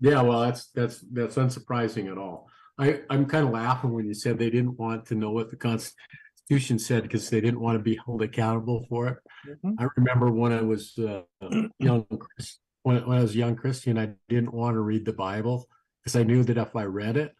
[0.00, 2.48] Yeah, well, that's that's that's unsurprising at all.
[2.78, 5.56] I I'm kind of laughing when you said they didn't want to know what the
[5.56, 9.18] Constitution said because they didn't want to be held accountable for it.
[9.64, 9.74] Mhm.
[9.78, 11.22] I remember when I was uh,
[11.78, 15.12] young, Chris- when, when I was a young Christian, I didn't want to read the
[15.12, 15.68] Bible
[16.02, 17.34] because I knew that if I read it,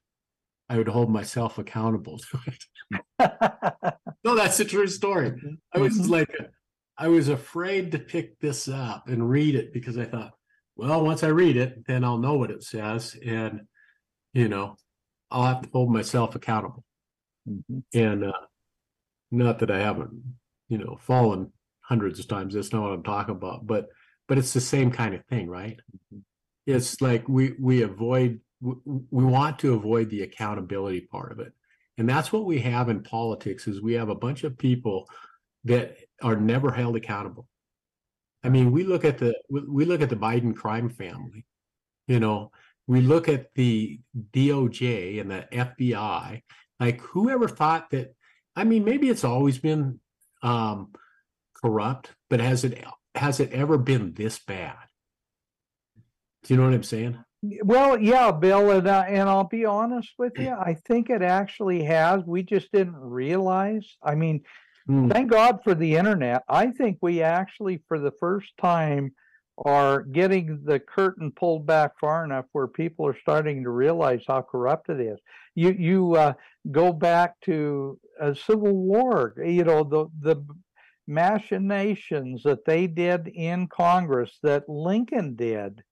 [0.68, 2.64] I would hold myself accountable to it.
[4.24, 5.32] No, that's a true story.
[5.74, 6.08] I was Mhm.
[6.08, 6.28] like,
[6.96, 10.34] I was afraid to pick this up and read it because I thought,
[10.76, 13.62] well, once I read it, then I'll know what it says, and
[14.32, 14.76] you know,
[15.30, 16.84] I'll have to hold myself accountable.
[17.48, 17.82] Mhm.
[17.92, 18.32] And uh,
[19.32, 20.22] not that I haven't,
[20.68, 22.54] you know, fallen hundreds of times.
[22.54, 23.88] That's not what I'm talking about, but
[24.32, 25.78] but it's the same kind of thing, right?
[26.64, 28.76] It's like we we avoid we,
[29.10, 31.52] we want to avoid the accountability part of it.
[31.98, 35.06] And that's what we have in politics is we have a bunch of people
[35.64, 37.46] that are never held accountable.
[38.42, 41.44] I mean we look at the we we look at the biden crime family
[42.06, 42.52] you know?
[42.86, 44.00] We look at the
[44.32, 46.40] doj and the fbi
[46.80, 48.14] like whoever thought that
[48.56, 50.00] i mean maybe it's always been
[50.42, 50.92] um
[51.62, 52.82] corrupt but has it
[53.14, 54.76] has it ever been this bad
[56.44, 57.18] do you know what i'm saying
[57.64, 60.50] Well, yeah, Bill, and uh, and I'll be honest with you.
[60.50, 62.22] I think it actually has.
[62.24, 63.96] We just didn't realize.
[64.02, 64.42] I mean,
[64.86, 65.08] Hmm.
[65.10, 66.42] thank God for the internet.
[66.48, 69.12] I think we actually, for the first time,
[69.58, 74.42] are getting the curtain pulled back far enough where people are starting to realize how
[74.42, 75.18] corrupt it is.
[75.56, 76.34] You you uh,
[76.70, 79.34] go back to a Civil War.
[79.44, 80.36] You know the the
[81.12, 85.82] machinations that they did in Congress that Lincoln did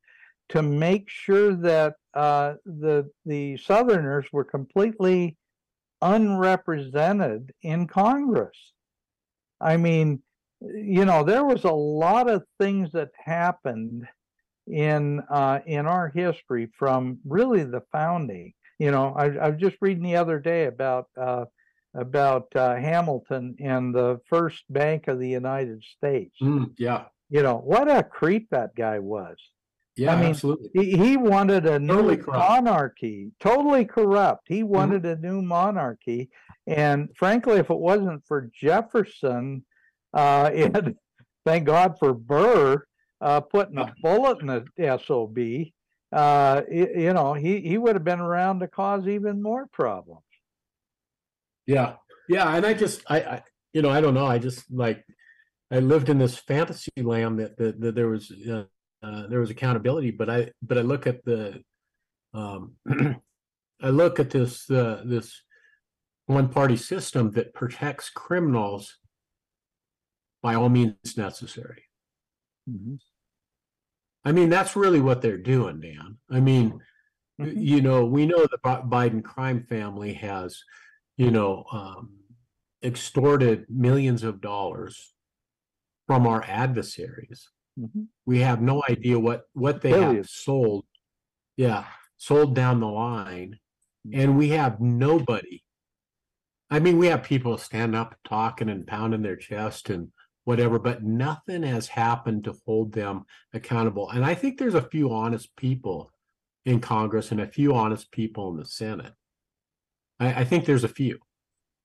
[0.51, 5.37] to make sure that uh, the the Southerners were completely
[6.03, 8.73] unrepresented in Congress.
[9.61, 10.23] I mean,
[10.61, 14.07] you know, there was a lot of things that happened
[14.67, 18.53] in uh, in our history from really the founding.
[18.79, 21.45] You know, I, I was just reading the other day about uh,
[21.95, 26.37] about uh, Hamilton and the first Bank of the United States.
[26.41, 29.37] Mm, yeah You know, what a creep that guy was.
[29.97, 32.49] yeah mean, absolutely He, he wanted a Totally new corrupt.
[32.51, 34.47] monarchy, totally corrupt.
[34.49, 36.31] He wanted a new monarchy,
[36.67, 39.65] and frankly, if it wasn't for Jefferson,
[40.15, 40.97] uh, and
[41.45, 42.85] thank God for Burr
[43.21, 45.37] uh, putting a bullet in the sob,
[46.13, 50.23] uh, y- you know, he he would have been around to cause even more problems.
[51.71, 51.95] Yeah,
[52.29, 53.43] yeah, and I just, I, I,
[53.73, 54.27] you know, I don't know.
[54.27, 55.05] I just like,
[55.71, 58.65] I lived in this fantasy land that that, that there was, uh,
[59.05, 61.63] uh, there was accountability, but I, but I look at the,
[62.35, 62.73] um,
[63.81, 65.43] I look at this, uh, this
[66.27, 68.97] one party system that protects criminals
[70.43, 71.85] by all means necessary.
[72.69, 72.99] Mhm.
[74.25, 76.19] I mean, that's really what they're doing, Dan.
[76.31, 76.81] I mean,
[77.41, 77.55] Mhm.
[77.57, 80.63] you know, we know the Biden crime family has,
[81.21, 82.17] you know, um,
[82.83, 85.13] extorted millions of dollars
[86.07, 87.51] from our adversaries.
[87.79, 88.09] Mhm.
[88.25, 90.87] We have no idea what what they have sold.
[91.57, 91.85] Yeah,
[92.17, 93.59] sold down the line,
[94.15, 95.63] and we have nobody.
[96.71, 100.13] I mean, we have people stand up talking and pounding their chest and
[100.45, 104.09] whatever, but nothing has happened to hold them accountable.
[104.09, 106.11] And I think there's a few honest people
[106.65, 109.13] in Congress and a few honest people in the Senate.
[110.21, 111.19] I, I think there's a few,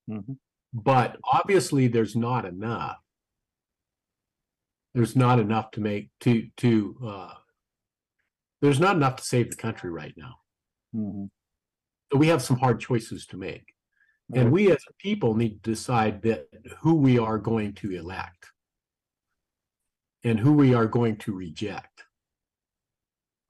[0.10, 0.38] Mhm.
[0.74, 2.98] but obviously there's not enough.
[4.94, 7.34] There's not enough to make to to uh
[8.62, 10.36] there's not enough to save the country right now.
[10.96, 11.30] Mhm.
[12.12, 13.74] So we have some hard choices to make.
[14.34, 16.48] And we as a people need to decide that
[16.80, 18.52] who we are going to elect
[20.24, 22.06] and who we are going to reject.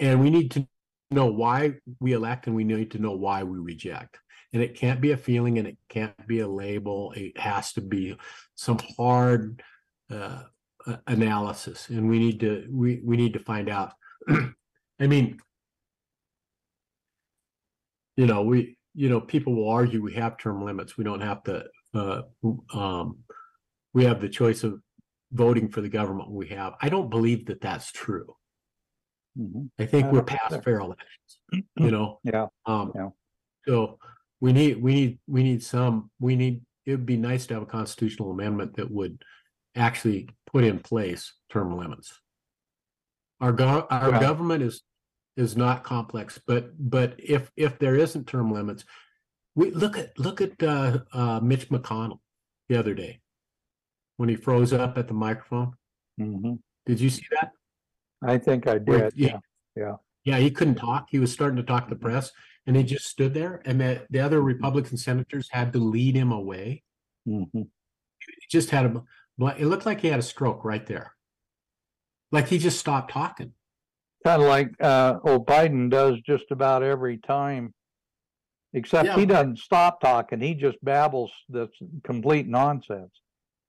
[0.01, 0.67] And we need to
[1.11, 4.19] know why we elect and we need to know why we reject.
[4.55, 7.11] And it can't be a feeling and it can't be a label.
[7.13, 8.15] It has to be
[8.55, 9.61] some hard
[10.09, 10.43] uh,
[11.07, 11.89] analysis.
[11.89, 13.91] And we need to we we need to find out.
[14.29, 15.41] I mean,
[18.15, 20.97] you know, we, you know, people will argue we have term limits.
[20.97, 22.21] We don't have to, uh,
[22.73, 23.17] um,
[23.93, 24.79] we have the choice of
[25.33, 26.75] voting for the government we have.
[26.81, 28.37] I don't believe that that's true.
[29.37, 29.69] Mhm.
[29.77, 32.21] I think I we're past fair elections, you know?
[32.23, 33.09] Yeah, Um, Yeah.
[33.67, 33.99] so
[34.41, 37.63] we need, we need, we need some, we need, it would be nice to have
[37.63, 39.23] a constitutional amendment that would
[39.75, 42.19] actually put in place term limits.
[43.41, 44.83] Our go- our Well- government is,
[45.37, 48.85] is not complex, but, but if, if there isn't term limits,
[49.55, 52.19] we, look at, look at, uh, uh, Mitch McConnell
[52.69, 53.19] the other day.
[54.17, 55.73] When he froze up at the microphone.
[56.19, 56.59] Mhm.
[56.85, 57.51] Did you see that?
[58.23, 59.39] I think I Where- yeah
[59.75, 59.95] yeah.
[60.23, 61.07] Yeah, he couldn't talk.
[61.11, 62.31] He was starting to talk to the press
[62.67, 66.31] and he just stood there and the, the other Republican senators had to lead him
[66.31, 66.83] away.
[67.27, 67.49] Mhm.
[67.53, 69.03] He just had a,
[69.57, 71.13] it looked like he had a stroke right there.
[72.31, 73.53] Like he just stopped talking.
[74.23, 77.73] Kind of like, uh, old Biden does just about every time.
[78.73, 83.11] Except he doesn't stop talking, he just babbles that's complete nonsense.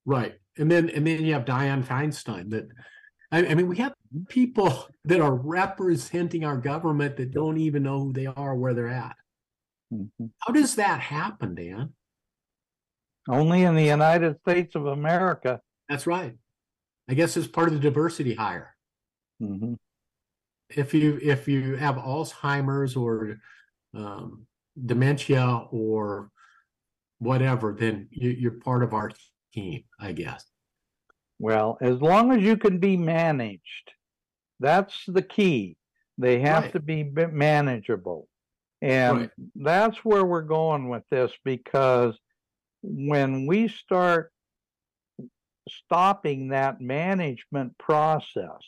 [0.04, 0.34] Right.
[0.58, 2.66] And then, and then you have Dianne Feinstein that,
[3.36, 3.92] I, I mean, we have
[4.28, 8.88] people that are representing our government that don't even know who they are, where they're
[8.88, 9.16] at.
[9.92, 10.30] Mhm.
[10.40, 11.92] How does that happen, Dan?
[13.28, 15.60] Only in the United States of America.
[15.88, 16.34] That's right.
[17.08, 18.74] I guess it's part of the diversity hire.
[19.42, 19.76] Mhm.
[20.70, 23.38] if you if you have Alzheimer's or
[23.94, 24.46] um,
[24.86, 26.30] dementia or
[27.18, 29.10] whatever, then you, you're part of our
[29.52, 30.44] team, I guess.
[31.38, 33.92] Well, as long as you can be managed,
[34.60, 35.76] that's the key.
[36.18, 36.72] They have Right.
[36.72, 38.28] to be manageable.
[38.80, 39.30] And Right.
[39.54, 42.18] that's where we're going with this because
[42.82, 44.32] when we start
[45.68, 48.60] stopping that management process,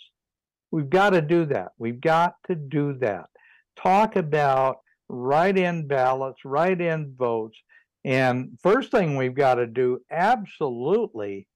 [0.70, 1.73] we've got to do that.
[1.78, 3.31] We've got to do that.
[3.77, 7.57] Talk about write in ballots, write in votes.
[8.05, 11.47] And first thing we've got to do absolutely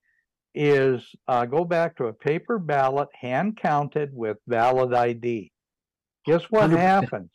[0.55, 5.51] is uh, go back to a paper ballot, hand counted with valid ID.
[6.25, 6.77] Guess what 100%.
[6.77, 7.31] happens?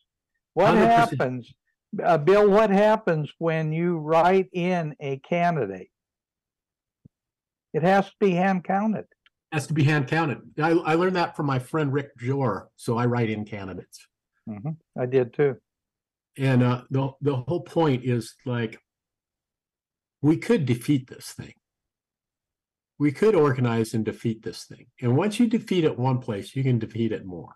[0.55, 0.79] What 100%.
[0.79, 1.55] happens,
[2.03, 2.49] uh, Bill?
[2.49, 5.91] What happens when you write in a candidate?
[7.75, 9.05] It has to be hand counted.
[9.53, 10.39] Has to be hand counted.
[10.59, 14.07] I, I learned that from my friend Rick Jore, so I write in candidates.
[14.47, 15.57] hmm I did too.
[16.37, 18.81] And uh, the the whole point is like
[20.23, 21.55] we could defeat this thing.
[22.99, 24.87] We could organize and defeat this thing.
[25.01, 27.55] And once you defeat it one place, you can defeat it more.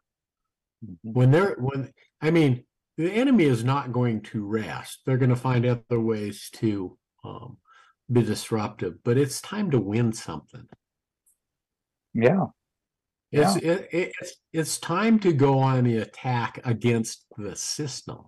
[0.85, 0.97] Mhm.
[1.03, 2.65] when they're when i mean
[2.97, 7.57] the enemy is not going to rest they're going to find other ways to um,
[8.11, 10.67] be disruptive but it's time to win something
[12.15, 12.47] Yeah.
[13.31, 18.23] it's it, it's it's time to go on the attack against the system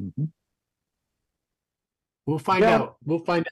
[0.00, 0.30] Mhm.
[2.26, 2.76] we'll find Yeah.
[2.76, 3.46] out we'll find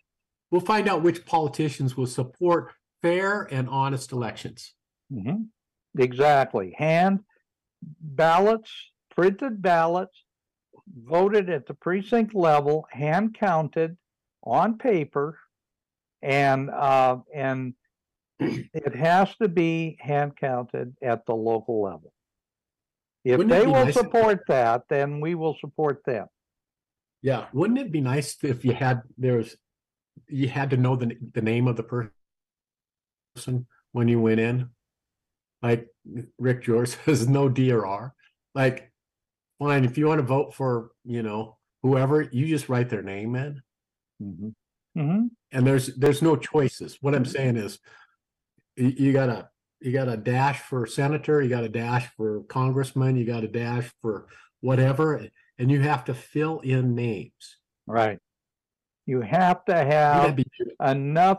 [0.50, 2.72] we'll find out which politicians will support
[3.02, 4.74] fair and honest elections
[5.12, 5.42] hmm
[5.96, 6.74] Exactly.
[6.76, 7.20] Hand
[8.00, 8.70] ballots,
[9.14, 10.16] printed ballots,
[10.96, 13.96] voted at the precinct level, hand counted
[14.42, 15.38] on paper,
[16.22, 17.74] and uh, and
[18.40, 22.12] it has to be hand counted at the local level.
[23.24, 26.26] If Wouldn't they will nice support that, then we will support them.
[27.20, 29.56] Yeah, wouldn't it be nice if you had there's
[30.28, 34.70] you had to know the the name of the person when you went in?
[35.62, 35.88] Like
[36.38, 38.10] Rick Jore says, no DRR.
[38.54, 38.92] Like,
[39.58, 43.34] fine, if you want to vote for, you know, whoever, you just write their name
[43.36, 43.62] in.
[44.20, 44.48] hmm
[44.94, 46.98] hmm And there's there's no choices.
[47.00, 47.78] What I'm saying is
[48.76, 49.48] you, you gotta
[49.80, 53.48] you got a dash for senator, you got a dash for congressman, you got a
[53.48, 54.26] dash for
[54.60, 55.28] whatever,
[55.58, 57.58] and you have to fill in names.
[57.86, 58.18] Right.
[59.08, 60.38] You have to have
[60.84, 61.38] enough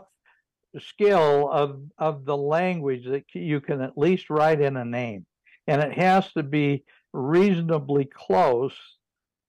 [0.80, 5.24] skill of of the language that you can at least write in a name
[5.68, 8.74] and it has to be reasonably close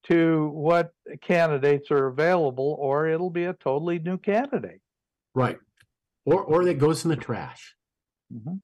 [0.04, 0.92] to what
[1.22, 4.82] candidates are available or it'll be a totally new candidate
[5.34, 5.58] Right.
[6.26, 7.76] Or or that goes in the trash.
[8.32, 8.62] Mhm.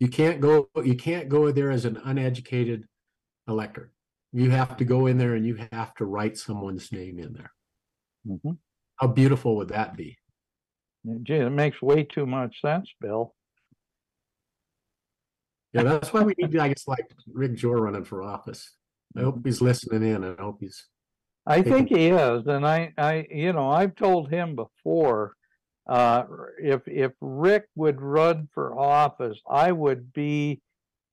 [0.00, 2.86] You can't go you can't go there as an uneducated
[3.48, 3.92] elector.
[4.32, 7.52] You have to go in there and you have to write someone's name in there.
[8.26, 8.58] Mhm.
[8.96, 10.16] How beautiful would that be?
[11.22, 13.34] gee it makes way too much sense bill
[15.72, 18.72] Yeah, that's why we need I guess, like Rick Jore running for office.
[19.16, 20.24] I hope he's listening in.
[20.24, 20.86] I hope he's
[21.46, 25.36] I think he is, and I, I, you know, I've told him before,
[25.88, 26.24] uh,
[26.60, 30.60] if if Rick would run for office, I would be,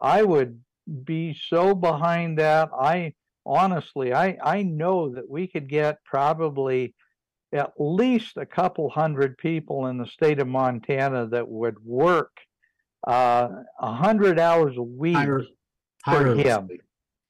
[0.01, 0.59] I would
[1.03, 2.69] be so behind that.
[2.73, 3.13] I
[3.45, 6.95] honestly, I, I know that we could get probably
[7.53, 12.31] at least a couple hundred people in the state of Montana that would work
[13.07, 13.49] uh,
[13.79, 15.15] a hundred hours a week.
[15.15, 15.43] tire,
[16.05, 16.69] for him.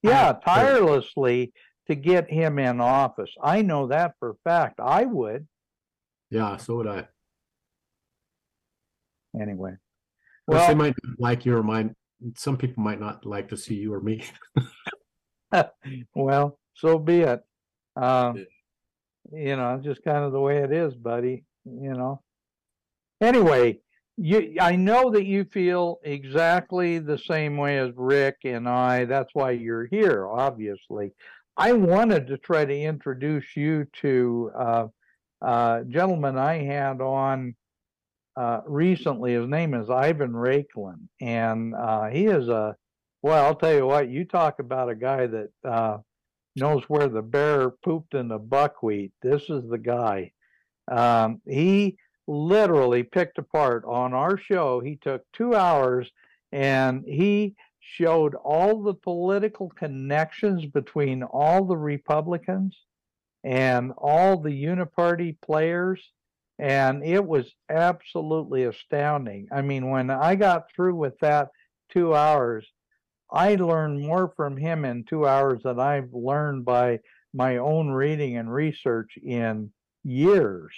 [0.01, 1.53] Yeah, tirelessly
[1.87, 3.29] to get him in office.
[3.41, 4.79] I know that for a fact.
[4.79, 5.47] I would
[6.29, 7.07] Yeah, so would I.
[9.39, 9.73] anyway.
[10.47, 11.95] Well, they might like you or mine.
[12.35, 14.23] Some people might not like to see you or me.
[16.15, 17.41] well, so be it.
[17.95, 18.43] Um, Yeah.
[19.31, 21.43] You know, just kind of the way it is, buddy.
[21.65, 22.21] You know.
[23.21, 23.79] Anyway,
[24.17, 29.05] you I know that you feel exactly the same way as Rick and I.
[29.05, 31.13] That's why you're here, obviously.
[31.55, 34.87] I wanted to try to introduce you to uh,
[35.41, 37.55] uh, gentleman I had on
[38.35, 39.33] uh, recently.
[39.33, 42.75] His name is Ivan Raiklin, and uh, he is a
[43.21, 43.45] well.
[43.45, 44.09] I'll tell you what.
[44.09, 45.97] You talk about a guy that uh,
[46.55, 49.11] knows where the bear pooped in the buckwheat.
[49.21, 50.31] This is the guy.
[50.89, 51.97] Um, he
[52.27, 54.79] literally picked apart on our show.
[54.79, 56.11] He took two hours
[56.51, 62.77] and he showed all the political connections between all the Republicans
[63.43, 66.01] and all the uniparty players.
[66.59, 69.47] And it was absolutely astounding.
[69.51, 71.49] I mean, when I got through with that
[71.89, 72.65] two hours,
[73.33, 76.99] I learned more from him in two hours than I've learned by
[77.33, 79.71] my own reading and research in
[80.03, 80.71] years.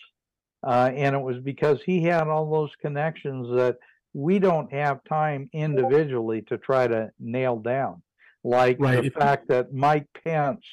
[0.65, 3.77] Uh, and it was because he had all those connections that
[4.13, 8.01] we don't have time individually to try to nail down.
[8.43, 9.03] Like Right.
[9.03, 10.63] the fact that Mike Pence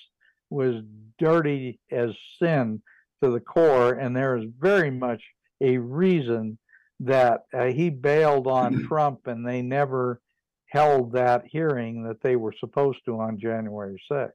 [0.50, 0.76] was
[1.18, 2.80] dirty as sin
[3.22, 5.22] to the core, and there is very much
[5.60, 6.58] a reason
[7.00, 10.20] that uh, he bailed on Trump and they never
[10.72, 14.30] held that hearing that they were supposed to on January 6th.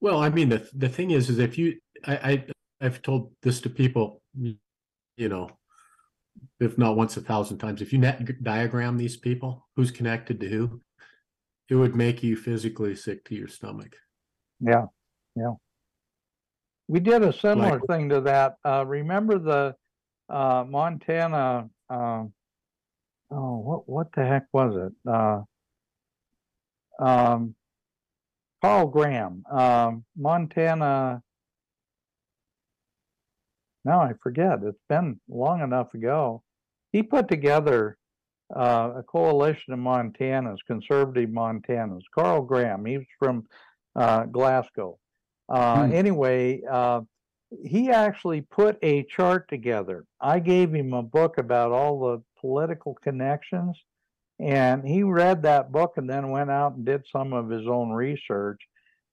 [0.00, 2.44] Well, I mean, the the thing is, is if you, I, I,
[2.80, 5.50] I've told this to people, you know,
[6.58, 10.48] if not once a thousand times, if you net diagram these people, who's connected to
[10.48, 10.80] who,
[11.68, 13.94] it would make you physically sick to your stomach.
[14.60, 14.86] Yeah,
[15.34, 15.54] yeah.
[16.88, 18.56] We did a similar Like- thing to that.
[18.64, 19.74] Uh, remember the
[20.30, 21.68] uh, Montana?
[21.88, 22.32] um
[23.30, 25.10] oh, what what the heck was it?
[25.10, 25.42] Uh,
[26.98, 27.54] um,
[28.62, 31.22] Carl Graham, um, Montana.
[33.84, 34.58] Now I forget.
[34.64, 36.42] It's been long enough ago.
[36.92, 37.98] He put together
[38.54, 42.02] uh, a coalition of Montanas, conservative Montanas.
[42.14, 42.84] Carl Graham.
[42.84, 43.46] He was from
[43.94, 44.98] uh, Glasgow.
[45.48, 45.92] Uh, Hmm.
[45.92, 47.02] Anyway, uh,
[47.64, 50.04] he actually put a chart together.
[50.20, 53.76] I gave him a book about all the political connections,
[54.38, 57.90] and he read that book and then went out and did some of his own
[57.90, 58.60] research.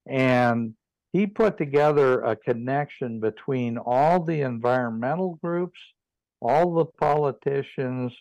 [0.08, 0.74] And
[1.14, 5.80] he put together a connection between all the environmental groups,
[6.42, 8.12] all the politicians,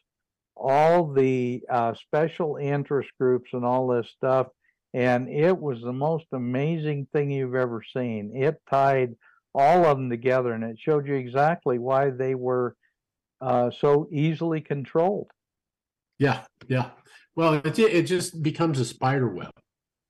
[0.57, 4.47] all the uh, special interest groups, and all this stuff
[4.95, 8.33] and it was the most amazing thing you've ever seen.
[8.35, 9.15] It tied
[9.55, 12.77] all of them together, and it showed you exactly why they were
[13.43, 15.31] uh, so easily controlled.
[16.19, 16.91] Yeah, yeah.
[17.35, 19.51] Well, it it just becomes a spider web.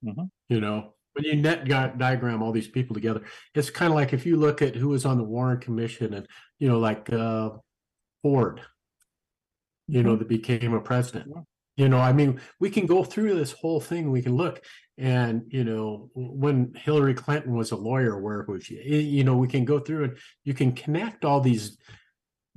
[0.05, 0.29] Mhm.
[0.49, 3.23] You know, when you net di- diagram all these people together,
[3.55, 6.27] it's kind of like if you look at who was on the Warren Commission and
[6.59, 7.51] you know, like uh,
[8.21, 8.61] Ford,
[9.87, 11.31] you know, that became a president.
[11.33, 11.41] Yeah.
[11.75, 14.11] You know, I mean, we can go through this whole thing.
[14.11, 14.63] We can look,
[14.99, 18.75] and you know, when Hillary Clinton was a lawyer, where was she?
[18.75, 21.79] You know, we can go through and you can connect all these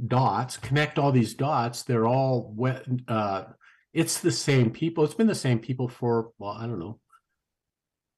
[0.04, 1.82] dots, connect all these dots.
[1.82, 2.84] They're all wet.
[3.08, 3.44] Uh,
[3.92, 5.04] it's the same people.
[5.04, 7.00] It's been the same people for well, I don't know,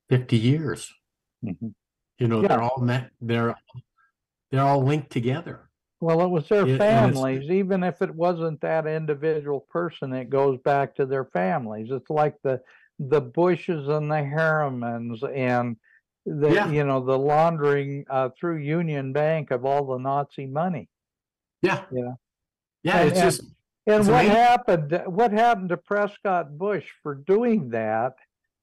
[0.09, 0.93] fifty years.
[1.45, 1.75] Mhm.
[2.19, 2.49] You know, Yeah.
[2.49, 3.11] they're all met.
[3.21, 3.55] They're
[4.51, 5.69] they're all linked together.
[6.01, 7.51] Well, it was their it's- families.
[7.51, 11.91] Even if it wasn't that individual person, it goes back to their families.
[11.91, 12.61] It's like the
[12.99, 15.77] the Bushes and the Harrimans and
[16.27, 16.69] the Yeah.
[16.71, 20.89] you know the laundering uh, through Union Bank of all the Nazi money.
[21.63, 21.85] Yeah.
[21.91, 22.13] Yeah.
[22.83, 22.99] Yeah.
[22.99, 23.41] And- It's and- just
[23.87, 24.37] And It's what amazing.
[24.37, 25.03] happened?
[25.07, 28.17] What happened to Prescott Bush for doing that,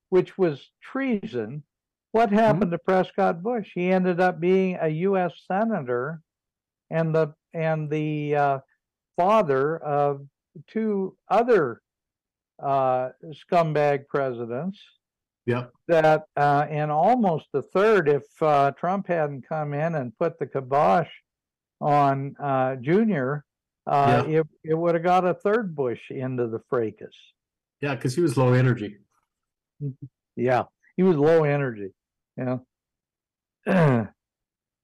[0.09, 1.63] which was treason?
[2.11, 2.37] What Mm-hmm.
[2.37, 3.71] happened to Prescott Bush?
[3.73, 5.33] He ended up being a U.S.
[5.47, 6.21] senator,
[6.91, 8.59] and the and the uh,
[9.17, 10.27] father of
[10.67, 11.81] two other
[12.61, 14.79] uh, scumbag presidents.
[15.47, 15.71] Yep.
[15.87, 20.45] That uh, and almost a third if uh, Trump hadn't come in and put the
[20.45, 21.09] kibosh
[21.81, 23.43] on uh, Junior,
[23.87, 27.15] uh, it it would have got a third Bush into the fracas.
[27.81, 28.97] yeah, because he was low energy.
[30.35, 30.63] Yeah,
[30.97, 31.89] he was low energy.
[32.37, 32.57] Yeah.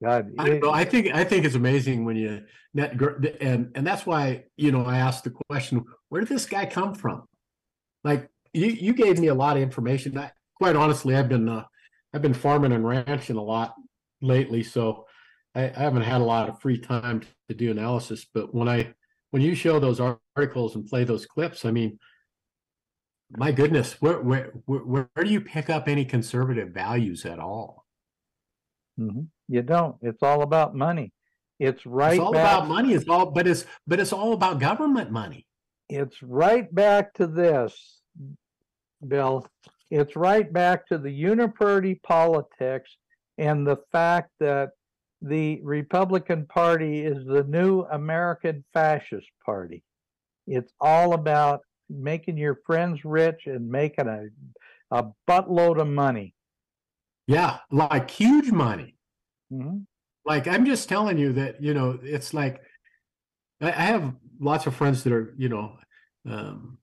[0.02, 0.70] God, I it- know.
[0.70, 2.44] I think I think it's amazing when you
[2.74, 3.00] net
[3.40, 6.94] and and that's why you know I asked the question: Where did this guy come
[6.94, 7.24] from?
[8.04, 10.18] Like you you gave me a lot of information.
[10.18, 11.64] I, quite honestly, I've been uh,
[12.12, 13.74] I've been farming and ranching a lot
[14.20, 15.06] lately, so
[15.54, 18.26] I, I haven't had a lot of free time to do analysis.
[18.32, 18.94] But when I
[19.30, 21.98] when you show those articles and play those clips, I mean,
[23.30, 27.86] my goodness, where where where, where do you pick up any conservative values at all?
[28.98, 29.28] Mhm.
[29.48, 29.96] You don't.
[30.02, 31.12] It's all about money.
[31.58, 32.56] It's right it's all back.
[32.56, 32.92] about money.
[32.92, 35.46] It's all, but it's but it's all about government money.
[35.88, 38.00] It's right back to this,
[39.06, 39.46] Bill.
[39.90, 42.96] It's right back to the uniparty politics
[43.36, 44.70] and the fact that
[45.22, 49.82] the Republican Party is the new American fascist party.
[50.46, 54.28] It's all about making your friends rich and making a
[54.90, 56.34] a buttload of money.
[57.26, 58.96] Yeah, like huge money.
[59.52, 59.86] Mhm.
[60.24, 62.60] Like I'm just telling you that you know it's like
[63.60, 65.78] I, I have lots of friends that are you know
[66.28, 66.78] um,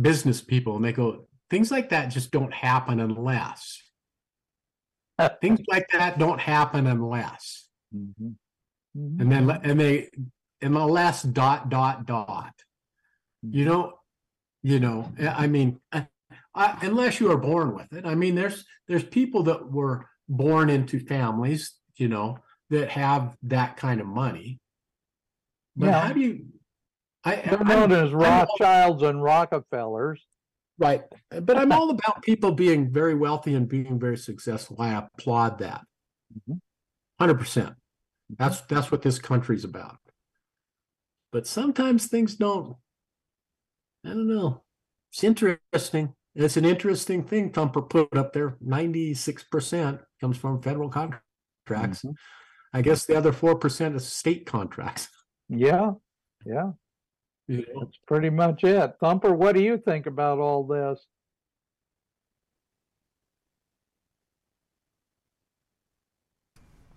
[0.00, 3.80] business people, and they go things like that just don't happen unless
[5.40, 8.34] things like that don't happen unless Mhm.
[8.96, 9.20] Mhm.
[9.20, 10.10] and then and they
[10.60, 12.52] last dot dot dot
[13.42, 13.98] you know
[14.62, 16.06] you know i mean I,
[16.54, 20.68] I, unless you are born with it i mean there's there's people that were born
[20.70, 22.38] into families you know
[22.70, 24.58] that have that kind of money
[25.76, 26.00] but Yeah.
[26.06, 26.46] how do you
[27.24, 30.24] i They're known as I'm all- Rothschilds and Rockefellers.
[30.78, 31.02] Right.
[31.42, 34.76] But i'm all about people being very wealthy and being very successful.
[34.80, 35.84] I applaud that.
[36.48, 36.60] Mhm.
[37.20, 37.74] 100%
[38.38, 39.98] that's that's what this country's about.
[41.32, 42.76] But sometimes things don't
[44.04, 44.62] i don't know.
[45.12, 46.14] It's interesting.
[46.34, 48.56] It's an interesting thing thumper put up there.
[48.60, 52.02] 96% comes from federal contracts.
[52.02, 52.14] Mhm.
[52.74, 55.08] i guess the other 4% is state contracts.
[55.48, 55.92] Yeah,
[56.44, 56.72] yeah,
[57.48, 57.80] you know?
[57.80, 58.96] that's pretty much it.
[59.00, 61.06] Thumper, what do you think about all this?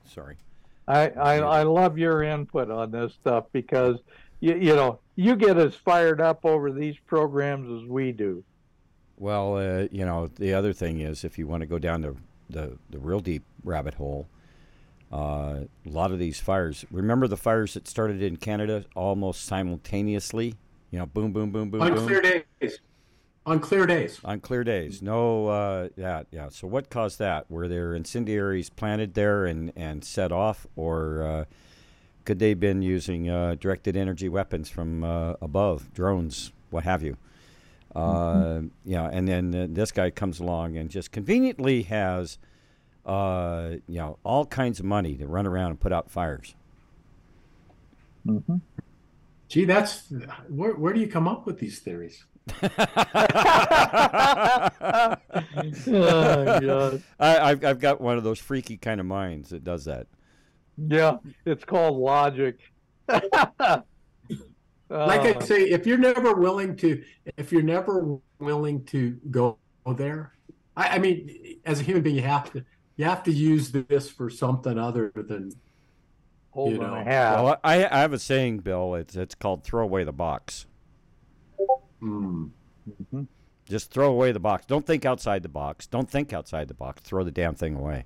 [0.06, 0.38] Sorry.
[0.88, 4.00] I, I, I love your input on this stuff because
[4.40, 8.44] you, you know, you get as fired up over these programs as we do.
[9.18, 12.16] Well, uh, you know, the other thing is if you want to go down the,
[12.50, 14.28] the, the real deep rabbit hole,
[15.12, 20.56] uh, a lot of these fires, remember the fires that started in Canada almost simultaneously?
[20.92, 22.08] You know, boom, boom, boom, boom, on boom.
[22.08, 22.80] clear days
[23.46, 25.02] on clear days on clear days.
[25.02, 26.50] No, uh, yeah, yeah.
[26.50, 27.50] So what caused that?
[27.50, 31.46] Were there incendiaries planted there and, and set off, or uh,
[32.26, 37.02] could they have been using uh, directed energy weapons from uh, above, drones, what have
[37.02, 37.18] you?
[37.96, 42.38] Uh, Yeah, and then uh, this guy comes along and just conveniently has,
[43.10, 46.56] uh, you know, all kinds of money to run around and put out fires.
[48.28, 48.58] Mm-hmm.
[49.48, 50.12] gee that's
[50.50, 52.26] where, where do you come up with these theories
[52.62, 52.70] oh,
[55.88, 57.04] God.
[57.20, 60.08] I, I've, I've got one of those freaky kind of minds that does that.
[60.78, 62.60] Yeah, it's called logic.
[63.08, 63.22] like
[63.70, 63.84] I
[64.90, 67.04] Uh, say, if you're never willing to,
[67.38, 69.58] if you're never willing to go
[69.96, 70.34] there,
[70.76, 72.66] I, I mean, as a human being, you have to
[73.00, 75.54] you have to use this for something other than
[76.52, 77.44] Hold You on, know, I have.
[77.44, 78.96] Well, I, I have a saying, Bill.
[78.96, 80.66] It's it's called throw away the box.
[82.02, 82.50] mm,
[83.14, 83.28] Mhm.
[83.68, 84.66] Just throw away the box.
[84.66, 85.86] Don't think outside the box.
[85.88, 87.02] Don't think outside the box.
[87.04, 88.06] Throw the damn thing away.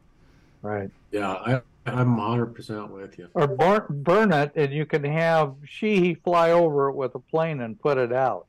[0.62, 0.92] Right.
[1.12, 1.32] yeah.
[1.32, 3.30] I, I'm 100 percent with you.
[3.34, 7.62] Or burn, burn it, and you can have Sheehy fly over it with a plane
[7.62, 8.46] and put it out.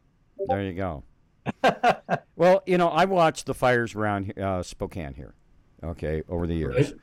[0.49, 1.03] There you go.
[2.37, 5.35] Well, you know, I watched the fires around uh, Spokane here,
[5.85, 7.01] okay, over the years, Right.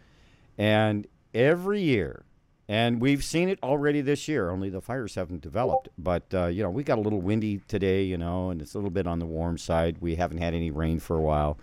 [0.58, 2.24] and every year,
[2.68, 4.50] and we've seen it already this year.
[4.50, 8.04] Only the fires haven't developed, but uh, you know, we got a little windy today,
[8.04, 9.98] you know, and it's a little bit on the warm side.
[10.00, 11.58] We haven't had any rain for a while,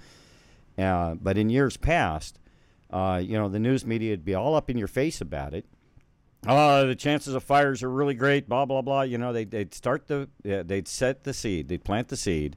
[0.77, 2.39] uh, but in years past,
[2.91, 5.65] uh, you know, the news media would be all up in your face about it.
[6.47, 8.49] Oh, the chances of fires are really great.
[8.49, 9.03] Blah blah blah.
[9.03, 12.57] You know, they they'd start the they'd set the seed, they'd plant the seed,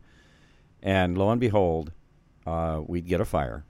[0.83, 1.91] and lo and behold,
[2.45, 3.65] uh, we'd get a fire.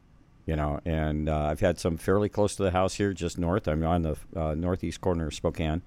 [0.52, 3.70] You know, and uh, I've had some fairly close to the house here, just north.
[3.70, 5.82] I'm on the uh, northeast corner of Spokane.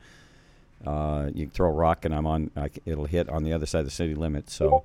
[0.86, 2.50] Uh, you throw a rock, and I'm on.
[2.56, 4.54] I it'll hit on the other side of the city limits.
[4.54, 4.82] So,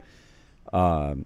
[0.73, 1.23] um,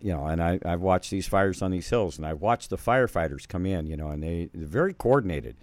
[0.00, 2.78] you know, and I, I've watched these fires on these hills, and I've watched the
[2.78, 3.86] firefighters come in.
[3.86, 5.54] You know, and they they're very coordinated.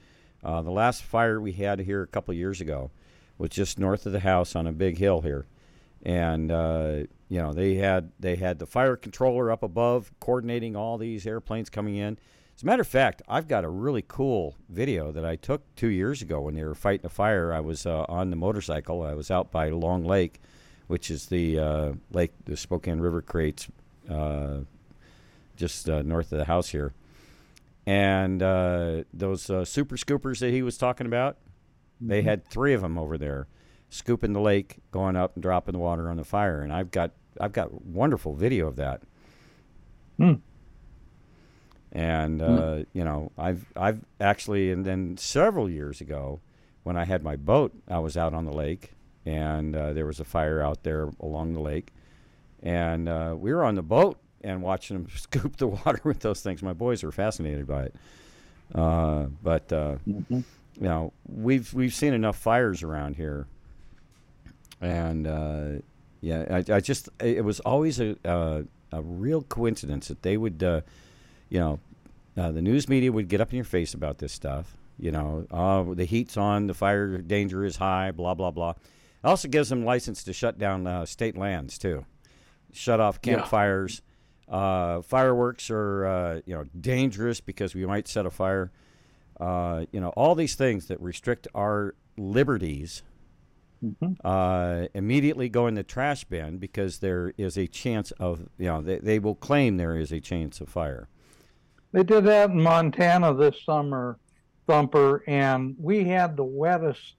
[0.43, 2.91] Uh, the last fire we had here a couple years ago
[3.39, 5.47] was just north of the house on a big hill here,
[6.03, 6.97] and uh,
[7.31, 11.69] you know they had they had the fire controller up above coordinating all these airplanes
[11.69, 12.17] coming in.
[12.57, 15.87] As a matter of fact, I've got a really cool video that I took two
[15.87, 17.53] years ago when they were fighting a fire.
[17.53, 19.01] I was uh, on the motorcycle.
[19.01, 20.41] I was out by Long Lake,
[20.87, 23.69] which is the uh, lake the Spokane River creates
[24.09, 24.57] uh,
[25.55, 26.93] just uh, north of the house here.
[27.85, 31.37] And uh, those uh, super scoopers that he was talking about,
[32.01, 33.47] they had three of them over there,
[33.89, 36.61] scooping the lake, going up and dropping the water on the fire.
[36.61, 39.01] And I've got I've got wonderful video of that.
[40.17, 40.33] Hmm.
[41.93, 46.39] And uh, you know, I've I've actually, and then several years ago,
[46.83, 48.93] when I had my boat, I was out on the lake,
[49.25, 51.91] and uh, there was a fire out there along the lake,
[52.63, 56.41] and uh, we were on the boat and watching them scoop the water with those
[56.41, 56.63] things.
[56.63, 57.95] My boys were fascinated by it.
[58.73, 60.29] Uh, but uh, Mhm.
[60.75, 63.47] you know, we've we've seen enough fires around here,
[64.79, 65.69] and uh,
[66.21, 70.63] yeah, I, I just it was always a a, a real coincidence that they would,
[70.63, 70.81] uh,
[71.49, 71.79] you know,
[72.37, 74.75] uh, the news media would get up in your face about this stuff.
[74.99, 78.71] You know, oh, the heat's on, the fire danger is high, blah blah blah.
[78.71, 82.05] It also gives them license to shut down uh, state lands too,
[82.71, 83.35] shut off Yeah.
[83.35, 84.01] campfires.
[84.47, 88.71] Uh, fireworks are uh, you know dangerous because we might set a fire.
[89.39, 93.01] Uh, you know all these things that restrict our liberties
[93.83, 94.17] Mhm.
[94.23, 98.81] uh, immediately go in the trash bin because there is a chance of you know
[98.81, 101.07] they, they will claim there is a chance of fire.
[101.91, 104.17] They did that in Montana this summer,
[104.67, 107.15] Thumper, and we had the wettest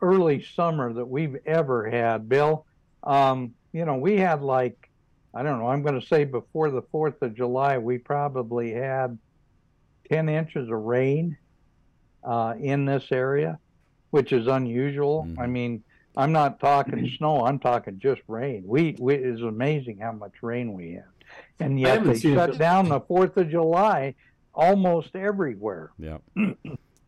[0.00, 2.28] early summer that we've ever had.
[2.28, 2.66] Bill,
[3.04, 4.90] um, you know, we had like,
[5.32, 9.18] I don't know, I'm going to say before the 4th of July, we probably had
[10.10, 11.36] 10 inches of rain
[12.22, 13.58] uh, in this area,
[14.12, 15.26] which is unusual.
[15.38, 15.50] I Mhm.
[15.50, 15.82] mean,
[16.16, 18.62] I'm not talking snow, I'm talking just rain.
[18.66, 21.04] We, we it's amazing how much rain we had.
[21.58, 24.14] And yet they seen it shut down the 4th of July
[24.54, 25.90] almost everywhere.
[25.98, 26.18] Yeah.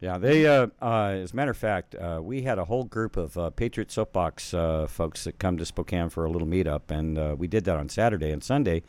[0.00, 0.46] Yeah, they.
[0.46, 3.48] Uh, uh, as a matter of fact, uh, we had a whole group of uh,
[3.50, 7.46] Patriot Soapbox uh, folks that come to Spokane for a little meetup, and uh, we
[7.46, 8.82] did that on Saturday and Sunday.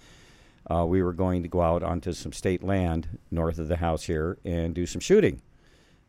[0.70, 4.04] Uh, we were going to go out onto some state land north of the house
[4.04, 5.42] here and do some shooting.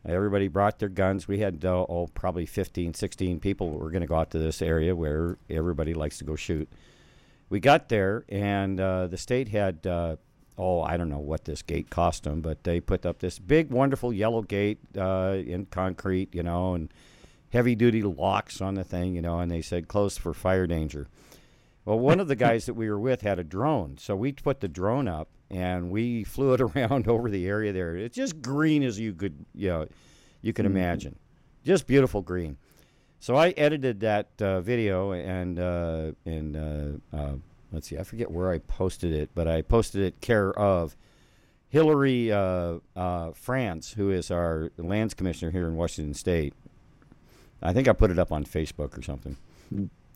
[0.07, 1.27] Everybody brought their guns.
[1.27, 4.61] We had uh, oh probably 15, 16 people were going to go out to this
[4.61, 6.69] area where everybody likes to go shoot.
[7.49, 10.15] We got there, and uh, the state had uh,
[10.57, 13.69] oh, I don't know what this gate cost them, but they put up this big,
[13.69, 16.91] wonderful yellow gate uh, in concrete, you know, and
[17.51, 21.07] heavy duty locks on the thing, you know, and they said closed for fire danger.
[21.85, 24.59] Well, one of the guys that we were with had a drone, so we put
[24.59, 27.95] the drone up and we flew it around over the area there.
[27.95, 29.87] It's just green as you could, you know,
[30.41, 31.17] you can imagine,
[31.65, 32.57] just beautiful green.
[33.19, 37.33] So I edited that uh, video and uh, and uh, uh,
[37.71, 40.95] let's see, I forget where I posted it, but I posted it care of
[41.69, 46.53] Hilary uh, uh, Franz, who is our lands commissioner here in Washington State.
[47.61, 49.35] I think I put it up on Facebook or something,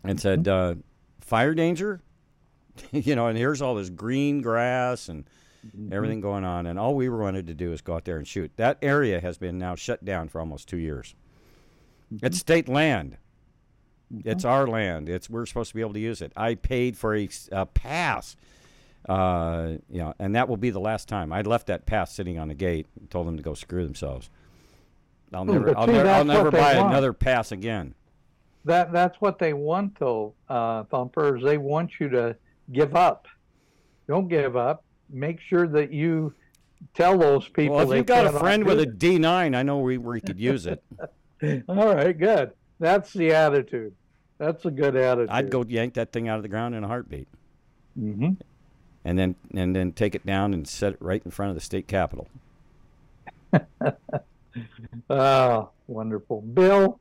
[0.03, 0.75] and said uh,
[1.19, 2.01] fire danger,
[2.91, 5.25] you know, and here's all this green grass and
[5.91, 8.51] everything going on, and all we wanted to do is go out there and shoot.
[8.57, 11.15] That area has been now shut down for almost two years.
[12.21, 13.17] It's state land.
[14.25, 15.09] It's our land.
[15.09, 16.33] It's we're supposed to be able to use it.
[16.35, 18.35] I paid for a pass
[19.07, 21.33] Uh, you know, and that will be the last time.
[21.33, 24.29] I left that pass sitting on the gate and told them to go screw themselves.
[25.33, 27.95] I'll Hmm, never, I'll see, never, I'll never buy another pass again.
[28.65, 31.41] That that's what they want, though, uh, thumpers.
[31.43, 32.35] They want you to
[32.71, 33.27] give up.
[34.07, 34.83] Don't give up.
[35.09, 36.33] Make sure that you
[36.93, 37.75] tell those people.
[37.75, 40.65] Well, if you've got a friend with a D9, I know where he could use
[40.65, 40.83] it.
[41.41, 41.63] it.
[41.69, 42.51] All right, good.
[42.79, 43.93] That's the attitude.
[44.37, 45.29] That's a good attitude.
[45.29, 47.27] I'd go yank that thing out of the ground in a heartbeat,
[47.99, 48.31] Mm-hmm.
[49.05, 51.61] and then and then take it down and set it right in front of the
[51.61, 52.27] state capitol.
[55.09, 56.99] Oh, wonderful, Bill.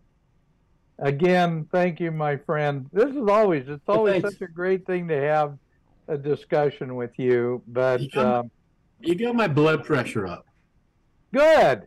[1.00, 2.86] Again, thank you, my friend.
[2.92, 4.38] This is always it's always thanks.
[4.38, 5.56] such a great thing to have
[6.08, 7.62] a discussion with you.
[7.68, 8.38] But Yeah.
[8.40, 8.50] um,
[9.00, 10.46] You got my blood pressure up.
[11.32, 11.86] good,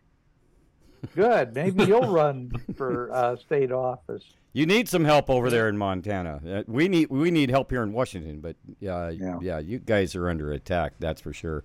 [1.16, 1.54] good.
[1.54, 4.24] Maybe you'll run for uh, state office.
[4.54, 6.40] You need some help over there in Montana.
[6.48, 8.56] Uh, we need we need help here in Washington, but
[8.88, 9.38] uh, Yeah.
[9.42, 10.94] yeah, you guys are under attack.
[11.00, 11.64] That's for sure.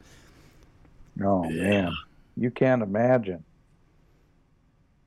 [1.22, 1.92] Oh man,
[2.36, 3.42] you can't imagine.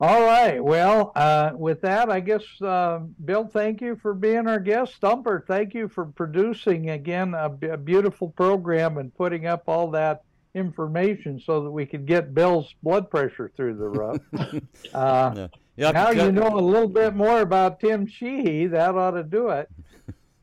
[0.01, 0.63] All right.
[0.63, 4.95] Well, uh, with that, I guess, uh, Bill, thank you for being our guest.
[4.95, 9.91] Thumper, thank you for producing again a, b- a beautiful program and putting up all
[9.91, 10.23] that
[10.55, 14.63] information so that we could get Bill's blood pressure through the roof.
[14.95, 18.67] uh, Yeah, now you know a little bit more about Tim Sheehy.
[18.67, 19.69] That ought to do it.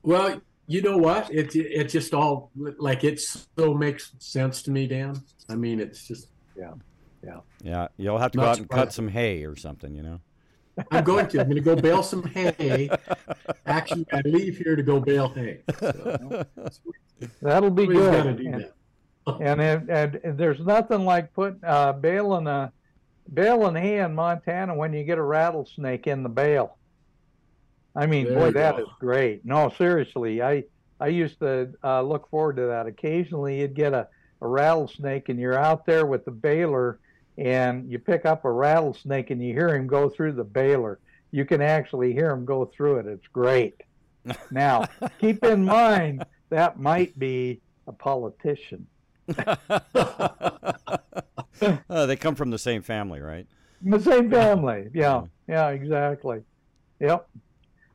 [0.02, 1.32] Well, you know what?
[1.32, 5.20] It it just all like it still makes sense to me, Dan.
[5.48, 6.72] I mean, it's just Yeah,
[7.96, 9.94] you'll have to go out and cut some hay or something.
[9.94, 10.20] You know.
[10.92, 11.40] I'm going to.
[11.40, 12.88] I'm going to go bale some hay.
[13.66, 15.60] Actually, I leave here to go bale hay.
[15.80, 16.44] So,
[17.42, 18.12] That'll be somebody's good.
[18.12, 18.72] got to do And- that.
[19.40, 22.72] and, it, and and there's nothing like put uh, baling a
[23.32, 26.76] baling hay in Montana when you get a rattlesnake in the bale.
[27.94, 28.82] I mean, There boy, you that go.
[28.84, 29.44] is great.
[29.44, 30.64] No, seriously, I
[31.00, 32.86] I used to uh, look forward to that.
[32.86, 34.08] Occasionally, you'd get a,
[34.40, 37.00] a rattlesnake, and you're out there with the baler,
[37.39, 40.98] and you pick up a rattlesnake, and you hear him go through the baler.
[41.31, 43.06] You can actually hear him go through it.
[43.06, 43.81] It's great.
[44.51, 44.86] Now,
[45.20, 48.86] keep in mind that might be a politician.
[49.28, 49.56] Uh,
[52.06, 53.47] they come from the same family, right?
[53.82, 54.89] The same family.
[54.93, 55.24] Yeah.
[55.47, 56.43] Yeah, exactly.
[57.01, 57.28] Yep.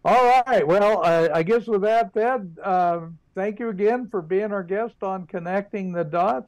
[0.05, 0.65] All right.
[0.65, 3.01] Well, uh, I guess with that said, uh,
[3.35, 6.47] thank you again for being our guest on Connecting the Dots.